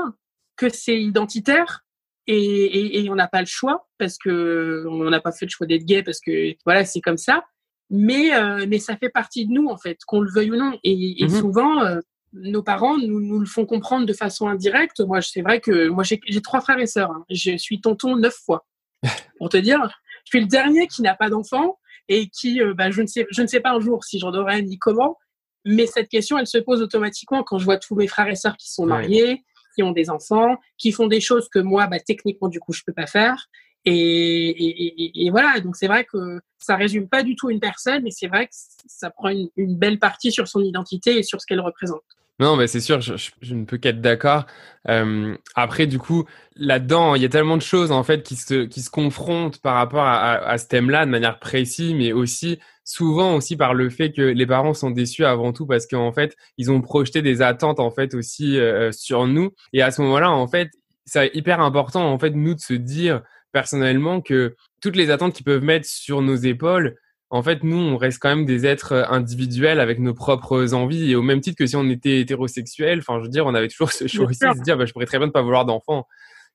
que 0.56 0.70
c'est 0.70 1.00
identitaire 1.00 1.84
et, 2.28 3.04
et, 3.04 3.10
on 3.10 3.16
n'a 3.16 3.28
pas 3.28 3.40
le 3.40 3.48
choix 3.48 3.88
parce 3.98 4.18
que 4.18 4.86
on 4.90 5.10
n'a 5.10 5.22
pas 5.22 5.32
fait 5.32 5.46
le 5.46 5.50
choix 5.50 5.66
d'être 5.66 5.86
gay 5.86 6.04
parce 6.04 6.20
que 6.20 6.54
voilà 6.66 6.84
c'est 6.84 7.00
comme 7.00 7.18
ça. 7.18 7.46
Mais 7.90 8.36
euh, 8.36 8.66
mais 8.68 8.80
ça 8.80 8.98
fait 8.98 9.10
partie 9.10 9.46
de 9.46 9.54
nous 9.54 9.68
en 9.68 9.78
fait, 9.78 10.00
qu'on 10.06 10.20
le 10.20 10.32
veuille 10.32 10.52
ou 10.52 10.58
non. 10.58 10.78
Et, 10.84 11.22
et 11.22 11.28
mhm. 11.28 11.40
souvent 11.40 11.82
euh, 11.84 12.00
nos 12.34 12.64
parents 12.64 12.98
nous, 12.98 13.22
nous, 13.22 13.40
le 13.40 13.46
font 13.46 13.66
comprendre 13.66 14.06
de 14.06 14.14
façon 14.14 14.48
indirecte. 14.48 15.00
Moi, 15.00 15.22
c'est 15.22 15.42
vrai 15.42 15.62
que 15.62 15.88
moi 15.88 16.04
j'ai 16.04 16.42
trois 16.42 16.62
frères 16.62 16.80
et 16.80 16.88
sœurs. 16.88 17.12
Hein. 17.12 17.24
Je 17.30 17.58
suis 17.58 17.82
tonton 17.82 18.16
neuf 18.16 18.36
fois. 18.46 18.66
Pour 19.38 19.50
te 19.50 19.58
dire, 19.58 19.80
je 20.26 20.30
suis 20.30 20.42
le 20.42 20.48
dernier 20.48 20.88
qui 20.88 21.02
n'a 21.02 21.16
pas 21.16 21.30
d'enfant 21.30 21.78
et 22.10 22.28
qui, 22.28 22.62
euh, 22.62 22.74
bah, 22.74 22.92
je, 22.92 23.02
ne 23.02 23.08
sais, 23.08 23.28
je 23.30 23.42
ne 23.42 23.48
sais 23.48 23.60
pas 23.60 23.72
un 23.72 23.80
jour 23.80 24.04
si 24.04 24.20
j'en 24.20 24.34
aurai 24.34 24.62
ni 24.62 24.78
comment, 24.78 25.18
mais 25.66 25.86
cette 25.86 26.10
question, 26.10 26.38
elle 26.38 26.48
se 26.48 26.58
pose 26.58 26.82
automatiquement 26.82 27.44
quand 27.44 27.58
je 27.58 27.66
vois 27.66 27.78
tous 27.78 27.96
mes 27.96 28.08
frères 28.08 28.28
et 28.28 28.36
sœurs 28.36 28.58
qui 28.58 28.72
sont 28.72 28.86
mariés, 28.86 29.44
qui 29.76 29.84
ont 29.84 29.92
des 29.92 30.10
enfants, 30.10 30.58
qui 30.78 30.92
font 30.92 31.08
des 31.08 31.20
choses 31.20 31.50
que 31.50 31.60
moi, 31.60 31.88
bah, 31.88 32.00
techniquement, 32.00 32.48
du 32.48 32.60
coup, 32.60 32.74
je 32.74 32.82
peux 32.86 32.94
pas 32.94 33.08
faire. 33.08 33.48
Et, 33.86 35.30
voilà, 35.32 35.60
donc 35.62 35.76
c'est 35.76 35.88
vrai 35.88 36.06
que 36.06 36.40
ça 36.60 36.76
résume 36.76 37.08
pas 37.08 37.24
du 37.24 37.36
tout 37.36 37.50
une 37.50 37.60
personne, 37.60 38.04
mais 38.04 38.12
c'est 38.12 38.28
vrai 38.28 38.48
que 38.48 38.54
ça 38.88 39.10
prend 39.10 39.30
une, 39.30 39.78
belle 39.78 40.00
partie 40.00 40.32
sur 40.32 40.48
son 40.48 40.62
identité 40.62 41.20
et 41.20 41.24
sur 41.24 41.40
ce 41.40 41.46
qu'elle 41.46 41.62
représente. 41.62 42.02
Non, 42.40 42.56
mais 42.56 42.68
c'est 42.68 42.82
sûr, 42.82 43.02
je, 43.02 43.56
ne 43.56 43.66
peux 43.66 43.78
qu'être 43.78 44.00
d'accord. 44.00 44.46
Euh, 44.90 45.36
après, 45.56 45.88
du 45.88 45.98
coup, 45.98 46.26
là-dedans, 46.56 47.16
il 47.16 47.22
y 47.24 47.26
a 47.26 47.30
tellement 47.30 47.58
de 47.58 47.64
choses 47.64 47.92
en 47.92 48.04
fait 48.04 48.22
qui 48.22 48.36
se 48.36 48.66
qui 48.66 48.82
se 48.82 48.92
confrontent 48.92 49.60
par 49.60 49.74
rapport 49.74 50.04
à, 50.04 50.34
à, 50.34 50.58
ce 50.60 50.68
thème-là 50.68 51.08
de 51.08 51.10
manière 51.10 51.40
précise, 51.40 51.96
mais 51.96 52.14
aussi 52.14 52.60
souvent 52.88 53.36
aussi 53.36 53.58
par 53.58 53.74
le 53.74 53.90
fait 53.90 54.14
que 54.14 54.22
les 54.22 54.46
parents 54.46 54.74
sont 54.74 54.92
déçus 54.92 55.26
avant 55.26 55.52
tout 55.52 55.68
parce 55.68 55.86
qu'en 55.86 56.14
fait, 56.14 56.36
ils 56.58 56.72
ont 56.72 56.82
projeté 56.82 57.22
des 57.22 57.42
attentes 57.42 57.82
en 57.82 57.92
fait 57.92 58.14
aussi 58.16 58.58
euh, 58.58 58.94
sur 58.94 59.28
nous. 59.28 59.52
Et 59.74 59.82
à 59.82 59.92
ce 59.92 60.02
moment-là, 60.04 60.32
en 60.32 60.48
fait, 60.48 60.70
c'est 61.06 61.30
hyper 61.34 61.60
important 61.60 62.10
en 62.10 62.18
fait 62.18 62.32
nous 62.32 62.56
de 62.56 62.60
se 62.60 62.74
dire 62.74 63.22
personnellement 63.52 64.22
que 64.22 64.56
toutes 64.82 64.96
les 64.96 65.10
attentes 65.10 65.34
qu'ils 65.34 65.46
peuvent 65.46 65.64
mettre 65.64 65.88
sur 65.88 66.22
nos 66.22 66.36
épaules 66.36 66.96
en 67.30 67.44
fait, 67.44 67.64
nous, 67.64 67.78
on 67.78 67.98
reste 67.98 68.20
quand 68.22 68.30
même 68.30 68.46
des 68.46 68.66
êtres 68.66 68.94
euh, 68.94 69.06
individuels 69.10 69.80
avec 69.80 70.00
nos 70.00 70.14
propres 70.14 70.74
envies. 70.74 71.12
Et 71.12 71.16
au 71.16 71.22
même 71.22 71.42
titre 71.42 71.58
que 71.58 71.66
si 71.66 71.76
on 71.76 71.90
était 71.90 72.22
hétérosexuel, 72.22 73.00
enfin, 73.00 73.20
je 73.20 73.24
veux 73.24 73.30
dire, 73.30 73.46
on 73.46 73.54
avait 73.54 73.68
toujours 73.68 73.92
ce 73.92 74.08
choix 74.08 74.26
aussi 74.26 74.40
de 74.40 74.54
se 74.54 74.62
dire, 74.62 74.78
bah, 74.78 74.86
je 74.86 74.94
pourrais 74.94 75.06
très 75.06 75.18
bien 75.18 75.28
ne 75.28 75.32
pas 75.32 75.42
vouloir 75.42 75.66
d'enfant. 75.66 76.06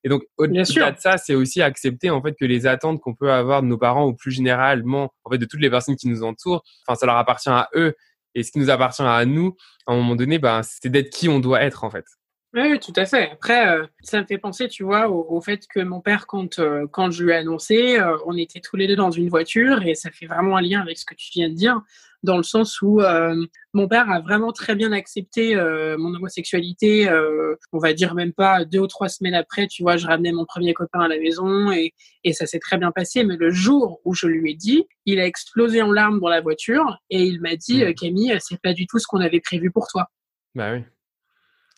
Et 0.04 0.08
donc, 0.08 0.22
au-delà 0.36 0.62
de 0.62 0.98
ça, 0.98 1.16
c'est 1.18 1.34
aussi 1.34 1.62
accepter, 1.62 2.10
en 2.10 2.22
fait, 2.22 2.34
que 2.38 2.44
les 2.44 2.66
attentes 2.66 3.00
qu'on 3.00 3.14
peut 3.14 3.30
avoir 3.30 3.62
de 3.62 3.68
nos 3.68 3.78
parents 3.78 4.06
ou 4.06 4.14
plus 4.14 4.32
généralement, 4.32 5.12
en 5.24 5.30
fait, 5.30 5.38
de 5.38 5.44
toutes 5.44 5.60
les 5.60 5.70
personnes 5.70 5.94
qui 5.94 6.08
nous 6.08 6.24
entourent, 6.24 6.64
enfin, 6.86 6.96
ça 6.98 7.06
leur 7.06 7.16
appartient 7.16 7.50
à 7.50 7.68
eux. 7.74 7.94
Et 8.34 8.42
ce 8.42 8.50
qui 8.50 8.58
nous 8.58 8.70
appartient 8.70 9.02
à 9.02 9.24
nous, 9.26 9.54
à 9.86 9.92
un 9.92 9.96
moment 9.96 10.16
donné, 10.16 10.38
bah, 10.38 10.62
c'est 10.64 10.88
d'être 10.88 11.10
qui 11.10 11.28
on 11.28 11.38
doit 11.38 11.62
être, 11.62 11.84
en 11.84 11.90
fait. 11.90 12.06
Oui, 12.54 12.78
tout 12.80 12.92
à 12.96 13.06
fait. 13.06 13.30
Après, 13.30 13.66
euh, 13.66 13.86
ça 14.02 14.20
me 14.20 14.26
fait 14.26 14.36
penser, 14.36 14.68
tu 14.68 14.84
vois, 14.84 15.08
au, 15.08 15.40
fait 15.40 15.66
que 15.66 15.80
mon 15.80 16.02
père, 16.02 16.26
quand, 16.26 16.58
euh, 16.58 16.86
quand 16.90 17.10
je 17.10 17.24
lui 17.24 17.32
ai 17.32 17.36
annoncé, 17.36 17.98
euh, 17.98 18.18
on 18.26 18.36
était 18.36 18.60
tous 18.60 18.76
les 18.76 18.86
deux 18.86 18.96
dans 18.96 19.10
une 19.10 19.30
voiture 19.30 19.82
et 19.82 19.94
ça 19.94 20.10
fait 20.10 20.26
vraiment 20.26 20.58
un 20.58 20.60
lien 20.60 20.82
avec 20.82 20.98
ce 20.98 21.06
que 21.06 21.14
tu 21.14 21.30
viens 21.32 21.48
de 21.48 21.54
dire, 21.54 21.80
dans 22.22 22.36
le 22.36 22.42
sens 22.42 22.82
où 22.82 23.00
mon 23.72 23.88
père 23.88 24.08
a 24.10 24.20
vraiment 24.20 24.52
très 24.52 24.76
bien 24.76 24.92
accepté 24.92 25.56
mon 25.98 26.14
homosexualité. 26.14 27.10
on 27.72 27.78
va 27.78 27.92
dire 27.94 28.14
même 28.14 28.32
pas 28.32 28.64
deux 28.64 28.78
ou 28.78 28.86
trois 28.86 29.08
semaines 29.08 29.34
après, 29.34 29.66
tu 29.66 29.82
vois, 29.82 29.96
je 29.96 30.06
ramenais 30.06 30.30
mon 30.30 30.44
premier 30.44 30.72
copain 30.72 31.00
à 31.00 31.08
la 31.08 31.18
maison 31.18 31.72
et, 31.72 31.94
et 32.22 32.32
ça 32.32 32.46
s'est 32.46 32.60
très 32.60 32.78
bien 32.78 32.92
passé. 32.92 33.24
Mais 33.24 33.36
le 33.36 33.50
jour 33.50 34.00
où 34.04 34.14
je 34.14 34.28
lui 34.28 34.52
ai 34.52 34.54
dit, 34.54 34.86
il 35.04 35.18
a 35.18 35.26
explosé 35.26 35.82
en 35.82 35.90
larmes 35.90 36.20
dans 36.20 36.28
la 36.28 36.40
voiture 36.40 36.96
et 37.10 37.24
il 37.24 37.40
m'a 37.40 37.56
dit, 37.56 37.84
mmh. 37.84 37.94
Camille, 37.94 38.38
c'est 38.38 38.60
pas 38.60 38.72
du 38.72 38.86
tout 38.86 39.00
ce 39.00 39.06
qu'on 39.08 39.20
avait 39.20 39.40
prévu 39.40 39.72
pour 39.72 39.88
toi. 39.88 40.08
Bah 40.54 40.74
oui. 40.74 40.84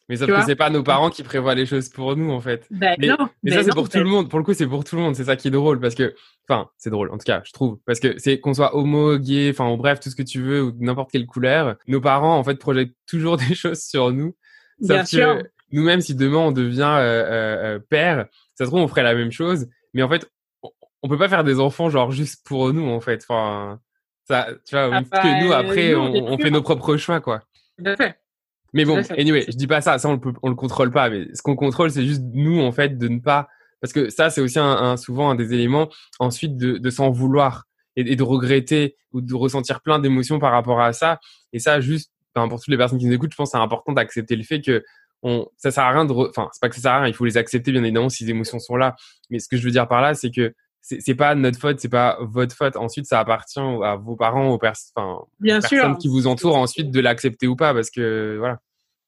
Mais 0.09 0.17
sauf 0.17 0.29
que 0.29 0.43
c'est 0.45 0.57
pas 0.57 0.69
nos 0.69 0.83
parents 0.83 1.09
qui 1.09 1.23
prévoient 1.23 1.55
les 1.55 1.65
choses 1.65 1.89
pour 1.89 2.15
nous, 2.15 2.31
en 2.31 2.41
fait. 2.41 2.67
Ben 2.71 2.95
mais, 2.99 3.09
mais 3.43 3.53
ça, 3.53 3.63
c'est 3.63 3.73
pour 3.73 3.89
tout 3.89 3.99
le 3.99 4.05
monde. 4.05 4.29
Pour 4.29 4.39
le 4.39 4.45
coup, 4.45 4.53
c'est 4.53 4.67
pour 4.67 4.85
tout 4.85 4.97
le 4.97 5.03
monde. 5.03 5.17
C'est 5.17 5.25
ça 5.25 5.37
qui 5.37 5.49
est 5.49 5.51
drôle 5.51 5.81
parce 5.81 5.95
que, 5.95 6.15
enfin, 6.47 6.69
c'est 6.77 6.91
drôle, 6.91 7.11
en 7.11 7.17
tout 7.17 7.25
cas, 7.25 7.41
je 7.45 7.53
trouve. 7.53 7.79
Parce 7.87 8.01
que 8.01 8.19
c'est 8.19 8.39
qu'on 8.39 8.53
soit 8.53 8.77
homo, 8.77 9.17
gay, 9.17 9.51
enfin, 9.51 9.75
bref, 9.77 10.01
tout 10.01 10.11
ce 10.11 10.17
que 10.17 10.23
tu 10.23 10.43
veux 10.43 10.63
ou 10.63 10.73
n'importe 10.79 11.11
quelle 11.11 11.27
couleur. 11.27 11.77
Nos 11.87 12.03
parents, 12.03 12.37
en 12.37 12.45
fait, 12.45 12.57
projettent 12.57 12.95
toujours 13.07 13.39
des 13.39 13.55
choses 13.55 13.81
sur 13.81 14.13
nous. 14.13 14.37
Bien 14.79 15.05
sûr. 15.07 15.43
nous-mêmes, 15.73 16.01
si 16.01 16.15
demain 16.15 16.39
on 16.39 16.53
devient 16.53 16.83
euh, 16.83 17.25
euh, 17.25 17.77
euh, 17.77 17.79
père, 17.79 18.27
ça 18.55 18.65
se 18.65 18.71
trouve, 18.71 18.81
on 18.81 18.89
ferait 18.89 19.05
la 19.05 19.15
même 19.15 19.33
chose. 19.33 19.69
Mais 19.95 20.03
en 20.03 20.09
fait, 20.09 20.29
on 21.03 21.09
peut 21.09 21.19
pas 21.19 21.29
faire 21.29 21.45
des 21.45 21.61
enfants, 21.61 21.89
genre, 21.89 22.11
juste 22.11 22.47
pour 22.47 22.75
nous, 22.75 22.89
en 22.89 23.01
fait. 23.01 23.25
Enfin, 23.27 23.81
ça, 24.29 24.49
tu 24.67 24.75
vois, 24.75 24.91
ah 24.93 25.03
que 25.03 25.43
nous, 25.43 25.51
bah, 25.51 25.59
après, 25.59 25.95
on, 25.95 26.13
on 26.13 26.39
fait 26.39 26.51
nos 26.51 26.63
propres 26.63 26.99
choix, 26.99 27.21
quoi. 27.21 27.43
Fait. 27.97 28.17
Mais 28.75 28.85
bon, 28.85 29.01
anyway, 29.17 29.45
je 29.49 29.57
dis 29.57 29.69
pas 29.69 29.81
ça, 29.81 29.99
ça 29.99 30.09
on 30.09 30.15
le, 30.15 30.21
on 30.43 30.49
le 30.49 30.57
contrôle 30.57 30.91
pas. 30.91 31.09
Mais 31.09 31.29
ce 31.33 31.43
qu'on 31.43 31.55
contrôle, 31.55 31.91
c'est 31.91 32.05
juste 32.05 32.23
nous 32.33 32.61
en 32.61 32.73
fait 32.73 32.99
de 32.99 33.09
ne 33.09 33.21
pas, 33.21 33.49
parce 33.81 33.93
que 33.93 34.11
ça 34.11 34.31
c'est 34.31 34.41
aussi 34.41 34.59
un, 34.59 34.97
souvent 34.97 35.31
un 35.31 35.37
des 35.37 35.55
éléments 35.55 35.89
ensuite 36.19 36.57
de, 36.57 36.79
de 36.79 36.91
s'en 36.91 37.11
vouloir 37.11 37.65
et, 37.97 38.17
de 38.17 38.23
regretter 38.23 38.97
ou 39.13 39.21
de 39.21 39.35
ressentir 39.35 39.81
plein 39.81 40.01
d'émotions 40.01 40.41
par 40.41 40.51
rapport 40.51 40.81
à 40.81 40.93
ça. 40.93 41.21
Et 41.53 41.61
ça, 41.61 41.81
juste, 41.81 42.13
pour 42.35 42.61
toutes 42.61 42.69
les 42.69 42.77
personnes 42.77 42.99
qui 42.99 43.07
nous 43.07 43.15
écoutent, 43.15 43.31
je 43.31 43.37
pense 43.37 43.53
c'est 43.53 43.59
important 43.59 43.93
d'accepter 43.93 44.35
le 44.35 44.43
fait 44.43 44.61
que 44.61 44.85
on, 45.23 45.47
ça 45.57 45.71
sert 45.71 45.85
à 45.85 45.93
rien 45.93 46.05
de, 46.05 46.13
enfin 46.13 46.49
c'est 46.53 46.61
pas 46.61 46.69
que 46.69 46.75
ça 46.75 46.83
sert 46.83 46.93
à 46.93 46.99
rien, 46.99 47.09
il 47.09 47.15
faut 47.15 47.25
les 47.25 47.39
accepter 47.39 47.73
bien 47.73 47.83
évidemment 47.83 48.11
si 48.11 48.25
les 48.25 48.31
émotions 48.31 48.59
sont 48.59 48.77
là. 48.77 48.97
Mais 49.31 49.39
ce 49.39 49.49
que 49.49 49.57
je 49.57 49.63
veux 49.65 49.71
dire 49.71 49.87
par 49.87 50.03
là, 50.03 50.15
c'est 50.15 50.31
que 50.31 50.53
c'est 50.85 51.15
pas 51.15 51.35
notre 51.35 51.59
faute, 51.59 51.81
c'est 51.81 51.89
pas 51.89 52.19
votre 52.21 52.55
faute. 52.55 52.77
Ensuite, 52.77 53.07
ça 53.07 53.19
appartient 53.19 53.59
à 53.59 53.97
vos 53.97 54.17
parents, 54.17 54.51
aux, 54.51 54.59
personnes 54.59 55.97
qui 55.99 56.09
vous 56.09 56.27
entourent 56.27 56.57
ensuite 56.57 56.91
de 56.91 57.01
l'accepter 57.01 57.47
ou 57.47 57.57
pas, 57.57 57.73
parce 57.73 57.91
que 57.91 58.37
voilà. 58.39 58.61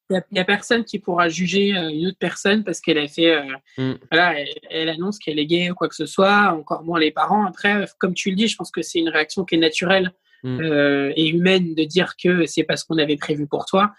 Il 0.09 0.23
n'y 0.31 0.39
a, 0.39 0.45
personne 0.45 0.85
qui 0.85 0.99
pourra 0.99 1.27
juger 1.27 1.75
euh, 1.75 1.89
une 1.89 2.07
autre 2.07 2.17
personne 2.17 2.63
parce 2.63 2.79
qu'elle 2.79 2.97
a 2.97 3.09
fait, 3.09 3.35
euh, 3.35 3.43
mm. 3.77 3.95
voilà, 4.09 4.35
elle, 4.69 4.87
annonce 4.87 5.19
qu'elle 5.19 5.37
est 5.37 5.45
gay 5.45 5.69
ou 5.69 5.75
quoi 5.75 5.89
que 5.89 5.95
ce 5.95 6.05
soit, 6.05 6.53
encore 6.53 6.83
moins 6.83 6.99
les 6.99 7.11
parents. 7.11 7.45
Après, 7.45 7.85
comme 7.99 8.13
tu 8.13 8.29
le 8.29 8.37
dis, 8.37 8.47
je 8.47 8.55
pense 8.55 8.71
que 8.71 8.81
c'est 8.81 8.99
une 8.99 9.09
réaction 9.09 9.43
qui 9.43 9.55
est 9.55 9.59
naturelle 9.59 10.13
mm. 10.43 10.59
euh, 10.61 11.13
et 11.15 11.27
humaine 11.27 11.75
de 11.75 11.83
dire 11.83 12.15
que 12.15 12.45
c'est 12.45 12.63
pas 12.63 12.77
ce 12.77 12.85
qu'on 12.85 12.97
avait 12.97 13.17
prévu 13.17 13.47
pour 13.47 13.65
toi. 13.65 13.93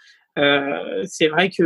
c'est 1.05 1.27
vrai 1.27 1.49
que 1.49 1.63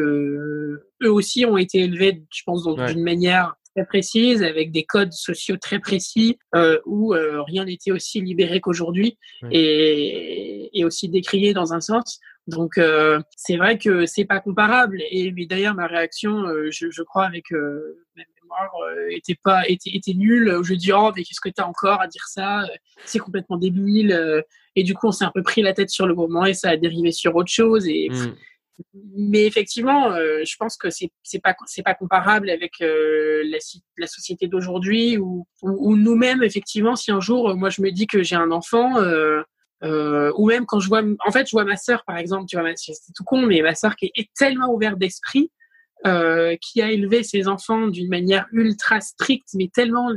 eux 1.02 1.12
aussi 1.12 1.45
ont 1.45 1.58
été 1.58 1.80
élevés, 1.80 2.23
je 2.30 2.43
pense, 2.45 2.65
d'une 2.65 3.04
manière 3.04 3.56
très 3.75 3.86
précise, 3.86 4.43
avec 4.43 4.71
des 4.71 4.83
codes 4.83 5.13
sociaux 5.13 5.57
très 5.57 5.79
précis, 5.79 6.38
euh, 6.55 6.79
où 6.86 7.13
euh, 7.13 7.41
rien 7.43 7.65
n'était 7.65 7.91
aussi 7.91 8.21
libéré 8.21 8.62
qu'aujourd'hui 8.62 9.17
et, 9.51 10.69
et, 10.73 10.86
aussi 10.86 11.09
décrié 11.09 11.53
dans 11.53 11.73
un 11.73 11.81
sens. 11.81 12.19
Donc 12.47 12.77
euh, 12.77 13.19
c'est 13.36 13.57
vrai 13.57 13.77
que 13.77 14.05
c'est 14.05 14.25
pas 14.25 14.39
comparable. 14.39 15.01
Et 15.09 15.31
mais 15.31 15.45
d'ailleurs 15.45 15.75
ma 15.75 15.88
réaction, 15.88 16.45
euh, 16.45 16.69
je, 16.71 16.89
je, 16.89 17.01
crois 17.01 17.25
avec 17.25 17.51
euh, 17.53 18.03
ma 18.15 18.23
mémoire, 18.41 18.71
était 19.09 19.38
pas 19.41 19.67
était, 19.67 19.91
était 19.93 20.13
nulle. 20.13 20.59
Je 20.63 20.73
dis 20.73 20.91
oh 20.91 21.12
mais 21.15 21.23
qu'est-ce 21.23 21.41
que 21.41 21.49
t'as 21.49 21.65
encore 21.65 22.01
à 22.01 22.07
dire 22.07 22.25
ça? 22.27 22.65
C'est 23.05 23.19
complètement 23.19 23.57
débile. 23.57 24.43
et 24.75 24.83
du 24.83 24.93
coup 24.93 25.07
on 25.07 25.12
s'est 25.12 25.25
un 25.25 25.31
peu 25.33 25.41
pris 25.43 25.62
la 25.62 25.73
tête 25.73 25.89
sur 25.89 26.05
le 26.05 26.15
moment 26.15 26.45
et 26.45 26.53
ça 26.53 26.69
a 26.69 26.77
dérivé 26.77 27.12
sur 27.12 27.36
autre 27.36 27.51
chose 27.51 27.88
et 27.88 28.09
mm 28.09 28.36
mais 29.15 29.45
effectivement, 29.45 30.12
euh, 30.12 30.41
je 30.45 30.55
pense 30.57 30.77
que 30.77 30.89
c'est 30.89 31.12
c'est 31.23 31.39
pas 31.39 31.93
comparable 31.93 32.49
avec 32.49 32.81
euh, 32.81 33.43
la, 33.97 34.07
société 34.07 34.47
d'aujourd'hui 34.47 35.17
ou 35.17 35.47
ou 35.62 35.95
nous-mêmes 35.95 36.43
effectivement. 36.43 36.95
Si 36.95 37.12
un 37.12 37.19
jour, 37.19 37.49
euh, 37.49 37.55
moi, 37.55 37.69
je 37.69 37.81
me 37.81 37.91
dis 37.91 38.07
que 38.07 38.23
j'ai 38.23 38.36
un 38.36 38.51
enfant, 38.51 38.95
ou 39.81 40.47
même 40.47 40.65
quand 40.65 40.79
je 40.79 40.88
vois, 40.88 41.03
en 41.25 41.31
fait, 41.31 41.45
je 41.47 41.51
vois 41.51 41.65
ma 41.65 41.77
sœur 41.77 42.03
par 42.05 42.17
exemple. 42.17 42.45
Tu 42.47 42.57
vois, 42.57 42.69
c'est 42.75 42.93
tout 43.15 43.23
con, 43.23 43.43
mais 43.45 43.62
ma 43.62 43.75
sœur 43.75 43.95
qui 43.95 44.12
est 44.15 44.29
tellement 44.36 44.73
ouverte 44.73 44.97
d'esprit, 44.97 45.51
qui 46.03 46.81
a 46.81 46.91
élevé 46.91 47.23
ses 47.23 47.47
enfants 47.47 47.88
d'une 47.88 48.09
manière 48.09 48.47
ultra 48.51 49.01
stricte, 49.01 49.49
mais 49.53 49.69
tellement 49.73 50.09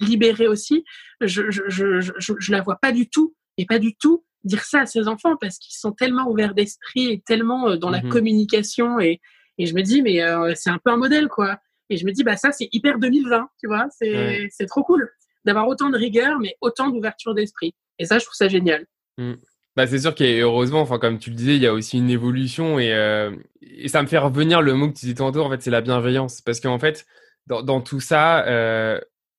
libérée 0.00 0.48
aussi. 0.48 0.84
Je 1.20 1.50
je 1.50 2.00
je 2.38 2.52
la 2.52 2.60
vois 2.60 2.76
pas 2.76 2.92
du 2.92 3.08
tout 3.08 3.34
et 3.56 3.66
pas 3.66 3.78
du 3.78 3.94
tout 3.96 4.24
dire 4.44 4.64
ça 4.64 4.80
à 4.80 4.86
ses 4.86 5.08
enfants 5.08 5.36
parce 5.36 5.58
qu'ils 5.58 5.76
sont 5.76 5.92
tellement 5.92 6.28
ouverts 6.28 6.54
d'esprit 6.54 7.10
et 7.10 7.20
tellement 7.20 7.68
euh, 7.68 7.76
dans 7.76 7.90
la 7.90 8.02
mhm. 8.02 8.10
communication 8.10 9.00
et, 9.00 9.20
et 9.58 9.66
je 9.66 9.74
me 9.74 9.82
dis 9.82 10.02
mais 10.02 10.22
euh, 10.22 10.52
c'est 10.54 10.70
un 10.70 10.78
peu 10.82 10.90
un 10.90 10.96
modèle 10.96 11.28
quoi. 11.28 11.58
Et 11.90 11.96
je 11.96 12.06
me 12.06 12.12
dis 12.12 12.24
bah 12.24 12.36
ça 12.36 12.52
c'est 12.52 12.68
hyper 12.72 12.98
2020 12.98 13.48
tu 13.60 13.66
vois 13.66 13.86
c'est 13.90 14.48
c'est 14.50 14.66
trop 14.66 14.82
cool 14.82 15.10
d'avoir 15.44 15.68
autant 15.68 15.90
de 15.90 15.96
rigueur 15.96 16.38
mais 16.40 16.56
autant 16.60 16.88
d'ouverture 16.88 17.34
d'esprit. 17.34 17.74
Et 17.98 18.06
ça 18.06 18.18
je 18.18 18.24
trouve 18.24 18.34
ça 18.34 18.48
génial. 18.48 18.86
Mm. 19.18 19.34
bah 19.76 19.86
c'est 19.86 19.98
sûr 19.98 20.14
qu'il 20.14 20.40
heureusement 20.40 20.80
enfin 20.80 20.98
comme 20.98 21.18
tu 21.18 21.30
le 21.30 21.36
disais 21.36 21.56
il 21.56 21.62
y 21.62 21.66
a 21.66 21.74
aussi 21.74 21.98
une 21.98 22.08
évolution 22.08 22.78
et, 22.78 22.94
euh, 22.94 23.30
et 23.60 23.88
ça 23.88 24.00
me 24.00 24.06
fait 24.06 24.16
revenir 24.16 24.62
le 24.62 24.72
mot 24.72 24.88
que 24.88 24.94
tu 24.94 25.00
disais 25.00 25.16
tantôt 25.16 25.42
en 25.42 25.50
fait 25.50 25.62
c'est 25.62 25.70
la 25.70 25.82
bienveillance. 25.82 26.40
Parce 26.40 26.60
qu'en 26.60 26.78
fait 26.78 27.04
dans, 27.46 27.62
dans 27.62 27.80
tout 27.80 28.00
ça 28.00 28.44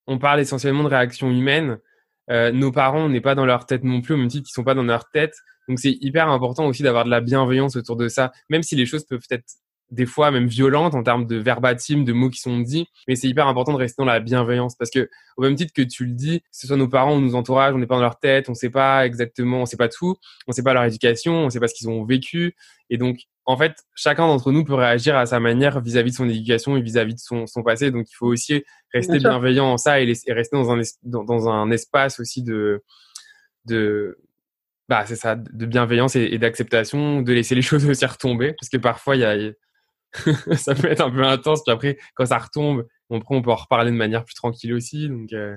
on 0.05 0.19
parle 0.19 0.39
essentiellement 0.41 0.83
de 0.83 0.89
réaction 0.89 1.29
humaine 1.31 1.79
euh, 2.29 2.51
nos 2.51 2.71
parents, 2.71 3.09
n'est 3.09 3.21
pas 3.21 3.36
dans 3.36 3.45
leur 3.45 3.65
tête 3.65 3.83
non 3.83 4.01
plus, 4.01 4.13
au 4.13 4.17
même 4.17 4.27
titre 4.27 4.45
qu'ils 4.45 4.53
sont 4.53 4.63
pas 4.63 4.75
dans 4.75 4.83
leur 4.83 5.09
tête. 5.09 5.36
Donc 5.67 5.79
c'est 5.79 5.97
hyper 6.01 6.29
important 6.29 6.65
aussi 6.65 6.83
d'avoir 6.83 7.05
de 7.05 7.09
la 7.09 7.21
bienveillance 7.21 7.75
autour 7.75 7.95
de 7.95 8.07
ça, 8.07 8.31
même 8.49 8.63
si 8.63 8.75
les 8.75 8.86
choses 8.86 9.05
peuvent 9.05 9.25
être 9.29 9.45
des 9.93 10.06
fois 10.06 10.32
même 10.32 10.47
violentes 10.47 10.95
en 10.95 11.03
termes 11.03 11.25
de 11.25 11.36
verbatim, 11.36 12.03
de 12.03 12.13
mots 12.13 12.29
qui 12.29 12.39
sont 12.39 12.60
dits, 12.60 12.88
mais 13.08 13.15
c'est 13.15 13.27
hyper 13.27 13.47
important 13.47 13.73
de 13.73 13.77
rester 13.77 14.01
dans 14.01 14.06
la 14.06 14.19
bienveillance 14.19 14.75
parce 14.75 14.89
que 14.89 15.10
au 15.38 15.43
même 15.43 15.56
titre 15.56 15.71
que 15.73 15.82
tu 15.82 16.06
le 16.06 16.13
dis, 16.13 16.41
que 16.41 16.47
ce 16.51 16.67
soit 16.67 16.77
nos 16.77 16.88
parents 16.88 17.15
ou 17.15 17.21
nos 17.21 17.36
entourages, 17.36 17.73
on 17.73 17.77
n'est 17.77 17.88
pas 17.88 17.95
dans 17.95 18.01
leur 18.01 18.19
tête, 18.19 18.49
on 18.49 18.53
sait 18.53 18.69
pas 18.69 19.06
exactement, 19.06 19.62
on 19.62 19.65
sait 19.65 19.77
pas 19.77 19.89
tout, 19.89 20.15
on 20.47 20.51
sait 20.51 20.63
pas 20.63 20.73
leur 20.73 20.84
éducation, 20.84 21.45
on 21.45 21.49
sait 21.49 21.60
pas 21.60 21.67
ce 21.67 21.75
qu'ils 21.75 21.89
ont 21.89 22.03
vécu, 22.03 22.56
et 22.89 22.97
donc 22.97 23.19
en 23.45 23.58
fait, 23.58 23.75
chacun 23.93 24.27
d'entre 24.27 24.51
nous 24.51 24.63
peut 24.63 24.73
réagir 24.73 25.17
à 25.17 25.25
sa 25.25 25.39
manière 25.39 25.82
vis-à-vis 25.82 26.12
de 26.12 26.15
son 26.15 26.29
éducation 26.29 26.77
et 26.77 26.82
vis-à-vis 26.82 27.15
de 27.15 27.19
son, 27.19 27.45
son, 27.45 27.62
passé. 27.62 27.91
Donc, 27.91 28.08
il 28.10 28.15
faut 28.15 28.27
aussi 28.27 28.63
rester 28.93 29.17
bienveillant 29.17 29.65
en 29.65 29.77
ça 29.77 29.99
et, 29.99 30.06
rester 30.06 30.56
dans 30.56 30.71
un, 30.71 30.82
dans, 31.03 31.49
un 31.49 31.69
espace 31.69 32.21
aussi 32.21 32.41
de, 32.41 32.84
de, 33.65 34.17
bah, 34.88 35.03
c'est 35.06 35.17
ça, 35.17 35.36
de 35.36 35.65
bienveillance 35.65 36.15
et, 36.15 36.38
d'acceptation, 36.38 37.21
de 37.21 37.34
laisser 37.34 37.56
les 37.56 37.62
choses 37.63 37.86
aussi 37.86 38.06
retomber. 38.06 38.53
Parce 38.53 38.69
que 38.69 38.77
parfois, 38.77 39.17
il 39.17 39.19
y 39.19 39.25
a, 39.25 39.36
ça 40.56 40.76
peut 40.76 40.91
être 40.91 41.02
un 41.02 41.12
peu 41.12 41.23
intense. 41.23 41.63
Puis 41.63 41.73
après, 41.73 41.97
quand 42.15 42.26
ça 42.26 42.38
retombe, 42.38 42.86
on, 43.10 43.21
on 43.30 43.41
peut 43.41 43.52
en 43.52 43.56
reparler 43.56 43.91
de 43.91 43.97
manière 43.97 44.26
plus 44.26 44.36
tranquille 44.36 44.73
aussi. 44.73 45.10
Donc, 45.10 45.34
euh, 45.34 45.56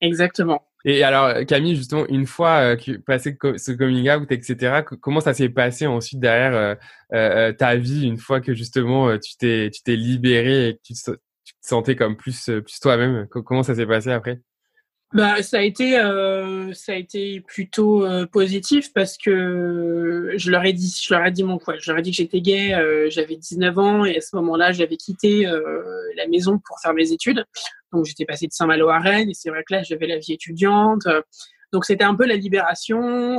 Exactement. 0.00 0.66
Et 0.84 1.02
alors, 1.02 1.44
Camille, 1.46 1.74
justement, 1.74 2.06
une 2.06 2.26
fois 2.26 2.74
euh, 2.74 2.76
que, 2.76 2.92
passé 2.98 3.36
ce 3.56 3.72
coming 3.72 4.08
out, 4.10 4.30
etc., 4.30 4.82
comment 5.00 5.20
ça 5.20 5.34
s'est 5.34 5.48
passé 5.48 5.86
ensuite 5.86 6.20
derrière 6.20 6.54
euh, 6.54 6.74
euh, 7.12 7.52
ta 7.52 7.76
vie, 7.76 8.06
une 8.06 8.18
fois 8.18 8.40
que 8.40 8.54
justement 8.54 9.18
tu 9.18 9.36
t'es 9.36 9.70
tu 9.72 9.82
t'es 9.82 9.96
libéré 9.96 10.68
et 10.68 10.74
que 10.76 10.80
tu 10.84 10.94
te, 10.94 11.10
tu 11.44 11.54
te 11.54 11.66
sentais 11.66 11.96
comme 11.96 12.16
plus 12.16 12.50
plus 12.64 12.80
toi-même? 12.80 13.26
Comment 13.28 13.62
ça 13.64 13.74
s'est 13.74 13.86
passé 13.86 14.12
après? 14.12 14.40
Bah, 15.12 15.40
ça 15.42 15.58
a 15.58 15.62
été, 15.62 15.98
euh, 15.98 16.72
ça 16.72 16.92
a 16.92 16.96
été 16.96 17.40
plutôt 17.40 18.04
euh, 18.04 18.26
positif 18.26 18.92
parce 18.92 19.16
que 19.16 20.32
je 20.36 20.50
leur 20.50 20.64
ai 20.64 20.72
dit, 20.72 20.92
je 21.00 21.14
leur 21.14 21.24
ai 21.24 21.30
dit 21.30 21.44
mon 21.44 21.58
quoi. 21.58 21.76
Je 21.78 21.90
leur 21.90 21.98
ai 22.00 22.02
dit 22.02 22.10
que 22.10 22.16
j'étais 22.16 22.40
gay, 22.40 22.74
euh, 22.74 23.08
j'avais 23.08 23.36
19 23.36 23.78
ans 23.78 24.04
et 24.04 24.16
à 24.16 24.20
ce 24.20 24.34
moment-là, 24.36 24.72
j'avais 24.72 24.96
quitté 24.96 25.46
euh, 25.46 25.82
la 26.16 26.26
maison 26.26 26.58
pour 26.58 26.80
faire 26.80 26.92
mes 26.92 27.12
études. 27.12 27.44
Donc, 27.92 28.04
j'étais 28.04 28.24
passé 28.24 28.46
de 28.46 28.52
Saint-Malo 28.52 28.88
à 28.88 28.98
Rennes 28.98 29.30
et 29.30 29.34
c'est 29.34 29.50
vrai 29.50 29.62
que 29.66 29.74
là, 29.74 29.82
j'avais 29.84 30.08
la 30.08 30.18
vie 30.18 30.32
étudiante. 30.32 31.06
Donc, 31.72 31.84
c'était 31.84 32.04
un 32.04 32.14
peu 32.14 32.26
la 32.26 32.36
libération. 32.36 33.38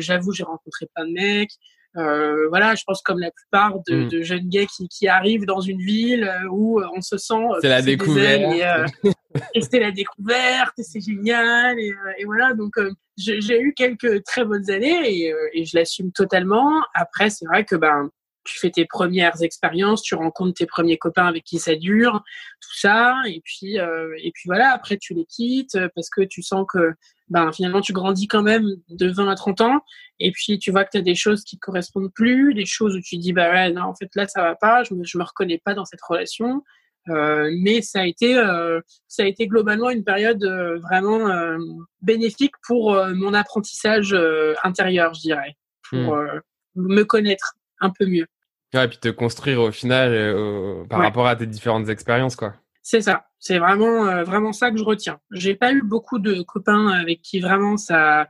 J'avoue, 0.00 0.32
j'ai 0.32 0.44
rencontré 0.44 0.86
plein 0.94 1.06
de 1.06 1.12
mecs. 1.12 1.52
Euh, 1.96 2.48
voilà, 2.48 2.74
je 2.74 2.82
pense 2.86 3.00
comme 3.00 3.18
la 3.20 3.30
plupart 3.30 3.78
de, 3.88 4.04
mm. 4.04 4.08
de 4.08 4.22
jeunes 4.22 4.48
gays 4.48 4.66
qui, 4.66 4.88
qui, 4.88 5.08
arrivent 5.08 5.46
dans 5.46 5.60
une 5.60 5.80
ville 5.80 6.24
euh, 6.24 6.48
où 6.50 6.78
euh, 6.78 6.86
on 6.94 7.00
se 7.00 7.16
sent 7.16 7.42
c'est 7.62 7.70
la 7.70 7.80
découverte 7.80 8.52
et, 8.52 9.10
et 9.54 9.60
c'était 9.60 9.80
la 9.80 9.90
découverte 9.90 10.74
c'est 10.78 11.00
génial 11.00 11.78
et, 11.78 11.92
et, 12.18 12.24
voilà 12.24 12.54
donc 12.54 12.74
j'ai 13.16 13.60
eu 13.60 13.72
quelques 13.74 14.24
très 14.24 14.44
bonnes 14.44 14.70
années 14.70 15.10
et, 15.10 15.34
et 15.54 15.64
je 15.64 15.76
l'assume 15.76 16.12
totalement. 16.12 16.84
Après, 16.94 17.30
c'est 17.30 17.46
vrai 17.46 17.64
que 17.64 17.76
ben 17.76 18.10
tu 18.44 18.60
fais 18.60 18.70
tes 18.70 18.86
premières 18.86 19.42
expériences, 19.42 20.02
tu 20.02 20.14
rencontres 20.14 20.54
tes 20.54 20.66
premiers 20.66 20.98
copains 20.98 21.26
avec 21.26 21.42
qui 21.42 21.58
ça 21.58 21.74
dure, 21.74 22.22
tout 22.60 22.78
ça, 22.78 23.16
et 23.26 23.40
puis 23.44 23.80
euh, 23.80 24.14
et 24.18 24.30
puis 24.32 24.44
voilà. 24.46 24.70
Après, 24.70 24.98
tu 24.98 25.14
les 25.14 25.24
quittes 25.24 25.76
parce 25.94 26.08
que 26.10 26.22
tu 26.22 26.42
sens 26.42 26.64
que 26.72 26.92
ben 27.28 27.50
finalement 27.52 27.80
tu 27.80 27.92
grandis 27.92 28.28
quand 28.28 28.42
même 28.42 28.68
de 28.88 29.08
20 29.10 29.28
à 29.28 29.34
30 29.34 29.60
ans, 29.62 29.80
et 30.20 30.30
puis 30.30 30.58
tu 30.58 30.70
vois 30.70 30.84
que 30.84 30.90
tu 30.92 30.98
as 30.98 31.02
des 31.02 31.16
choses 31.16 31.42
qui 31.42 31.56
te 31.56 31.60
correspondent 31.60 32.12
plus, 32.14 32.54
des 32.54 32.66
choses 32.66 32.94
où 32.94 33.00
tu 33.00 33.16
dis 33.16 33.32
bah 33.32 33.50
ouais 33.50 33.72
non 33.72 33.82
en 33.82 33.94
fait 33.94 34.10
là 34.14 34.28
ça 34.28 34.42
va 34.42 34.54
pas, 34.54 34.84
je 34.84 34.94
me 34.94 35.04
je 35.04 35.18
me 35.18 35.24
reconnais 35.24 35.60
pas 35.64 35.74
dans 35.74 35.84
cette 35.84 36.02
relation. 36.02 36.62
Euh, 37.08 37.50
mais 37.60 37.82
ça 37.82 38.00
a 38.00 38.06
été 38.06 38.36
euh, 38.36 38.80
ça 39.06 39.22
a 39.22 39.26
été 39.26 39.46
globalement 39.46 39.90
une 39.90 40.02
période 40.02 40.42
euh, 40.42 40.78
vraiment 40.78 41.28
euh, 41.28 41.56
bénéfique 42.02 42.54
pour 42.66 42.94
euh, 42.94 43.14
mon 43.14 43.32
apprentissage 43.34 44.16
intérieur, 44.64 45.14
je 45.14 45.20
dirais, 45.20 45.56
pour 45.88 46.16
hmm. 46.16 46.40
me 46.74 47.02
connaître 47.04 47.54
un 47.80 47.90
peu 47.90 48.06
mieux. 48.06 48.26
Ouais, 48.74 48.84
et 48.84 48.88
puis 48.88 48.98
te 48.98 49.08
construire 49.08 49.60
au 49.60 49.70
final 49.70 50.12
euh, 50.12 50.84
par 50.84 51.00
rapport 51.00 51.26
à 51.26 51.36
tes 51.36 51.46
différentes 51.46 51.88
expériences, 51.88 52.36
quoi. 52.36 52.54
C'est 52.82 53.00
ça. 53.00 53.26
C'est 53.38 53.58
vraiment, 53.58 54.06
euh, 54.06 54.22
vraiment 54.22 54.52
ça 54.52 54.70
que 54.70 54.76
je 54.76 54.84
retiens. 54.84 55.18
J'ai 55.32 55.54
pas 55.54 55.72
eu 55.72 55.82
beaucoup 55.82 56.18
de 56.18 56.42
copains 56.42 56.88
avec 56.88 57.22
qui 57.22 57.40
vraiment 57.40 57.76
ça. 57.76 58.28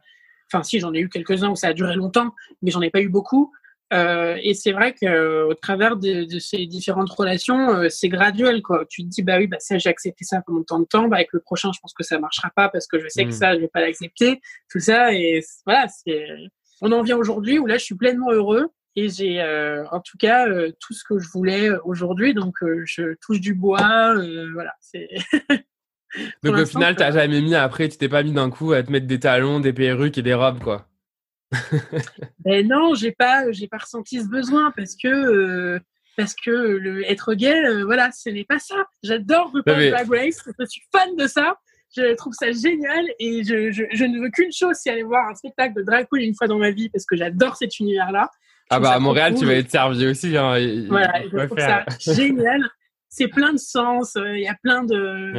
Enfin, 0.50 0.62
si, 0.62 0.78
j'en 0.78 0.94
ai 0.94 1.00
eu 1.00 1.08
quelques-uns 1.08 1.50
où 1.50 1.56
ça 1.56 1.68
a 1.68 1.72
duré 1.72 1.94
longtemps, 1.94 2.34
mais 2.62 2.70
j'en 2.70 2.80
ai 2.80 2.90
pas 2.90 3.00
eu 3.00 3.08
beaucoup. 3.08 3.52
Euh, 3.92 4.36
et 4.42 4.54
c'est 4.54 4.72
vrai 4.72 4.94
que 4.94 5.44
au 5.44 5.54
travers 5.54 5.96
de, 5.96 6.24
de, 6.24 6.38
ces 6.40 6.66
différentes 6.66 7.10
relations, 7.10 7.72
euh, 7.72 7.88
c'est 7.88 8.08
graduel 8.08 8.60
quoi. 8.60 8.84
Tu 8.88 9.04
te 9.04 9.08
dis 9.08 9.22
bah 9.22 9.38
oui 9.38 9.46
bah 9.46 9.58
ça 9.60 9.78
j'ai 9.78 9.88
accepté 9.88 10.24
ça 10.24 10.42
pendant 10.44 10.64
tant 10.64 10.80
de 10.80 10.86
temps, 10.86 11.06
bah 11.06 11.16
avec 11.16 11.32
le 11.32 11.38
prochain 11.38 11.70
je 11.72 11.78
pense 11.80 11.94
que 11.94 12.02
ça 12.02 12.18
marchera 12.18 12.50
pas 12.56 12.68
parce 12.68 12.88
que 12.88 12.98
je 12.98 13.06
sais 13.08 13.24
que 13.24 13.28
hmm. 13.28 13.32
ça 13.32 13.54
je 13.54 13.60
vais 13.60 13.68
pas 13.68 13.80
l'accepter, 13.80 14.40
tout 14.68 14.80
ça 14.80 15.12
et 15.12 15.40
voilà 15.64 15.86
c'est. 15.88 16.26
On 16.82 16.90
en 16.90 17.02
vient 17.02 17.16
aujourd'hui 17.16 17.58
où 17.60 17.66
là 17.66 17.78
je 17.78 17.84
suis 17.84 17.94
pleinement 17.94 18.32
heureux 18.32 18.70
et 18.96 19.10
j'ai 19.10 19.40
euh, 19.40 19.86
en 19.90 20.00
tout 20.00 20.16
cas 20.18 20.48
euh, 20.48 20.72
tout 20.80 20.94
ce 20.94 21.04
que 21.04 21.18
je 21.18 21.28
voulais 21.28 21.68
euh, 21.68 21.78
aujourd'hui. 21.84 22.34
Donc 22.34 22.56
je 22.84 23.14
touche 23.20 23.40
du 23.40 23.54
bois, 23.54 24.14
voilà. 24.52 24.74
C'est 24.80 25.08
donc 26.42 26.56
au 26.56 26.66
final, 26.66 26.96
t'as 26.96 27.12
jamais 27.12 27.42
mis 27.42 27.54
après, 27.54 27.88
tu 27.88 27.98
t'es 27.98 28.08
pas 28.08 28.22
mis 28.22 28.32
d'un 28.32 28.50
coup 28.50 28.72
à 28.72 28.82
te 28.82 28.90
mettre 28.90 29.06
des 29.06 29.20
talons, 29.20 29.60
des 29.60 29.72
perruques 29.72 30.18
et 30.18 30.22
des 30.22 30.34
robes, 30.34 30.60
quoi. 30.60 30.88
Ben 32.40 32.66
non, 32.66 32.94
j'ai 32.94 33.12
pas, 33.12 33.50
j'ai 33.52 33.68
pas 33.68 33.78
ressenti 33.78 34.20
ce 34.20 34.28
besoin 34.28 34.72
parce 34.76 34.96
que 34.96 35.80
parce 36.16 36.34
que 36.34 36.50
le 36.50 37.08
être 37.10 37.34
gay, 37.34 37.82
voilà, 37.84 38.10
ce 38.10 38.30
n'est 38.30 38.44
pas 38.44 38.58
ça. 38.58 38.86
J'adore 39.02 39.52
RuPaul's 39.52 39.90
Drag 39.90 40.10
Race, 40.10 40.42
je 40.58 40.64
suis 40.66 40.82
fan 40.92 41.14
de 41.16 41.26
ça. 41.26 41.56
Je 41.96 42.14
trouve 42.14 42.32
ça 42.32 42.50
génial 42.52 43.06
et 43.18 43.44
je, 43.44 43.70
je, 43.70 43.84
je 43.92 44.04
ne 44.04 44.20
veux 44.20 44.30
qu'une 44.30 44.52
chose, 44.52 44.74
c'est 44.74 44.90
aller 44.90 45.02
voir 45.02 45.28
un 45.30 45.34
spectacle 45.34 45.74
de 45.74 45.82
drag 45.82 46.06
queen 46.10 46.28
une 46.28 46.34
fois 46.34 46.46
dans 46.46 46.58
ma 46.58 46.70
vie 46.70 46.90
parce 46.90 47.06
que 47.06 47.16
j'adore 47.16 47.56
cet 47.56 47.78
univers-là. 47.78 48.28
Ah 48.68 48.80
bah 48.80 48.90
à 48.90 48.98
Montréal, 48.98 49.34
tu 49.38 49.46
vas 49.46 49.54
être 49.54 49.70
servi 49.70 50.06
aussi. 50.06 50.36
Hein, 50.36 50.86
voilà, 50.88 51.22
je 51.22 51.46
trouve 51.46 51.58
ça 51.58 51.84
génial. 52.00 52.60
c'est 53.08 53.28
plein 53.28 53.52
de 53.52 53.58
sens. 53.58 54.16
Il 54.16 54.40
y 54.40 54.48
a 54.48 54.56
plein 54.62 54.82
de. 54.82 55.32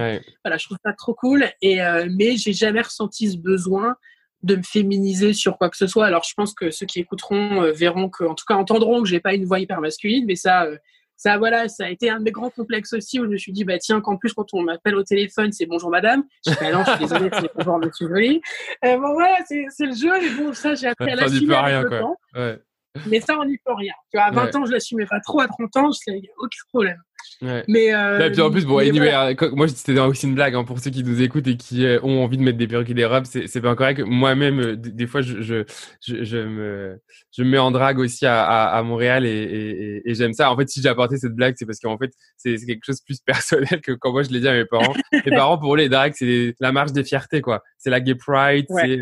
Voilà, 0.44 0.58
je 0.58 0.66
trouve 0.66 0.78
ça 0.84 0.94
trop 0.94 1.14
cool. 1.14 1.46
Et 1.62 1.80
mais 2.18 2.38
j'ai 2.38 2.54
jamais 2.54 2.82
ressenti 2.82 3.30
ce 3.30 3.38
besoin 3.38 3.96
de 4.44 4.56
me 4.56 4.64
féminiser 4.64 5.34
sur 5.34 5.58
quoi 5.58 5.70
que 5.70 5.78
ce 5.78 5.88
soit. 5.88 6.06
Alors, 6.06 6.24
je 6.24 6.34
pense 6.36 6.54
que 6.54 6.72
ceux 6.72 6.86
qui 6.86 7.00
écouteront 7.00 7.64
euh, 7.64 7.72
verront 7.72 8.10
que, 8.10 8.24
en 8.24 8.36
tout 8.36 8.46
cas, 8.48 8.56
entendront 8.56 9.02
que 9.02 9.10
j'ai 9.10 9.20
pas 9.20 9.34
une 9.34 9.46
voix 9.46 9.60
hyper 9.60 9.82
masculine, 9.82 10.26
mais 10.26 10.36
ça, 10.36 10.66
euh, 10.66 10.78
ça, 11.16 11.38
voilà, 11.40 11.68
ça 11.68 11.86
a 11.86 11.90
été 11.90 12.10
un 12.10 12.20
de 12.20 12.24
mes 12.24 12.32
grands 12.32 12.52
complexes 12.52 12.94
aussi 12.94 13.20
où 13.20 13.26
je 13.26 13.30
me 13.30 13.38
suis 13.38 13.52
dit, 13.52 13.64
bah 13.64 13.80
tiens, 13.80 14.00
qu'en 14.02 14.18
plus 14.18 14.34
quand 14.34 14.54
on 14.54 14.62
m'appelle 14.62 14.96
au 14.96 15.04
téléphone, 15.04 15.52
c'est 15.52 15.66
bonjour 15.66 15.90
madame. 15.90 16.24
Je 16.46 16.52
dis, 16.52 16.58
bah 16.62 16.72
non, 16.72 16.84
je 16.86 16.92
suis 16.92 17.00
désolée, 17.00 17.30
c'est 17.34 17.50
bonjour 17.56 17.80
monsieur 17.80 18.08
Jolie. 18.08 18.42
Euh, 18.86 18.98
bon 18.98 19.14
voilà, 19.14 19.38
c'est 19.48 19.86
le 19.86 19.96
jeu, 19.96 20.12
mais 20.22 20.30
bon, 20.44 20.54
ça 20.54 20.76
j'ai 20.76 20.88
appris 20.88 21.12
à 21.12 21.16
l'assumer 21.16 21.56
le 21.56 22.00
temps. 22.00 22.18
Ouais. 22.36 22.60
Mais 23.08 23.20
ça, 23.20 23.38
on 23.40 23.46
n'y 23.46 23.58
peut 23.58 23.74
rien. 23.74 23.94
Tu 24.12 24.18
vois, 24.18 24.26
à 24.26 24.32
20 24.32 24.56
ans, 24.56 24.66
je 24.66 24.72
l'assumais 24.72 25.06
pas 25.06 25.20
trop, 25.20 25.42
à 25.42 25.48
30 25.48 25.78
ans, 25.78 25.90
je 25.92 26.12
n'ai 26.12 26.30
aucun 26.38 26.58
problème. 26.70 27.02
Mais 27.42 27.94
euh, 27.94 28.34
en 28.40 28.52
plus, 28.52 28.66
bon, 28.66 28.80
anyway, 28.80 29.14
euh, 29.14 29.50
moi 29.54 29.68
c'était 29.68 30.00
aussi 30.00 30.26
une 30.26 30.34
blague 30.34 30.56
hein, 30.56 30.64
pour 30.64 30.80
ceux 30.80 30.90
qui 30.90 31.04
nous 31.04 31.22
écoutent 31.22 31.48
et 31.48 31.56
qui 31.56 31.86
euh, 31.86 32.00
ont 32.02 32.24
envie 32.24 32.38
de 32.38 32.42
mettre 32.42 32.58
des 32.58 32.68
perruques 32.68 32.90
et 32.90 32.96
des 32.96 33.06
robes, 33.06 33.26
c'est 33.26 33.62
pas 33.62 33.76
correct. 33.76 34.02
Moi-même, 34.06 34.60
euh, 34.60 34.76
des, 34.76 35.06
fois, 35.06 35.22
je, 35.22 35.42
je, 35.42 35.64
je, 36.02 36.38
me, 36.38 37.00
je 37.32 37.44
me 37.44 37.50
mets 37.50 37.58
en 37.60 37.70
drague 37.70 38.00
aussi 38.00 38.26
à, 38.26 38.44
à, 38.44 38.82
Montréal 38.82 39.26
et, 39.26 39.30
et, 39.30 40.10
et 40.10 40.16
j'aime 40.16 40.34
ça. 40.34 40.52
En 40.52 40.58
fait, 40.58 40.68
si 40.68 40.82
j'ai 40.82 40.90
apporté 40.90 41.18
cette 41.18 41.34
blague, 41.34 41.54
c'est 41.58 41.68
parce 41.68 41.80
qu'en 41.80 41.98
fait, 41.98 42.12
c'est 42.38 42.58
quelque 42.66 42.86
chose 42.86 43.00
de 43.00 43.06
plus 43.06 43.20
personnel 43.26 43.82
que 43.82 43.92
quand 43.92 44.12
moi 44.12 44.24
je 44.24 44.30
l'ai 44.30 44.40
dit 44.40 44.48
à 44.48 44.54
mes 44.54 44.66
parents. 44.66 44.94
mes 45.14 45.22
parents, 45.36 45.60
pour 45.60 45.76
eux, 45.76 45.78
les 45.78 45.90
drags, 45.90 46.14
c'est 46.16 46.56
la 46.60 46.72
marche 46.72 46.92
des 46.92 47.04
fiertés, 47.04 47.42
quoi. 47.42 47.62
C'est 47.78 47.92
la 47.92 48.00
gay 48.00 48.16
pride, 48.16 48.66
c'est 48.70 49.00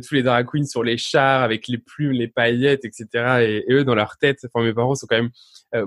tous 0.00 0.14
les 0.14 0.22
drag 0.24 0.46
queens 0.46 0.64
sur 0.64 0.82
les 0.82 0.98
chars 0.98 1.42
avec 1.42 1.68
les 1.68 1.78
plumes, 1.78 2.12
les 2.12 2.28
paillettes, 2.28 2.84
etc. 2.84 3.06
Et, 3.42 3.64
eux, 3.72 3.84
dans 3.84 3.94
leur 3.94 4.16
tête, 4.18 4.38
enfin, 4.52 4.64
mes 4.64 4.74
parents 4.74 4.94
sont 4.96 5.06
quand 5.08 5.16
même 5.16 5.30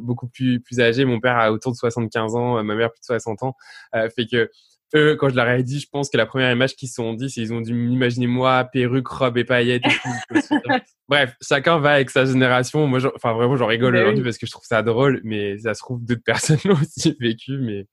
beaucoup 0.01 0.27
plus, 0.27 0.59
plus 0.61 0.79
âgés. 0.79 1.03
Mon 1.03 1.19
père 1.19 1.37
a 1.37 1.51
autour 1.51 1.73
de 1.73 1.77
75 1.89 2.35
ans, 2.35 2.57
euh, 2.57 2.63
ma 2.63 2.75
mère 2.75 2.91
plus 2.91 2.99
de 2.99 3.05
60 3.05 3.43
ans, 3.43 3.55
euh, 3.95 4.09
fait 4.09 4.25
que 4.25 4.49
eux, 4.95 5.15
quand 5.15 5.29
je 5.29 5.35
leur 5.35 5.47
ai 5.49 5.63
dit, 5.63 5.79
je 5.79 5.87
pense 5.87 6.09
que 6.09 6.17
la 6.17 6.25
première 6.25 6.51
image 6.51 6.75
qu'ils 6.75 6.89
se 6.89 6.95
sont 6.95 7.13
dit, 7.13 7.29
c'est 7.29 7.41
ils 7.41 7.53
ont 7.53 7.61
dû 7.61 7.73
m'imaginer 7.73 8.27
moi, 8.27 8.63
perruque, 8.63 9.07
robe 9.07 9.37
et 9.37 9.43
paillettes 9.43 9.83
et 9.85 9.89
tout. 9.89 10.29
Bref, 11.07 11.35
chacun 11.41 11.79
va 11.79 11.93
avec 11.93 12.09
sa 12.09 12.25
génération. 12.25 12.87
Moi, 12.87 12.99
enfin 13.15 13.33
vraiment, 13.33 13.55
j'en 13.55 13.67
rigole 13.67 13.93
ben 13.93 14.01
aujourd'hui 14.01 14.23
parce 14.23 14.37
que 14.37 14.45
je 14.45 14.51
trouve 14.51 14.65
ça 14.65 14.81
drôle, 14.81 15.21
mais 15.23 15.57
ça 15.59 15.73
se 15.73 15.79
trouve 15.79 16.03
d'autres 16.03 16.23
personnes 16.25 16.59
l'ont 16.65 16.79
aussi 16.79 17.15
vécu, 17.19 17.57
mais 17.59 17.85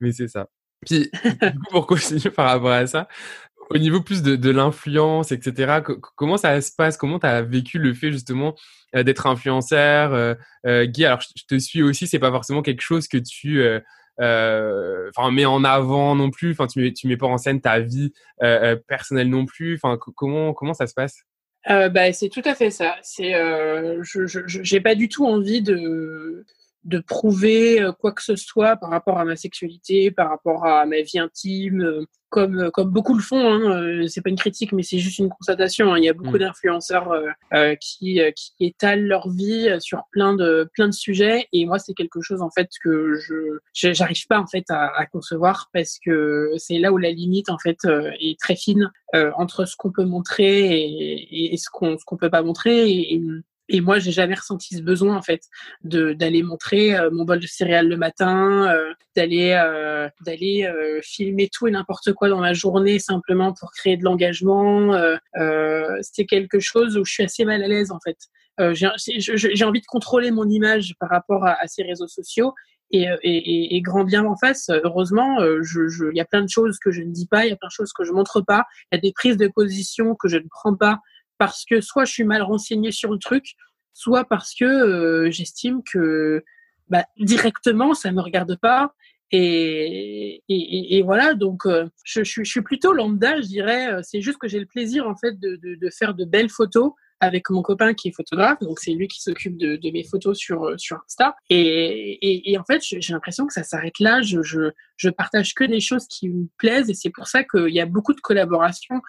mais 0.00 0.12
c'est 0.12 0.28
ça. 0.28 0.48
Puis, 0.86 1.10
du 1.22 1.58
coup, 1.58 1.70
pour 1.70 1.86
continuer 1.86 2.30
par 2.30 2.46
rapport 2.46 2.72
à 2.72 2.86
ça, 2.86 3.06
au 3.70 3.78
niveau 3.78 4.00
plus 4.00 4.22
de, 4.22 4.36
de 4.36 4.50
l'influence, 4.50 5.32
etc., 5.32 5.80
comment 6.16 6.36
ça 6.36 6.60
se 6.60 6.72
passe? 6.76 6.96
Comment 6.96 7.18
tu 7.18 7.26
as 7.26 7.42
vécu 7.42 7.78
le 7.78 7.94
fait 7.94 8.12
justement 8.12 8.54
euh, 8.94 9.02
d'être 9.02 9.26
influenceur 9.26 10.12
euh, 10.12 10.34
euh, 10.66 10.84
Guy, 10.84 11.04
alors 11.04 11.20
je, 11.20 11.44
te 11.48 11.58
suis 11.58 11.82
aussi, 11.82 12.06
c'est 12.06 12.18
pas 12.18 12.30
forcément 12.30 12.62
quelque 12.62 12.82
chose 12.82 13.08
que 13.08 13.18
tu 13.18 13.62
enfin 14.18 15.30
mets 15.32 15.46
en 15.46 15.64
avant 15.64 16.14
non 16.14 16.30
plus. 16.30 16.52
Enfin, 16.52 16.66
tu 16.66 16.80
mets, 16.80 16.92
tu 16.92 17.06
mets 17.08 17.16
pas 17.16 17.26
en 17.26 17.38
scène 17.38 17.60
ta 17.60 17.80
vie 17.80 18.12
personnelle 18.86 19.28
non 19.28 19.46
plus. 19.46 19.76
Enfin, 19.82 19.98
comment 20.16 20.52
comment 20.52 20.74
ça 20.74 20.86
se 20.86 20.94
passe? 20.94 21.22
Bah, 21.66 22.12
c'est 22.12 22.28
tout 22.28 22.42
à 22.44 22.54
fait 22.54 22.70
ça. 22.70 22.96
C'est, 23.02 23.32
je, 24.02 24.26
j'ai 24.46 24.80
pas 24.80 24.94
du 24.94 25.08
tout 25.08 25.26
envie 25.26 25.62
de 25.62 26.44
de 26.84 26.98
prouver 26.98 27.80
euh, 27.80 27.92
quoi 27.92 28.12
que 28.12 28.22
ce 28.22 28.36
soit 28.36 28.76
par 28.76 28.90
rapport 28.90 29.18
à 29.18 29.24
ma 29.24 29.36
sexualité, 29.36 30.10
par 30.10 30.28
rapport 30.28 30.66
à 30.66 30.84
ma 30.86 31.00
vie 31.02 31.18
intime, 31.18 31.80
euh, 31.80 32.04
comme 32.28 32.58
euh, 32.58 32.70
comme 32.70 32.90
beaucoup 32.90 33.14
le 33.14 33.22
font. 33.22 33.52
Hein. 33.52 34.06
C'est 34.08 34.20
pas 34.20 34.30
une 34.30 34.36
critique, 34.36 34.72
mais 34.72 34.82
c'est 34.82 34.98
juste 34.98 35.18
une 35.18 35.28
constatation. 35.28 35.92
Hein. 35.92 35.98
Il 35.98 36.04
y 36.04 36.08
a 36.08 36.12
beaucoup 36.12 36.36
mm. 36.36 36.40
d'influenceurs 36.40 37.12
qui 37.80 38.20
qui 38.34 38.54
étalent 38.60 39.06
leur 39.06 39.28
vie 39.30 39.68
sur 39.80 40.02
plein 40.10 40.34
de 40.34 40.68
plein 40.74 40.88
de 40.88 40.94
sujets, 40.94 41.46
et 41.52 41.66
moi 41.66 41.78
c'est 41.78 41.94
quelque 41.94 42.20
chose 42.20 42.42
en 42.42 42.50
fait 42.50 42.68
que 42.82 43.14
je 43.14 43.92
j'arrive 43.92 44.26
pas 44.26 44.40
en 44.40 44.46
fait 44.46 44.64
à, 44.70 44.88
à, 44.96 45.06
concevoir 45.06 45.68
parce 45.72 45.98
que 46.04 46.52
c'est 46.56 46.78
là 46.78 46.92
où 46.92 46.98
la 46.98 47.10
limite 47.10 47.50
en 47.50 47.58
fait 47.58 47.78
est 47.84 48.38
très 48.40 48.56
fine 48.56 48.90
entre 49.36 49.66
ce 49.66 49.76
qu'on 49.76 49.92
peut 49.92 50.04
montrer 50.04 50.80
et, 50.80 51.52
et, 51.52 51.56
ce 51.58 51.68
qu'on 51.70 51.98
ce 51.98 52.04
qu'on 52.04 52.16
peut 52.16 52.30
pas 52.30 52.42
montrer. 52.42 52.90
et 52.90 53.14
et 53.14 53.20
moi, 53.80 53.98
j'ai 53.98 54.12
jamais 54.12 54.34
ressenti 54.34 54.76
ce 54.76 54.82
besoin 54.82 55.16
en 55.16 55.22
fait 55.22 55.42
de 55.82 56.12
d'aller 56.12 56.42
montrer 56.42 56.94
euh, 56.94 57.10
mon 57.10 57.24
bol 57.24 57.40
de 57.40 57.46
céréales 57.46 57.88
le 57.88 57.96
matin, 57.96 58.70
euh, 58.70 58.92
d'aller 59.16 59.52
euh, 59.52 60.08
d'aller 60.24 60.70
filmer 61.02 61.48
tout 61.52 61.66
et 61.66 61.70
n'importe 61.70 62.12
quoi 62.12 62.28
dans 62.28 62.40
ma 62.40 62.52
journée 62.52 62.98
simplement 62.98 63.52
pour 63.52 63.72
créer 63.72 63.96
de 63.96 64.04
l'engagement. 64.04 64.92
c'est 66.02 66.26
quelque 66.26 66.60
chose 66.60 66.96
où 66.96 67.04
je 67.04 67.12
suis 67.12 67.24
assez 67.24 67.44
mal 67.44 67.62
à 67.62 67.68
l'aise 67.68 67.90
en 67.90 67.98
fait. 68.00 68.18
j'ai 68.74 69.64
envie 69.64 69.80
de 69.80 69.86
contrôler 69.86 70.30
mon 70.30 70.48
image 70.48 70.94
par 71.00 71.08
rapport 71.08 71.46
à, 71.46 71.66
ces 71.66 71.82
réseaux 71.82 72.08
sociaux 72.08 72.54
et, 72.90 73.06
et, 73.22 73.76
et, 73.76 73.80
grand 73.80 74.04
bien 74.04 74.24
en 74.24 74.36
face. 74.36 74.68
Heureusement, 74.68 75.42
il 75.42 75.62
je, 75.62 76.14
y 76.14 76.20
a 76.20 76.24
plein 76.26 76.42
de 76.42 76.50
choses 76.50 76.78
que 76.78 76.90
je 76.90 77.00
ne 77.00 77.10
dis 77.10 77.26
pas, 77.26 77.46
il 77.46 77.50
y 77.50 77.52
a 77.52 77.56
plein 77.56 77.68
de 77.68 77.72
choses 77.72 77.92
que 77.92 78.04
je 78.04 78.12
montre 78.12 78.42
pas, 78.42 78.64
il 78.90 78.96
y 78.96 78.98
a 78.98 79.00
des 79.00 79.12
prises 79.12 79.38
de 79.38 79.48
position 79.48 80.14
que 80.14 80.28
je 80.28 80.36
ne 80.36 80.46
prends 80.50 80.76
pas 80.76 81.00
parce 81.42 81.64
que 81.64 81.80
soit 81.80 82.04
je 82.04 82.12
suis 82.12 82.22
mal 82.22 82.42
renseigné 82.42 82.92
sur 82.92 83.10
le 83.10 83.18
truc, 83.18 83.56
soit 83.94 84.24
parce 84.26 84.54
que 84.54 84.64
euh, 84.64 85.28
j'estime 85.32 85.82
que 85.82 86.44
bah, 86.88 87.04
directement 87.18 87.94
ça 87.94 88.12
me 88.12 88.20
regarde 88.20 88.56
pas. 88.62 88.94
Et, 89.32 91.02
voilà, 91.04 91.34
donc 91.34 91.66
euh, 91.66 91.88
je, 92.04 92.22
suis 92.22 92.62
plutôt 92.62 92.92
lambda, 92.92 93.40
je 93.40 93.46
dirais. 93.48 93.92
Euh, 93.92 94.00
c'est 94.04 94.20
juste 94.20 94.38
que 94.38 94.46
j'ai 94.46 94.60
le 94.60 94.66
plaisir 94.66 95.08
en 95.08 95.16
fait 95.16 95.36
de, 95.40 95.90
faire 95.90 96.14
de 96.14 96.24
belles 96.24 96.48
photos 96.48 96.92
avec 97.18 97.50
mon 97.50 97.62
copain 97.62 97.92
qui 97.92 98.08
est 98.08 98.12
photographe, 98.12 98.60
donc 98.60 98.78
c'est 98.78 98.92
lui 98.92 99.08
qui 99.08 99.20
s'occupe 99.20 99.56
de, 99.56 99.90
mes 99.90 100.04
photos 100.04 100.38
sur 100.38 100.78
sur 100.78 100.98
Insta. 101.04 101.34
Et, 101.50 102.56
en 102.56 102.62
fait, 102.62 102.82
j'ai 102.84 103.12
l'impression 103.12 103.48
que 103.48 103.52
ça 103.52 103.64
s'arrête 103.64 103.98
là. 103.98 104.22
Je, 104.22 104.42
je, 104.44 104.70
je 104.96 105.08
partage 105.10 105.54
que 105.54 105.64
des 105.64 105.80
choses 105.80 106.06
qui 106.06 106.28
me 106.28 106.46
plaisent, 106.56 106.88
et 106.88 106.94
c'est 106.94 107.10
pour 107.10 107.26
ça 107.26 107.42
qu'il 107.42 107.74
y 107.74 107.80
a 107.80 107.86
beaucoup 107.86 108.14
de 108.14 108.20
collaborations 108.20 109.00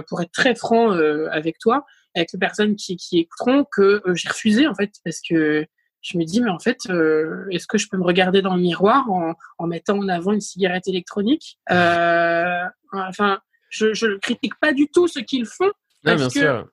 pour 0.00 0.20
être 0.22 0.32
très 0.32 0.54
franc 0.54 0.92
euh, 0.92 1.28
avec 1.30 1.58
toi, 1.58 1.84
avec 2.14 2.32
les 2.32 2.38
personnes 2.38 2.76
qui, 2.76 2.96
qui 2.96 3.18
écouteront, 3.18 3.64
que 3.64 4.02
euh, 4.06 4.14
j'ai 4.14 4.28
refusé 4.28 4.66
en 4.66 4.74
fait 4.74 4.92
parce 5.04 5.20
que 5.20 5.66
je 6.00 6.18
me 6.18 6.24
dis 6.24 6.40
mais 6.40 6.50
en 6.50 6.58
fait 6.58 6.78
est-ce 7.50 7.66
que 7.66 7.78
je 7.78 7.88
peux 7.88 7.96
me 7.96 8.04
regarder 8.04 8.42
dans 8.42 8.56
le 8.56 8.62
miroir 8.62 9.08
en, 9.10 9.34
en 9.58 9.66
mettant 9.66 9.98
en 9.98 10.08
avant 10.08 10.32
une 10.32 10.40
cigarette 10.40 10.88
électronique? 10.88 11.58
Enfin, 11.68 13.38
je 13.70 14.06
ne 14.06 14.18
critique 14.18 14.54
pas 14.60 14.72
du 14.72 14.88
tout 14.88 15.06
ce 15.06 15.20
qu'ils 15.20 15.46
font 15.46 15.70
parce 16.02 16.34
que 16.34 16.64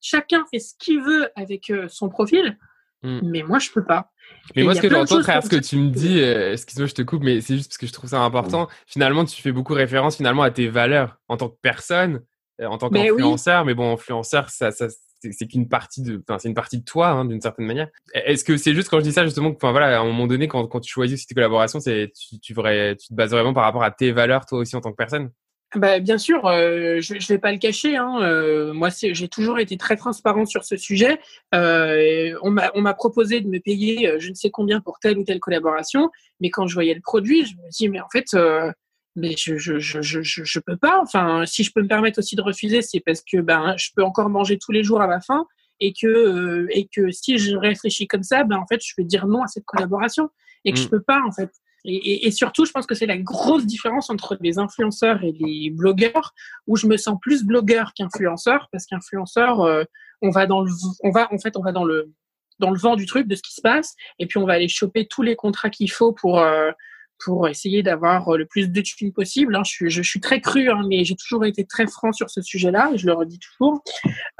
chacun 0.00 0.44
fait 0.50 0.60
ce 0.60 0.74
qu'il 0.78 1.02
veut 1.02 1.30
avec 1.34 1.72
son 1.88 2.08
profil, 2.08 2.56
hmm. 3.02 3.20
mais 3.24 3.42
moi 3.42 3.58
je 3.58 3.70
peux 3.70 3.84
pas. 3.84 4.12
Mais 4.54 4.62
moi, 4.62 4.74
ce 4.74 4.80
que 4.80 4.88
j'entends 4.88 5.18
à 5.18 5.40
ce 5.40 5.48
que 5.48 5.56
tu 5.56 5.76
me 5.76 5.90
dis, 5.90 6.20
excuse-moi, 6.20 6.86
je 6.86 6.94
te 6.94 7.02
coupe, 7.02 7.22
mais 7.22 7.40
c'est 7.40 7.56
juste 7.56 7.70
parce 7.70 7.78
que 7.78 7.86
je 7.86 7.92
trouve 7.92 8.10
ça 8.10 8.20
important. 8.20 8.68
Finalement, 8.86 9.24
tu 9.24 9.40
fais 9.42 9.52
beaucoup 9.52 9.74
référence 9.74 10.16
finalement 10.16 10.42
à 10.42 10.50
tes 10.50 10.68
valeurs 10.68 11.18
en 11.28 11.36
tant 11.36 11.48
que 11.48 11.56
personne 11.60 12.16
euh, 12.16 12.20
en 12.62 12.78
tant 12.78 12.90
qu'influenceur, 12.90 13.64
mais 13.64 13.74
bon, 13.74 13.94
influenceur, 13.94 14.50
ça, 14.50 14.70
ça 14.70 14.88
c'est 15.32 15.46
qu'une 15.46 15.68
partie 15.68 16.02
de, 16.02 16.22
enfin, 16.28 16.38
c'est 16.38 16.48
une 16.48 16.54
partie 16.54 16.78
de 16.78 16.84
toi, 16.84 17.08
hein, 17.08 17.24
d'une 17.24 17.40
certaine 17.40 17.66
manière. 17.66 17.88
Est-ce 18.12 18.44
que 18.44 18.56
c'est 18.56 18.74
juste 18.74 18.88
quand 18.88 18.98
je 18.98 19.04
dis 19.04 19.12
ça, 19.12 19.24
justement, 19.24 19.52
enfin 19.54 19.70
voilà, 19.70 19.98
à 19.98 20.02
un 20.02 20.04
moment 20.04 20.26
donné, 20.26 20.48
quand, 20.48 20.66
quand 20.66 20.80
tu 20.80 20.92
choisis 20.92 21.18
aussi 21.18 21.26
tes 21.26 21.34
collaborations, 21.34 21.80
c'est, 21.80 22.12
tu, 22.14 22.38
tu, 22.40 22.54
tu 22.54 22.54
te 22.54 23.14
bases 23.14 23.30
vraiment 23.30 23.54
par 23.54 23.64
rapport 23.64 23.82
à 23.82 23.90
tes 23.90 24.12
valeurs, 24.12 24.44
toi 24.46 24.58
aussi, 24.58 24.76
en 24.76 24.80
tant 24.80 24.90
que 24.90 24.96
personne? 24.96 25.30
Bah, 25.76 25.98
bien 25.98 26.18
sûr, 26.18 26.46
euh, 26.46 27.00
je 27.00 27.14
ne 27.14 27.26
vais 27.26 27.38
pas 27.38 27.50
le 27.50 27.58
cacher. 27.58 27.96
Hein, 27.96 28.18
euh, 28.20 28.72
moi, 28.72 28.90
j'ai 28.90 29.28
toujours 29.28 29.58
été 29.58 29.76
très 29.76 29.96
transparent 29.96 30.46
sur 30.46 30.62
ce 30.62 30.76
sujet. 30.76 31.18
Euh, 31.52 32.38
on 32.42 32.50
m'a 32.50 32.94
proposé 32.94 33.40
de 33.40 33.48
me 33.48 33.58
payer 33.58 34.08
euh, 34.08 34.18
je 34.20 34.28
ne 34.28 34.34
sais 34.34 34.50
combien 34.50 34.80
pour 34.80 35.00
telle 35.00 35.18
ou 35.18 35.24
telle 35.24 35.40
collaboration, 35.40 36.10
mais 36.40 36.50
quand 36.50 36.68
je 36.68 36.74
voyais 36.74 36.94
le 36.94 37.00
produit, 37.00 37.44
je 37.44 37.56
me 37.56 37.70
dis 37.70 37.88
mais 37.88 38.00
en 38.00 38.08
fait, 38.08 38.36
mais 39.16 39.34
je, 39.36 39.56
je, 39.56 39.78
je, 39.78 40.00
je, 40.02 40.22
je 40.22 40.58
peux 40.58 40.76
pas. 40.76 41.00
Enfin, 41.00 41.44
si 41.46 41.62
je 41.62 41.72
peux 41.72 41.82
me 41.82 41.88
permettre 41.88 42.18
aussi 42.18 42.36
de 42.36 42.42
refuser, 42.42 42.82
c'est 42.82 43.00
parce 43.00 43.22
que 43.22 43.40
ben 43.40 43.74
je 43.76 43.90
peux 43.94 44.02
encore 44.02 44.28
manger 44.28 44.58
tous 44.58 44.72
les 44.72 44.82
jours 44.82 45.00
à 45.00 45.06
ma 45.06 45.20
faim 45.20 45.46
et 45.80 45.92
que 45.92 46.06
euh, 46.06 46.66
et 46.70 46.88
que 46.88 47.10
si 47.10 47.38
je 47.38 47.56
réfléchis 47.56 48.06
comme 48.06 48.22
ça, 48.22 48.44
ben 48.44 48.56
en 48.56 48.66
fait 48.66 48.80
je 48.82 48.92
vais 48.98 49.04
dire 49.04 49.26
non 49.26 49.42
à 49.42 49.46
cette 49.46 49.64
collaboration 49.64 50.30
et 50.64 50.72
que 50.72 50.78
je 50.78 50.86
mm. 50.86 50.90
peux 50.90 51.02
pas 51.02 51.20
en 51.26 51.32
fait. 51.32 51.50
Et, 51.86 52.26
et, 52.26 52.30
surtout, 52.30 52.64
je 52.64 52.72
pense 52.72 52.86
que 52.86 52.94
c'est 52.94 53.04
la 53.04 53.18
grosse 53.18 53.66
différence 53.66 54.08
entre 54.08 54.38
les 54.40 54.58
influenceurs 54.58 55.22
et 55.22 55.32
les 55.32 55.68
blogueurs, 55.68 56.32
où 56.66 56.76
je 56.76 56.86
me 56.86 56.96
sens 56.96 57.18
plus 57.20 57.44
blogueur 57.44 57.92
qu'influenceur, 57.94 58.68
parce 58.72 58.86
qu'influenceur, 58.86 59.60
euh, 59.60 59.84
on 60.22 60.30
va 60.30 60.46
dans 60.46 60.62
le, 60.62 60.70
on 61.02 61.10
va 61.10 61.30
en 61.30 61.36
fait, 61.38 61.58
on 61.58 61.62
va 61.62 61.72
dans 61.72 61.84
le 61.84 62.10
dans 62.60 62.70
le 62.70 62.78
vent 62.78 62.96
du 62.96 63.04
truc 63.04 63.26
de 63.26 63.34
ce 63.34 63.42
qui 63.42 63.52
se 63.52 63.60
passe, 63.60 63.94
et 64.18 64.26
puis 64.26 64.38
on 64.38 64.46
va 64.46 64.54
aller 64.54 64.68
choper 64.68 65.06
tous 65.06 65.22
les 65.22 65.36
contrats 65.36 65.70
qu'il 65.70 65.90
faut 65.90 66.12
pour 66.12 66.38
euh, 66.38 66.70
pour 67.22 67.48
essayer 67.48 67.82
d'avoir 67.82 68.28
euh, 68.28 68.38
le 68.38 68.46
plus 68.46 68.70
de 68.70 68.80
thunes 68.80 69.12
possible. 69.12 69.54
Hein. 69.54 69.62
Je, 69.64 69.70
suis, 69.70 69.90
je, 69.90 70.02
suis 70.02 70.20
très 70.20 70.40
cru, 70.40 70.70
hein, 70.70 70.82
mais 70.88 71.04
j'ai 71.04 71.16
toujours 71.16 71.44
été 71.44 71.64
très 71.64 71.86
franc 71.86 72.12
sur 72.12 72.30
ce 72.30 72.42
sujet-là, 72.42 72.90
je 72.94 73.06
le 73.06 73.12
redis 73.12 73.38
toujours. 73.38 73.82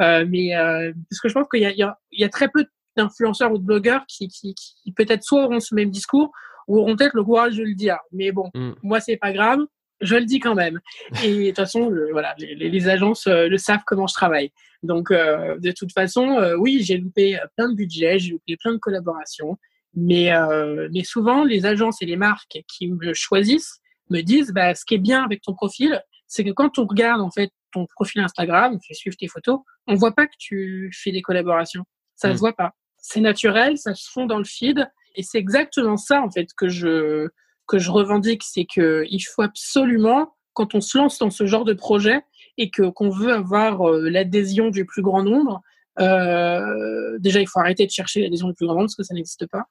Euh, 0.01 0.25
mais 0.29 0.57
euh, 0.57 0.93
parce 1.11 1.21
que 1.21 1.29
je 1.29 1.35
pense 1.35 1.47
qu'il 1.49 1.63
y 1.63 1.67
a, 1.67 1.73
y, 1.73 1.85
y 2.13 2.31
très 2.31 2.49
peu 2.49 2.67
d'influenceurs 2.97 3.53
ou 3.53 3.59
de 3.59 3.65
blogueurs 3.65 4.05
qui, 4.07 4.29
qui, 4.29 4.55
qui 4.55 4.93
peut-être 4.93 5.25
soit 5.25 5.45
auront 5.45 5.61
ce 5.61 5.75
même 5.75 5.91
discours 5.91 6.31
ou 6.69 6.79
auront 6.79 6.97
peut-être 6.97 7.15
le 7.15 7.25
courage 7.25 7.57
de 7.57 7.65
le 7.65 7.75
dire. 7.75 7.99
Mais 8.13 8.33
bon, 8.33 8.51
mm. 8.55 8.73
moi 8.83 9.01
c'est 9.01 9.17
pas 9.17 9.33
grave, 9.33 9.61
je 10.01 10.17
le 10.17 10.25
dis 10.25 10.41
quand 10.41 10.55
même. 10.55 10.81
Et 11.25 11.39
de 11.39 11.47
toute 11.49 11.57
façon, 11.57 11.93
voilà, 12.13 12.35
les, 12.39 12.55
les, 12.55 12.89
agences 12.89 13.27
euh, 13.27 13.49
le 13.49 13.59
savent 13.59 13.83
comment 13.87 14.07
je 14.07 14.15
travaille. 14.15 14.53
Donc 14.83 15.11
de 15.11 15.71
toute 15.73 15.93
façon, 15.93 16.55
oui, 16.59 16.83
j'ai 16.83 16.99
loupé 16.99 17.39
plein 17.57 17.71
de 17.71 17.75
budgets, 17.75 18.19
j'ai 18.19 18.33
loupé 18.33 18.59
plein 18.59 18.73
de 18.73 18.79
collaborations 18.79 19.57
Mais, 19.97 20.33
euh, 20.33 20.89
mais 20.93 21.05
souvent, 21.05 21.45
les 21.45 21.67
agences 21.67 22.03
et 22.03 22.07
les 22.07 22.17
marques 22.17 22.59
qui 22.69 22.89
me 22.89 23.15
choisissent 23.15 23.81
me 24.11 24.21
disent, 24.21 24.53
bah, 24.53 24.75
ce 24.75 24.85
qui 24.85 24.95
est 24.95 24.99
bien 24.99 25.25
avec 25.25 25.43
ton 25.43 25.55
profil, 25.55 26.03
c'est 26.27 26.45
que 26.45 26.51
quand 26.51 26.79
on 26.79 26.87
regarde 26.87 27.21
en 27.21 27.31
fait 27.31 27.51
ton 27.73 27.87
profil 27.87 28.21
Instagram, 28.21 28.75
on 28.75 28.81
fait 28.81 28.95
suivre 28.95 29.17
tes 29.17 29.29
photos, 29.29 29.61
on 29.87 29.95
voit 29.95 30.13
pas 30.13 30.27
que 30.27 30.35
tu 30.39 30.91
fais 30.95 31.13
des 31.13 31.23
collaborations. 31.23 31.85
Ça 32.17 32.29
ne 32.29 32.33
se 32.33 32.39
mm. 32.39 32.41
voit 32.41 32.53
pas. 32.53 32.73
C'est 32.99 33.21
naturel, 33.21 33.79
ça 33.79 33.95
se 33.95 34.11
fond 34.11 34.27
dans 34.27 34.39
le 34.39 34.45
feed, 34.45 34.89
et 35.15 35.23
c'est 35.23 35.39
exactement 35.39 35.97
ça 35.97 36.23
en 36.23 36.31
fait 36.31 36.49
que 36.57 36.69
je 36.69 37.29
que 37.67 37.79
je 37.79 37.91
revendique, 37.91 38.43
c'est 38.43 38.67
que 38.67 39.05
il 39.09 39.21
faut 39.21 39.43
absolument 39.43 40.35
quand 40.53 40.75
on 40.75 40.81
se 40.81 40.99
lance 40.99 41.19
dans 41.19 41.31
ce 41.31 41.47
genre 41.47 41.65
de 41.65 41.73
projet 41.73 42.21
et 42.59 42.71
que 42.71 42.89
qu'on 42.91 43.11
veut 43.11 43.33
avoir 43.33 43.89
euh, 43.89 44.09
l'adhésion 44.09 44.69
du 44.69 44.85
plus 44.85 45.03
grand 45.03 45.23
nombre, 45.23 45.63
euh, 46.01 47.19
déjà 47.19 47.41
il 47.41 47.49
faut 47.49 47.61
arrêter 47.61 47.87
de 47.87 47.91
chercher 47.91 48.23
l'adhésion 48.23 48.49
du 48.49 48.55
plus 48.55 48.67
grand 48.67 48.75
nombre 48.75 48.87
parce 48.87 48.97
que 48.97 49.03
ça 49.03 49.15
n'existe 49.15 49.47
pas. 49.47 49.65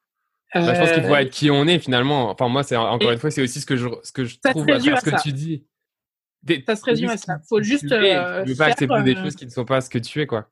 Bah, 0.54 0.74
je 0.74 0.80
pense 0.80 0.91
qu'il 0.91 1.04
faut 1.04 1.14
euh, 1.14 1.18
être 1.18 1.32
qui 1.32 1.49
on 1.49 1.68
est 1.68 1.80
finalement. 1.80 2.30
Enfin 2.30 2.47
moi 2.47 2.64
c'est 2.64 2.76
encore 2.76 3.12
une 3.12 3.18
fois 3.18 3.32
c'est 3.32 3.41
aussi 3.41 3.60
ce 3.60 3.66
que 3.66 3.76
je 3.76 3.88
ce 4.04 4.12
que 4.12 4.26
je 4.26 4.38
trouve 4.39 4.70
à 4.70 4.80
ce 4.80 5.06
que 5.06 5.22
tu 5.22 5.34
dis. 5.34 5.66
ça 6.68 6.76
se 6.76 6.86
résume 6.86 7.10
à 7.10 7.18
ça. 7.18 7.39
Faut 7.49 7.62
juste. 7.62 7.91
Euh, 7.91 8.43
tu 8.43 8.51
veux 8.51 8.58
pas 8.58 8.66
accepter 8.66 9.04
des 9.04 9.16
choses 9.16 9.36
qui 9.36 9.45
ne 9.45 9.51
sont 9.51 9.66
pas 9.66 9.82
ce 9.82 9.89
que 9.89 9.97
tu 9.97 10.22
es 10.22 10.28
quoi. 10.28 10.49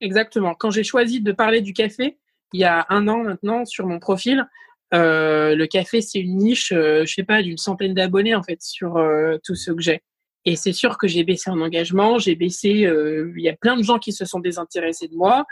Exactement. 0.00 0.54
Quand 0.54 0.70
j'ai 0.70 0.84
choisi 0.84 1.20
de 1.20 1.32
parler 1.32 1.60
du 1.60 1.72
café 1.72 2.18
il 2.54 2.60
y 2.60 2.64
a 2.64 2.86
un 2.88 3.08
an 3.08 3.24
maintenant 3.24 3.64
sur 3.64 3.84
mon 3.86 3.98
profil, 3.98 4.46
euh, 4.94 5.56
le 5.56 5.66
café, 5.66 6.00
c'est 6.00 6.20
une 6.20 6.36
niche, 6.36 6.72
euh, 6.72 7.04
je 7.04 7.12
sais 7.12 7.24
pas, 7.24 7.42
d'une 7.42 7.58
centaine 7.58 7.94
d'abonnés 7.94 8.36
en 8.36 8.44
fait 8.44 8.62
sur 8.62 8.96
euh, 8.96 9.38
tout 9.44 9.56
ce 9.56 9.72
que 9.72 9.82
j'ai. 9.82 10.02
Et 10.44 10.54
c'est 10.54 10.72
sûr 10.72 10.96
que 10.96 11.08
j'ai 11.08 11.24
baissé 11.24 11.50
en 11.50 11.60
engagement, 11.60 12.18
j'ai 12.18 12.36
baissé. 12.36 12.68
Il 12.68 13.42
y 13.42 13.48
a 13.48 13.56
plein 13.56 13.76
de 13.76 13.82
gens 13.82 13.98
qui 13.98 14.12
se 14.12 14.24
sont 14.24 14.40
désintéressés 14.40 15.08
de 15.08 15.16
moi 15.16 15.46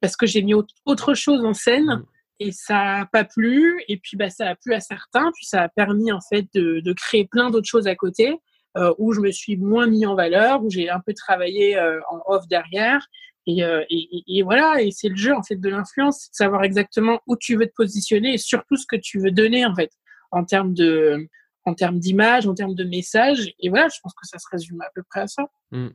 parce 0.00 0.16
que 0.16 0.26
j'ai 0.26 0.42
mis 0.42 0.54
autre 0.84 1.14
chose 1.14 1.44
en 1.44 1.54
scène 1.54 1.86
mmh. 1.86 2.04
Et 2.40 2.52
ça 2.52 3.00
a 3.00 3.06
pas 3.06 3.24
plu. 3.24 3.82
Et 3.88 3.98
puis 3.98 4.16
bah 4.16 4.30
ça 4.30 4.48
a 4.48 4.54
plu 4.54 4.74
à 4.74 4.80
certains, 4.80 5.30
puis 5.34 5.46
ça 5.46 5.62
a 5.62 5.68
permis 5.68 6.12
en 6.12 6.20
fait 6.20 6.46
de, 6.54 6.92
créer 6.92 7.26
plein 7.26 7.50
d'autres 7.50 7.68
choses 7.68 7.86
à 7.86 7.94
côté. 7.94 8.34
Euh, 8.76 8.92
où 8.98 9.12
je 9.12 9.20
me 9.20 9.32
suis 9.32 9.56
moins 9.56 9.86
mis 9.86 10.04
en 10.06 10.14
valeur, 10.14 10.62
où 10.62 10.70
j'ai 10.70 10.90
un 10.90 11.00
peu 11.00 11.14
travaillé 11.14 11.76
euh, 11.78 12.00
en 12.10 12.20
off 12.26 12.46
derrière. 12.48 13.04
Euh, 13.48 13.82
et, 13.88 14.42
voilà, 14.42 14.82
et 14.82 14.90
c'est 14.90 15.08
le 15.08 15.16
jeu 15.16 15.34
en 15.34 15.42
fait 15.42 15.56
de 15.56 15.70
l'influence, 15.70 16.20
c'est 16.20 16.30
de 16.30 16.36
savoir 16.36 16.64
exactement 16.64 17.20
où 17.26 17.34
tu 17.34 17.56
veux 17.56 17.66
te 17.66 17.72
positionner 17.74 18.34
et 18.34 18.38
surtout 18.38 18.76
ce 18.76 18.84
que 18.86 18.96
tu 18.96 19.18
veux 19.18 19.30
donner 19.30 19.64
en 19.64 19.74
fait 19.74 19.90
en 20.32 20.44
termes 20.44 20.74
de 20.74 21.26
en 21.64 21.72
termes 21.72 21.98
d'image, 21.98 22.46
en 22.46 22.54
termes 22.54 22.74
de 22.74 22.84
message. 22.84 23.52
Et 23.58 23.70
voilà, 23.70 23.88
je 23.88 23.98
pense 24.02 24.12
que 24.12 24.28
ça 24.28 24.38
se 24.38 24.46
résume 24.52 24.80
à 24.82 24.90
peu 24.94 25.02
près 25.02 25.20
à 25.20 25.26
ça. 25.26 25.44
Mmh. 25.70 25.88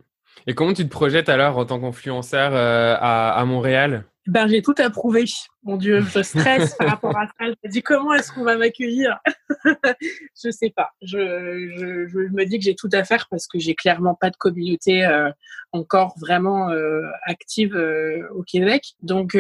Et 0.47 0.55
comment 0.55 0.73
tu 0.73 0.83
te 0.83 0.89
projettes 0.89 1.29
alors 1.29 1.57
en 1.57 1.65
tant 1.65 1.79
qu'influenceur 1.79 2.53
à 2.55 3.45
Montréal? 3.45 4.03
Ben, 4.27 4.47
j'ai 4.47 4.61
tout 4.61 4.75
approuvé. 4.77 5.25
Mon 5.63 5.75
Dieu, 5.77 6.01
je 6.01 6.21
stresse 6.21 6.75
par 6.75 6.89
rapport 6.89 7.17
à 7.17 7.27
ça. 7.27 7.33
Je 7.41 7.51
me 7.63 7.69
dis 7.69 7.81
comment 7.81 8.13
est-ce 8.13 8.31
qu'on 8.31 8.43
va 8.43 8.57
m'accueillir? 8.57 9.19
Je 10.43 10.49
sais 10.49 10.73
pas. 10.75 10.91
Je, 11.01 11.69
je, 11.77 12.07
je, 12.07 12.17
me 12.33 12.45
dis 12.45 12.57
que 12.57 12.65
j'ai 12.65 12.75
tout 12.75 12.89
à 12.91 13.03
faire 13.03 13.27
parce 13.29 13.47
que 13.47 13.59
j'ai 13.59 13.75
clairement 13.75 14.15
pas 14.15 14.29
de 14.29 14.35
communauté 14.35 15.05
euh, 15.05 15.29
encore 15.71 16.15
vraiment 16.19 16.69
euh, 16.69 17.01
active 17.25 17.75
euh, 17.75 18.27
au 18.33 18.43
Québec. 18.43 18.93
Donc 19.01 19.37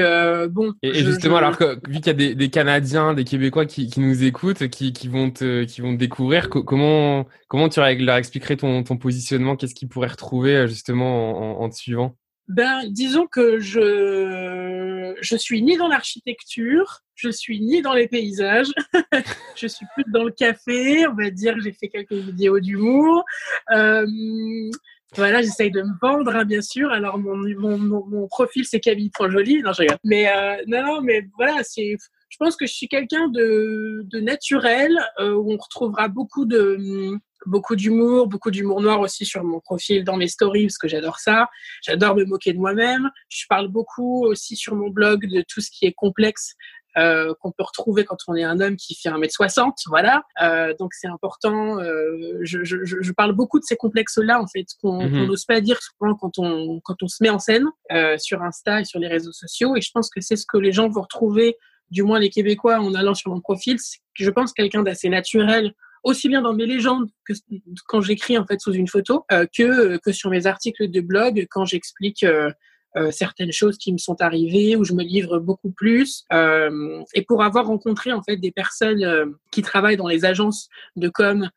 bon. 0.49 0.73
Et, 0.81 0.93
justement, 0.93 1.37
alors 1.37 1.57
que 1.57 1.79
vu 1.87 1.95
qu'il 1.95 2.07
y 2.07 2.09
a 2.09 2.13
des, 2.13 2.35
des, 2.35 2.49
Canadiens, 2.49 3.13
des 3.13 3.25
Québécois 3.25 3.65
qui, 3.65 3.87
qui 3.89 3.99
nous 3.99 4.23
écoutent, 4.23 4.67
qui, 4.69 4.93
qui 4.93 5.07
vont 5.07 5.29
te, 5.29 5.63
qui 5.63 5.81
vont 5.81 5.93
te 5.93 5.99
découvrir, 5.99 6.49
comment 6.49 7.25
comment 7.47 7.69
tu 7.69 7.79
leur 7.79 8.15
expliquerais 8.15 8.55
ton, 8.55 8.83
ton 8.83 8.97
positionnement? 8.97 9.55
Qu'est-ce 9.55 9.75
qu'ils 9.75 9.89
pourraient 9.89 10.07
retrouver 10.07 10.67
justement 10.67 11.59
en, 11.59 11.65
en 11.65 11.69
te 11.69 11.75
suivant? 11.75 12.15
Ben, 12.47 12.83
disons 12.89 13.25
que 13.27 13.59
je 13.59 15.15
je 15.21 15.35
suis 15.37 15.61
ni 15.61 15.77
dans 15.77 15.87
l'architecture, 15.87 17.01
je 17.15 17.29
suis 17.29 17.61
ni 17.61 17.81
dans 17.81 17.93
les 17.93 18.07
paysages, 18.07 18.71
je 19.55 19.67
suis 19.67 19.85
plus 19.93 20.03
dans 20.11 20.23
le 20.23 20.31
café. 20.31 21.07
On 21.07 21.13
va 21.13 21.29
dire, 21.29 21.55
j'ai 21.61 21.71
fait 21.71 21.87
quelques 21.87 22.13
vidéos 22.13 22.59
d'humour. 22.59 23.23
Euh, 23.71 24.05
voilà, 25.15 25.41
j'essaye 25.41 25.71
de 25.71 25.81
me 25.81 25.93
vendre, 26.01 26.35
hein, 26.35 26.43
bien 26.43 26.61
sûr. 26.61 26.91
Alors 26.91 27.17
mon 27.17 27.37
mon, 27.37 27.77
mon, 27.77 28.27
profil 28.27 28.65
c'est 28.65 28.79
Camille 28.79 29.11
Jolie, 29.29 29.61
non 29.61 29.71
je 29.71 29.83
regarde. 29.83 29.99
Mais 30.03 30.27
euh, 30.27 30.61
non 30.67 30.83
non, 30.83 31.01
mais 31.01 31.27
voilà, 31.37 31.63
c'est. 31.63 31.95
Je 32.29 32.37
pense 32.39 32.55
que 32.55 32.65
je 32.65 32.73
suis 32.73 32.87
quelqu'un 32.87 33.27
de, 33.27 34.01
de 34.05 34.19
naturel 34.19 34.97
euh, 35.19 35.33
où 35.35 35.53
on 35.53 35.57
retrouvera 35.57 36.07
beaucoup 36.07 36.45
de 36.45 37.15
beaucoup 37.45 37.75
d'humour, 37.75 38.27
beaucoup 38.27 38.51
d'humour 38.51 38.81
noir 38.81 38.99
aussi 38.99 39.25
sur 39.25 39.43
mon 39.43 39.59
profil, 39.59 40.03
dans 40.03 40.17
mes 40.17 40.27
stories, 40.27 40.67
parce 40.67 40.77
que 40.77 40.87
j'adore 40.87 41.19
ça. 41.19 41.49
J'adore 41.81 42.15
me 42.15 42.25
moquer 42.25 42.53
de 42.53 42.59
moi-même. 42.59 43.09
Je 43.29 43.45
parle 43.49 43.67
beaucoup 43.67 44.25
aussi 44.25 44.55
sur 44.55 44.75
mon 44.75 44.89
blog 44.89 45.27
de 45.27 45.43
tout 45.47 45.61
ce 45.61 45.69
qui 45.71 45.85
est 45.85 45.93
complexe 45.93 46.55
euh, 46.97 47.33
qu'on 47.39 47.51
peut 47.51 47.63
retrouver 47.63 48.05
quand 48.05 48.17
on 48.27 48.35
est 48.35 48.43
un 48.43 48.59
homme 48.59 48.75
qui 48.75 48.95
fait 48.95 49.09
1m60, 49.09 49.71
voilà. 49.87 50.23
Euh, 50.41 50.73
donc 50.79 50.93
c'est 50.93 51.07
important. 51.07 51.79
Euh, 51.79 52.37
je, 52.41 52.63
je, 52.63 52.77
je, 52.83 53.11
parle 53.11 53.33
beaucoup 53.33 53.59
de 53.59 53.65
ces 53.65 53.75
complexes-là 53.75 54.39
en 54.39 54.47
fait 54.47 54.65
qu'on 54.81 55.03
mhm. 55.03 55.25
n'ose 55.25 55.45
pas 55.45 55.59
dire 55.59 55.79
souvent 55.81 56.15
quand 56.15 56.37
on 56.37 56.79
quand 56.83 57.01
on 57.01 57.07
se 57.07 57.23
met 57.23 57.29
en 57.29 57.39
scène 57.39 57.65
euh, 57.91 58.17
sur 58.19 58.43
Insta 58.43 58.81
et 58.81 58.85
sur 58.85 58.99
les 58.99 59.07
réseaux 59.07 59.31
sociaux. 59.31 59.75
Et 59.75 59.81
je 59.81 59.89
pense 59.91 60.09
que 60.09 60.21
c'est 60.21 60.35
ce 60.35 60.45
que 60.45 60.57
les 60.57 60.71
gens 60.71 60.87
vont 60.87 61.01
retrouver, 61.01 61.57
du 61.89 62.03
moins 62.03 62.19
les 62.19 62.29
Québécois, 62.29 62.79
en 62.79 62.93
allant 62.93 63.15
sur 63.15 63.31
mon 63.31 63.41
profil. 63.41 63.77
Je 64.13 64.29
pense 64.29 64.53
quelqu'un 64.53 64.83
d'assez 64.83 65.09
naturel 65.09 65.73
aussi 66.03 66.27
bien 66.29 66.41
dans 66.41 66.53
mes 66.53 66.65
légendes 66.65 67.09
que 67.25 67.33
quand 67.87 68.01
j'écris 68.01 68.37
en 68.37 68.45
fait 68.45 68.59
sous 68.59 68.73
une 68.73 68.87
photo, 68.87 69.25
euh, 69.31 69.45
que 69.55 69.97
que 69.97 70.11
sur 70.11 70.29
mes 70.29 70.45
articles 70.45 70.89
de 70.89 71.01
blog 71.01 71.47
quand 71.49 71.65
j'explique 71.65 72.23
euh, 72.23 72.51
euh, 72.95 73.09
certaines 73.09 73.51
choses 73.51 73.77
qui 73.79 73.91
me 73.91 73.97
sont 73.97 74.21
arrivées, 74.21 74.75
où 74.75 74.83
je 74.83 74.93
me 74.93 75.01
livre 75.01 75.39
beaucoup 75.39 75.71
plus. 75.71 76.25
Euh, 76.31 77.01
et 77.15 77.23
pour 77.23 77.43
avoir 77.43 77.65
rencontré 77.65 78.11
en 78.11 78.21
fait 78.21 78.37
des 78.37 78.51
personnes 78.51 79.03
euh, 79.03 79.25
qui 79.51 79.63
travaillent 79.63 79.97
dans 79.97 80.07
les 80.07 80.25
agences 80.25 80.69
de 80.95 81.09
com 81.09 81.49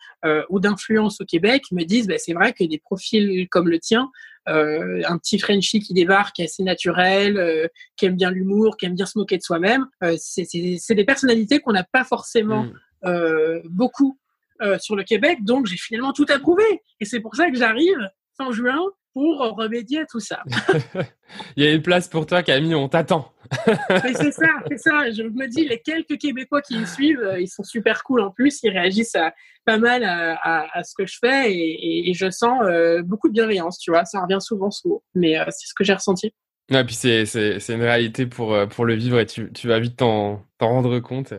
ou 0.48 0.60
d'influence 0.60 1.20
au 1.20 1.24
Québec, 1.24 1.64
me 1.72 1.84
disent 1.84 2.08
bah, 2.08 2.18
c'est 2.18 2.32
vrai 2.32 2.52
que 2.52 2.64
des 2.64 2.78
profils 2.78 3.46
comme 3.50 3.68
le 3.68 3.78
tien, 3.78 4.10
un 4.46 5.18
petit 5.18 5.38
Frenchie 5.38 5.80
qui 5.80 5.94
débarque 5.94 6.40
assez 6.40 6.62
naturel, 6.62 7.70
qui 7.96 8.06
aime 8.06 8.16
bien 8.16 8.30
l'humour, 8.30 8.76
qui 8.76 8.86
aime 8.86 8.94
bien 8.94 9.06
se 9.06 9.18
moquer 9.18 9.36
de 9.36 9.42
soi-même, 9.42 9.86
c'est 10.18 10.46
des 10.94 11.04
personnalités 11.04 11.60
qu'on 11.60 11.72
n'a 11.72 11.84
pas 11.84 12.02
forcément 12.02 12.64
mmh. 13.04 13.60
beaucoup 13.66 14.18
euh, 14.62 14.78
sur 14.78 14.96
le 14.96 15.04
Québec, 15.04 15.38
donc 15.42 15.66
j'ai 15.66 15.76
finalement 15.76 16.12
tout 16.12 16.26
approuvé. 16.28 16.64
Et 17.00 17.04
c'est 17.04 17.20
pour 17.20 17.34
ça 17.34 17.50
que 17.50 17.56
j'arrive 17.56 17.98
fin 18.36 18.52
juin 18.52 18.78
pour 19.16 19.38
remédier 19.56 20.00
à 20.00 20.04
tout 20.04 20.20
ça. 20.20 20.42
Il 21.56 21.64
y 21.64 21.66
a 21.66 21.72
une 21.72 21.80
place 21.80 22.06
pour 22.06 22.26
toi, 22.26 22.42
Camille, 22.42 22.74
on 22.74 22.86
t'attend. 22.86 23.32
c'est 23.88 24.30
ça, 24.30 24.48
c'est 24.68 24.78
ça. 24.78 25.10
Je 25.10 25.22
me 25.22 25.48
dis, 25.48 25.66
les 25.66 25.80
quelques 25.80 26.18
Québécois 26.18 26.60
qui 26.60 26.76
me 26.76 26.84
suivent, 26.84 27.22
euh, 27.22 27.40
ils 27.40 27.48
sont 27.48 27.64
super 27.64 28.02
cool 28.04 28.20
en 28.20 28.30
plus. 28.30 28.62
Ils 28.62 28.70
réagissent 28.70 29.16
pas 29.64 29.78
mal 29.78 30.04
à, 30.04 30.82
ce 30.84 30.92
que 30.94 31.06
je 31.06 31.16
fais 31.18 31.50
et, 31.50 32.12
je 32.12 32.30
sens 32.30 32.60
euh, 32.62 33.02
beaucoup 33.02 33.28
de 33.28 33.32
bienveillance, 33.32 33.78
tu 33.78 33.90
vois. 33.90 34.04
Ça 34.04 34.20
revient 34.20 34.40
souvent 34.40 34.70
sous 34.70 35.02
mais 35.14 35.38
c'est 35.48 35.66
ce 35.66 35.72
que 35.74 35.82
j'ai 35.82 35.94
ressenti. 35.94 36.34
Et 36.68 36.84
puis 36.84 36.94
c'est, 36.94 37.68
une 37.70 37.82
réalité 37.82 38.26
pour, 38.26 38.54
pour 38.68 38.84
le 38.84 38.94
vivre 38.94 39.18
et 39.18 39.26
tu, 39.26 39.50
tu 39.52 39.66
vas 39.66 39.78
vite 39.78 39.96
t'en, 39.96 40.44
rendre 40.60 40.98
compte. 41.00 41.32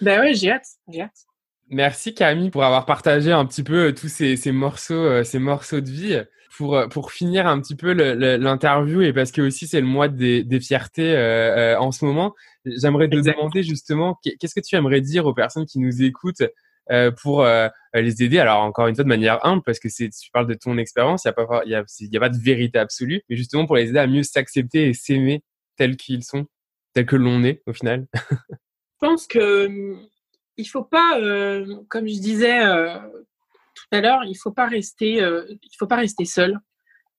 Ben 0.00 0.20
ouais, 0.20 0.34
j'ai 0.34 0.52
hâte, 0.52 0.66
j'ai 0.88 1.02
hâte. 1.02 1.26
Merci 1.74 2.14
Camille 2.14 2.50
pour 2.50 2.62
avoir 2.62 2.86
partagé 2.86 3.32
un 3.32 3.44
petit 3.46 3.64
peu 3.64 3.88
euh, 3.88 3.92
tous 3.92 4.06
ces, 4.06 4.36
ces 4.36 4.52
morceaux, 4.52 4.94
euh, 4.94 5.24
ces 5.24 5.40
morceaux 5.40 5.80
de 5.80 5.90
vie. 5.90 6.22
Pour, 6.56 6.76
euh, 6.76 6.86
pour 6.86 7.10
finir 7.10 7.48
un 7.48 7.60
petit 7.60 7.74
peu 7.74 7.92
l'interview 7.92 9.02
et 9.02 9.12
parce 9.12 9.32
que 9.32 9.42
aussi 9.42 9.66
c'est 9.66 9.80
le 9.80 9.86
mois 9.88 10.06
des, 10.06 10.44
des 10.44 10.60
fiertés 10.60 11.16
en 11.80 11.90
ce 11.90 12.04
moment, 12.04 12.32
j'aimerais 12.64 13.08
te 13.08 13.16
demander 13.16 13.64
justement 13.64 14.16
qu'est-ce 14.22 14.54
que 14.54 14.60
tu 14.60 14.76
aimerais 14.76 15.00
dire 15.00 15.26
aux 15.26 15.34
personnes 15.34 15.66
qui 15.66 15.80
nous 15.80 16.04
écoutent 16.04 16.44
pour 17.20 17.44
les 17.92 18.22
aider? 18.22 18.38
Alors 18.38 18.60
encore 18.60 18.86
une 18.86 18.94
fois 18.94 19.02
de 19.02 19.08
manière 19.08 19.44
humble 19.44 19.64
parce 19.66 19.80
que 19.80 19.88
c'est 19.88 20.10
tu 20.10 20.30
parles 20.30 20.46
de 20.46 20.54
ton 20.54 20.78
expérience, 20.78 21.24
il 21.24 21.26
y 21.26 21.30
a 21.30 21.32
pas 21.32 21.62
il 21.64 21.72
y 21.72 21.74
a, 21.74 21.84
y 22.00 22.16
a 22.16 22.20
pas 22.20 22.28
de 22.28 22.38
vérité 22.38 22.78
absolue, 22.78 23.22
mais 23.28 23.34
justement 23.34 23.66
pour 23.66 23.74
les 23.74 23.88
aider 23.88 23.98
à 23.98 24.06
mieux 24.06 24.22
s'accepter 24.22 24.86
et 24.86 24.94
s'aimer 24.94 25.42
tels 25.76 25.96
qu'ils 25.96 26.22
sont, 26.22 26.46
tels 26.92 27.06
que 27.06 27.16
l'on 27.16 27.42
est 27.42 27.62
au 27.66 27.72
final. 27.72 28.06
Je 28.14 29.08
pense 29.08 29.26
que 29.26 29.96
il 30.56 30.64
faut 30.64 30.84
pas, 30.84 31.18
euh, 31.20 31.76
comme 31.88 32.06
je 32.06 32.18
disais 32.18 32.64
euh, 32.64 32.98
tout 33.74 33.86
à 33.92 34.00
l'heure, 34.00 34.24
il 34.24 34.36
faut 34.36 34.52
pas 34.52 34.66
rester, 34.66 35.22
euh, 35.22 35.44
il 35.62 35.76
faut 35.78 35.86
pas 35.86 35.96
rester 35.96 36.24
seul. 36.24 36.58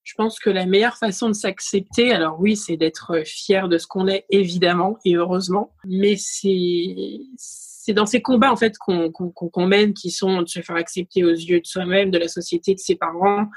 Je 0.03 0.13
pense 0.15 0.39
que 0.39 0.51
la 0.51 0.67
meilleure 0.67 0.97
façon 0.97 1.29
de 1.29 1.33
s'accepter, 1.33 2.13
alors 2.13 2.39
oui, 2.39 2.55
c'est 2.55 2.77
d'être 2.77 3.23
fier 3.25 3.67
de 3.67 3.79
ce 3.79 3.87
qu'on 3.87 4.07
est, 4.07 4.25
évidemment 4.29 4.97
et 5.03 5.15
heureusement, 5.15 5.73
mais 5.83 6.15
c'est 6.15 7.19
c'est 7.37 7.93
dans 7.93 8.05
ces 8.05 8.21
combats 8.21 8.51
en 8.51 8.55
fait 8.55 8.77
qu'on 8.77 9.11
qu'on 9.11 9.67
mène, 9.67 9.93
qui 9.93 10.11
sont 10.11 10.43
de 10.43 10.47
se 10.47 10.61
faire 10.61 10.75
accepter 10.75 11.23
aux 11.23 11.31
yeux 11.31 11.59
de 11.59 11.65
soi-même, 11.65 12.11
de 12.11 12.19
la 12.19 12.27
société, 12.27 12.75
de 12.75 12.79
ses 12.79 12.95
parents, 12.95 13.47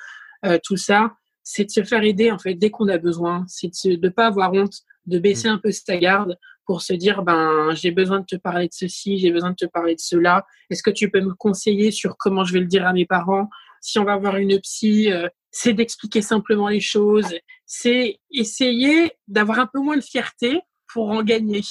tout 0.64 0.76
ça, 0.76 1.12
c'est 1.50 1.64
de 1.64 1.70
se 1.70 1.82
faire 1.82 2.02
aider 2.02 2.30
en 2.30 2.38
fait 2.38 2.52
dès 2.52 2.68
qu'on 2.68 2.88
a 2.88 2.98
besoin, 2.98 3.46
c'est 3.48 3.68
de 3.68 4.06
ne 4.06 4.10
pas 4.10 4.26
avoir 4.26 4.52
honte, 4.52 4.74
de 5.06 5.18
baisser 5.18 5.48
mmh. 5.48 5.52
un 5.52 5.58
peu 5.58 5.72
sa 5.72 5.96
garde, 5.96 6.36
pour 6.66 6.82
se 6.82 6.92
dire 6.92 7.22
ben 7.22 7.70
j'ai 7.74 7.90
besoin 7.90 8.20
de 8.20 8.26
te 8.26 8.36
parler 8.36 8.66
de 8.66 8.74
ceci, 8.74 9.18
j'ai 9.18 9.30
besoin 9.30 9.52
de 9.52 9.56
te 9.56 9.64
parler 9.64 9.94
de 9.94 10.00
cela. 10.00 10.44
Est-ce 10.68 10.82
que 10.82 10.90
tu 10.90 11.10
peux 11.10 11.22
me 11.22 11.32
conseiller 11.32 11.90
sur 11.90 12.18
comment 12.18 12.44
je 12.44 12.52
vais 12.52 12.60
le 12.60 12.66
dire 12.66 12.86
à 12.86 12.92
mes 12.92 13.06
parents? 13.06 13.48
Si 13.80 13.98
on 13.98 14.04
va 14.04 14.18
voir 14.18 14.36
une 14.36 14.60
psy, 14.60 15.10
euh, 15.10 15.26
c'est 15.50 15.72
d'expliquer 15.72 16.20
simplement 16.20 16.68
les 16.68 16.80
choses, 16.80 17.34
c'est 17.64 18.20
essayer 18.30 19.12
d'avoir 19.26 19.58
un 19.58 19.70
peu 19.72 19.80
moins 19.80 19.96
de 19.96 20.02
fierté 20.02 20.60
pour 20.92 21.08
en 21.08 21.22
gagner. 21.22 21.62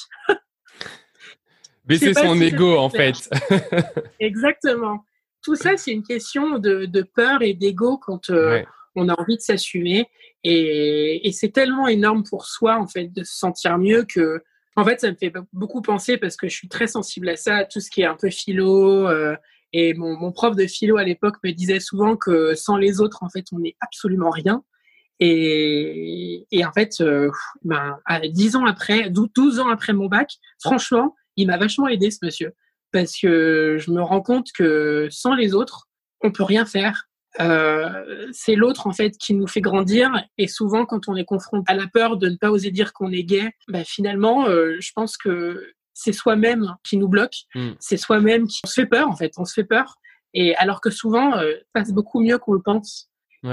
Baisser 1.85 2.15
son 2.15 2.41
ego, 2.41 2.77
en 2.77 2.89
fait. 2.89 3.29
Exactement. 4.19 5.05
Tout 5.43 5.55
ça, 5.55 5.77
c'est 5.77 5.91
une 5.91 6.03
question 6.03 6.57
de, 6.57 7.07
peur 7.13 7.43
et 7.43 7.53
d'ego 7.53 7.99
quand 7.99 8.31
euh, 8.31 8.63
on 8.97 9.09
a 9.09 9.19
envie 9.19 9.37
de 9.37 9.41
s'assumer. 9.41 10.07
Et, 10.43 11.29
c'est 11.31 11.51
tellement 11.51 11.87
énorme 11.87 12.23
pour 12.23 12.45
soi, 12.45 12.77
en 12.77 12.87
fait, 12.87 13.07
de 13.13 13.23
se 13.23 13.37
sentir 13.37 13.77
mieux 13.77 14.03
que, 14.03 14.43
en 14.75 14.83
fait, 14.83 14.99
ça 14.99 15.11
me 15.11 15.15
fait 15.15 15.31
beaucoup 15.53 15.81
penser 15.81 16.17
parce 16.17 16.35
que 16.35 16.47
je 16.47 16.55
suis 16.55 16.67
très 16.67 16.87
sensible 16.87 17.29
à 17.29 17.35
ça, 17.35 17.57
à 17.57 17.65
tout 17.65 17.79
ce 17.79 17.89
qui 17.89 18.01
est 18.01 18.05
un 18.05 18.15
peu 18.15 18.29
philo. 18.29 19.07
Euh, 19.07 19.35
et 19.73 19.93
mon, 19.93 20.31
prof 20.31 20.55
de 20.55 20.65
philo 20.65 20.97
à 20.97 21.03
l'époque 21.03 21.35
me 21.43 21.51
disait 21.51 21.79
souvent 21.79 22.15
que 22.15 22.55
sans 22.55 22.77
les 22.77 22.99
autres, 23.01 23.23
en 23.23 23.29
fait, 23.29 23.45
on 23.51 23.59
n'est 23.59 23.75
absolument 23.79 24.29
rien. 24.29 24.63
Et, 25.19 26.45
en 26.63 26.71
fait, 26.73 27.01
euh, 27.01 27.31
ben, 27.63 27.97
10 28.23 28.55
ans 28.55 28.65
après, 28.65 29.09
12 29.09 29.59
ans 29.59 29.69
après 29.69 29.93
mon 29.93 30.07
bac, 30.07 30.31
franchement, 30.61 31.15
il 31.35 31.47
m'a 31.47 31.57
vachement 31.57 31.87
aidé 31.87 32.11
ce 32.11 32.19
monsieur 32.23 32.53
parce 32.91 33.17
que 33.19 33.77
je 33.79 33.91
me 33.91 34.01
rends 34.01 34.21
compte 34.21 34.47
que 34.53 35.07
sans 35.11 35.35
les 35.35 35.53
autres, 35.53 35.87
on 36.21 36.31
peut 36.31 36.43
rien 36.43 36.65
faire. 36.65 37.09
Euh, 37.39 38.27
c'est 38.31 38.55
l'autre 38.55 38.87
en 38.87 38.91
fait 38.91 39.17
qui 39.17 39.33
nous 39.33 39.47
fait 39.47 39.61
grandir 39.61 40.11
et 40.37 40.47
souvent 40.47 40.85
quand 40.85 41.07
on 41.07 41.15
est 41.15 41.25
confronté 41.25 41.71
à 41.71 41.75
la 41.75 41.87
peur 41.87 42.17
de 42.17 42.29
ne 42.29 42.35
pas 42.35 42.49
oser 42.49 42.71
dire 42.71 42.93
qu'on 42.93 43.11
est 43.11 43.23
gay, 43.23 43.51
bah, 43.67 43.83
finalement 43.83 44.47
euh, 44.47 44.77
je 44.79 44.91
pense 44.95 45.17
que 45.17 45.71
c'est 45.93 46.13
soi-même 46.13 46.75
qui 46.83 46.97
nous 46.97 47.07
bloque, 47.07 47.35
hmm. 47.53 47.71
c'est 47.79 47.97
soi-même 47.97 48.47
qui 48.47 48.61
on 48.63 48.67
se 48.67 48.73
fait 48.73 48.87
peur 48.87 49.07
en 49.07 49.15
fait, 49.15 49.33
on 49.37 49.45
se 49.45 49.53
fait 49.53 49.63
peur 49.63 49.95
et 50.33 50.55
alors 50.55 50.81
que 50.81 50.89
souvent 50.89 51.37
euh, 51.37 51.53
ça 51.53 51.65
passe 51.73 51.91
beaucoup 51.91 52.21
mieux 52.21 52.39
qu'on 52.39 52.53
le 52.53 52.61
pense 52.61 53.09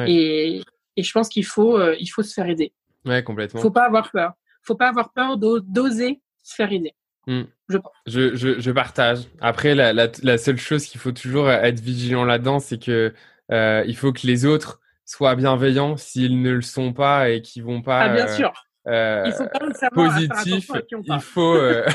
et, 0.06 0.62
et, 0.96 1.02
je 1.02 1.12
pense 1.12 1.28
qu'il 1.28 1.44
faut 1.44 1.78
il 1.92 2.06
faut 2.06 2.22
se 2.22 2.32
faire 2.32 2.48
aider. 2.48 2.72
Ouais 3.04 3.22
complètement. 3.22 3.60
Faut 3.60 3.70
pas 3.70 3.84
avoir 3.84 4.10
peur, 4.10 4.32
faut 4.62 4.76
pas 4.76 4.88
avoir 4.88 5.12
peur 5.12 5.36
d'oser 5.36 6.20
se 6.42 6.54
faire 6.54 6.72
aider. 6.72 6.94
Hmm. 7.26 7.42
Je, 7.68 7.78
je, 8.06 8.34
je, 8.34 8.60
je, 8.60 8.70
partage. 8.70 9.20
Après, 9.40 9.74
la, 9.74 9.94
la, 9.94 10.08
la 10.22 10.36
seule 10.36 10.58
chose 10.58 10.84
qu'il 10.84 11.00
faut 11.00 11.12
toujours 11.12 11.50
être 11.50 11.80
vigilant 11.80 12.24
là-dedans, 12.24 12.58
c'est 12.58 12.82
que 12.82 13.14
euh, 13.52 13.84
il 13.86 13.96
faut 13.96 14.12
que 14.12 14.26
les 14.26 14.44
autres 14.44 14.80
soient 15.04 15.34
bienveillants 15.36 15.96
s'ils 15.96 16.40
ne 16.40 16.52
le 16.52 16.62
sont 16.62 16.92
pas 16.92 17.30
et 17.30 17.42
qui 17.42 17.60
vont 17.60 17.82
pas. 17.82 18.00
Ah, 18.00 18.14
bien 18.14 18.28
sûr. 18.28 18.52
Euh, 18.86 19.24
il 19.26 19.32
faut 19.32 19.48
positif. 19.92 20.70
Il 21.06 21.20
faut. 21.20 21.54
Euh, 21.54 21.86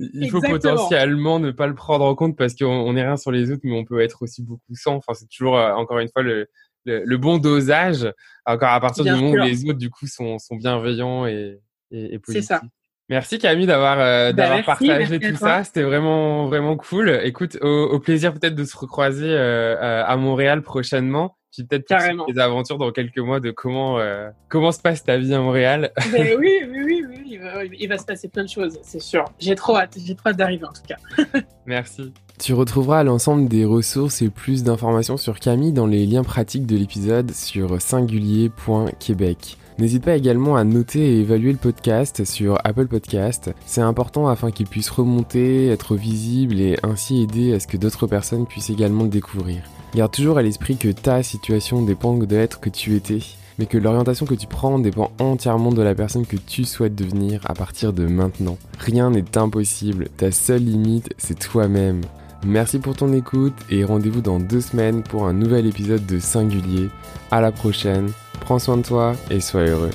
il 0.00 0.30
faut 0.30 0.40
potentiellement 0.40 1.40
ne 1.40 1.50
pas 1.50 1.66
le 1.66 1.74
prendre 1.74 2.04
en 2.04 2.14
compte 2.14 2.36
parce 2.36 2.54
qu'on 2.54 2.92
n'est 2.92 3.02
rien 3.02 3.16
sur 3.16 3.32
les 3.32 3.50
autres, 3.50 3.62
mais 3.64 3.76
on 3.76 3.84
peut 3.84 4.00
être 4.00 4.22
aussi 4.22 4.44
beaucoup 4.44 4.74
sans. 4.74 4.94
Enfin, 4.94 5.12
c'est 5.14 5.26
toujours 5.28 5.54
encore 5.54 5.98
une 5.98 6.08
fois 6.08 6.22
le, 6.22 6.48
le, 6.84 7.16
bon 7.16 7.38
dosage. 7.38 8.08
Encore 8.46 8.68
à 8.70 8.80
partir 8.80 9.02
du 9.02 9.10
moment 9.10 9.30
où 9.30 9.36
les 9.36 9.64
autres 9.64 9.78
du 9.78 9.90
coup 9.90 10.06
sont, 10.06 10.38
sont 10.38 10.54
bienveillants 10.54 11.26
et, 11.26 11.60
et, 11.90 12.14
et 12.14 12.18
positifs. 12.20 12.46
C'est 12.46 12.54
ça. 12.54 12.62
Merci 13.08 13.38
Camille 13.38 13.66
d'avoir 13.66 13.98
euh, 13.98 14.32
bah, 14.32 14.42
d'avoir 14.42 14.64
partagé 14.64 15.18
tout 15.18 15.36
ça. 15.36 15.64
C'était 15.64 15.82
vraiment 15.82 16.46
vraiment 16.46 16.76
cool. 16.76 17.20
Écoute, 17.24 17.56
au, 17.62 17.98
plaisir 18.00 18.34
peut-être 18.34 18.54
de 18.54 18.64
se 18.64 18.76
recroiser 18.76 19.30
euh, 19.30 19.76
euh, 19.76 20.04
à 20.06 20.16
Montréal 20.16 20.62
prochainement. 20.62 21.36
Puis 21.50 21.64
peut-être 21.64 22.26
des 22.30 22.38
aventures 22.38 22.76
dans 22.76 22.92
quelques 22.92 23.18
mois 23.18 23.40
de 23.40 23.50
comment 23.50 23.98
comment 24.48 24.70
se 24.70 24.80
passe 24.80 25.02
ta 25.02 25.16
vie 25.16 25.32
à 25.34 25.40
Montréal. 25.40 25.92
Ben 26.12 26.36
oui, 26.38 26.60
oui, 26.68 26.82
oui, 26.84 27.04
oui, 27.08 27.22
il 27.30 27.38
va, 27.40 27.64
il 27.64 27.88
va 27.88 27.96
se 27.96 28.04
passer 28.04 28.28
plein 28.28 28.44
de 28.44 28.48
choses, 28.48 28.78
c'est 28.82 29.00
sûr. 29.00 29.24
J'ai 29.38 29.54
trop 29.54 29.76
hâte, 29.76 29.96
j'ai 30.04 30.14
trop 30.14 30.28
hâte 30.28 30.36
d'arriver 30.36 30.66
en 30.66 30.72
tout 30.72 30.82
cas. 30.86 30.96
Merci. 31.66 32.12
Tu 32.38 32.52
retrouveras 32.52 33.02
l'ensemble 33.02 33.48
des 33.48 33.64
ressources 33.64 34.20
et 34.20 34.28
plus 34.28 34.62
d'informations 34.62 35.16
sur 35.16 35.40
Camille 35.40 35.72
dans 35.72 35.86
les 35.86 36.06
liens 36.06 36.22
pratiques 36.22 36.66
de 36.66 36.76
l'épisode 36.76 37.30
sur 37.32 37.80
singulier.québec. 37.80 39.56
N'hésite 39.78 40.04
pas 40.04 40.16
également 40.16 40.56
à 40.56 40.64
noter 40.64 40.98
et 40.98 41.20
évaluer 41.20 41.52
le 41.52 41.58
podcast 41.58 42.24
sur 42.24 42.58
Apple 42.64 42.88
Podcast. 42.88 43.52
C'est 43.64 43.80
important 43.80 44.26
afin 44.26 44.50
qu'il 44.50 44.66
puisse 44.66 44.90
remonter, 44.90 45.68
être 45.68 45.94
visible 45.94 46.58
et 46.60 46.76
ainsi 46.82 47.22
aider 47.22 47.54
à 47.54 47.60
ce 47.60 47.68
que 47.68 47.76
d'autres 47.76 48.08
personnes 48.08 48.44
puissent 48.44 48.70
également 48.70 49.04
le 49.04 49.10
découvrir. 49.10 49.62
Garde 49.94 50.10
toujours 50.10 50.36
à 50.36 50.42
l'esprit 50.42 50.76
que 50.76 50.88
ta 50.88 51.22
situation 51.22 51.82
dépend 51.82 52.14
de 52.14 52.26
l'être 52.26 52.58
que 52.58 52.70
tu 52.70 52.96
étais, 52.96 53.20
mais 53.60 53.66
que 53.66 53.78
l'orientation 53.78 54.26
que 54.26 54.34
tu 54.34 54.48
prends 54.48 54.80
dépend 54.80 55.12
entièrement 55.20 55.70
de 55.70 55.82
la 55.82 55.94
personne 55.94 56.26
que 56.26 56.36
tu 56.36 56.64
souhaites 56.64 56.96
devenir 56.96 57.40
à 57.48 57.54
partir 57.54 57.92
de 57.92 58.06
maintenant. 58.06 58.58
Rien 58.80 59.10
n'est 59.10 59.38
impossible, 59.38 60.08
ta 60.16 60.32
seule 60.32 60.64
limite 60.64 61.14
c'est 61.18 61.38
toi-même. 61.38 62.00
Merci 62.44 62.80
pour 62.80 62.96
ton 62.96 63.12
écoute 63.12 63.54
et 63.70 63.84
rendez-vous 63.84 64.22
dans 64.22 64.40
deux 64.40 64.60
semaines 64.60 65.04
pour 65.04 65.26
un 65.26 65.32
nouvel 65.32 65.66
épisode 65.66 66.04
de 66.04 66.18
Singulier. 66.18 66.88
À 67.30 67.40
la 67.40 67.52
prochaine. 67.52 68.10
Prends 68.40 68.58
soin 68.58 68.78
de 68.78 68.82
toi 68.82 69.14
et 69.30 69.40
sois 69.40 69.62
heureux. 69.66 69.90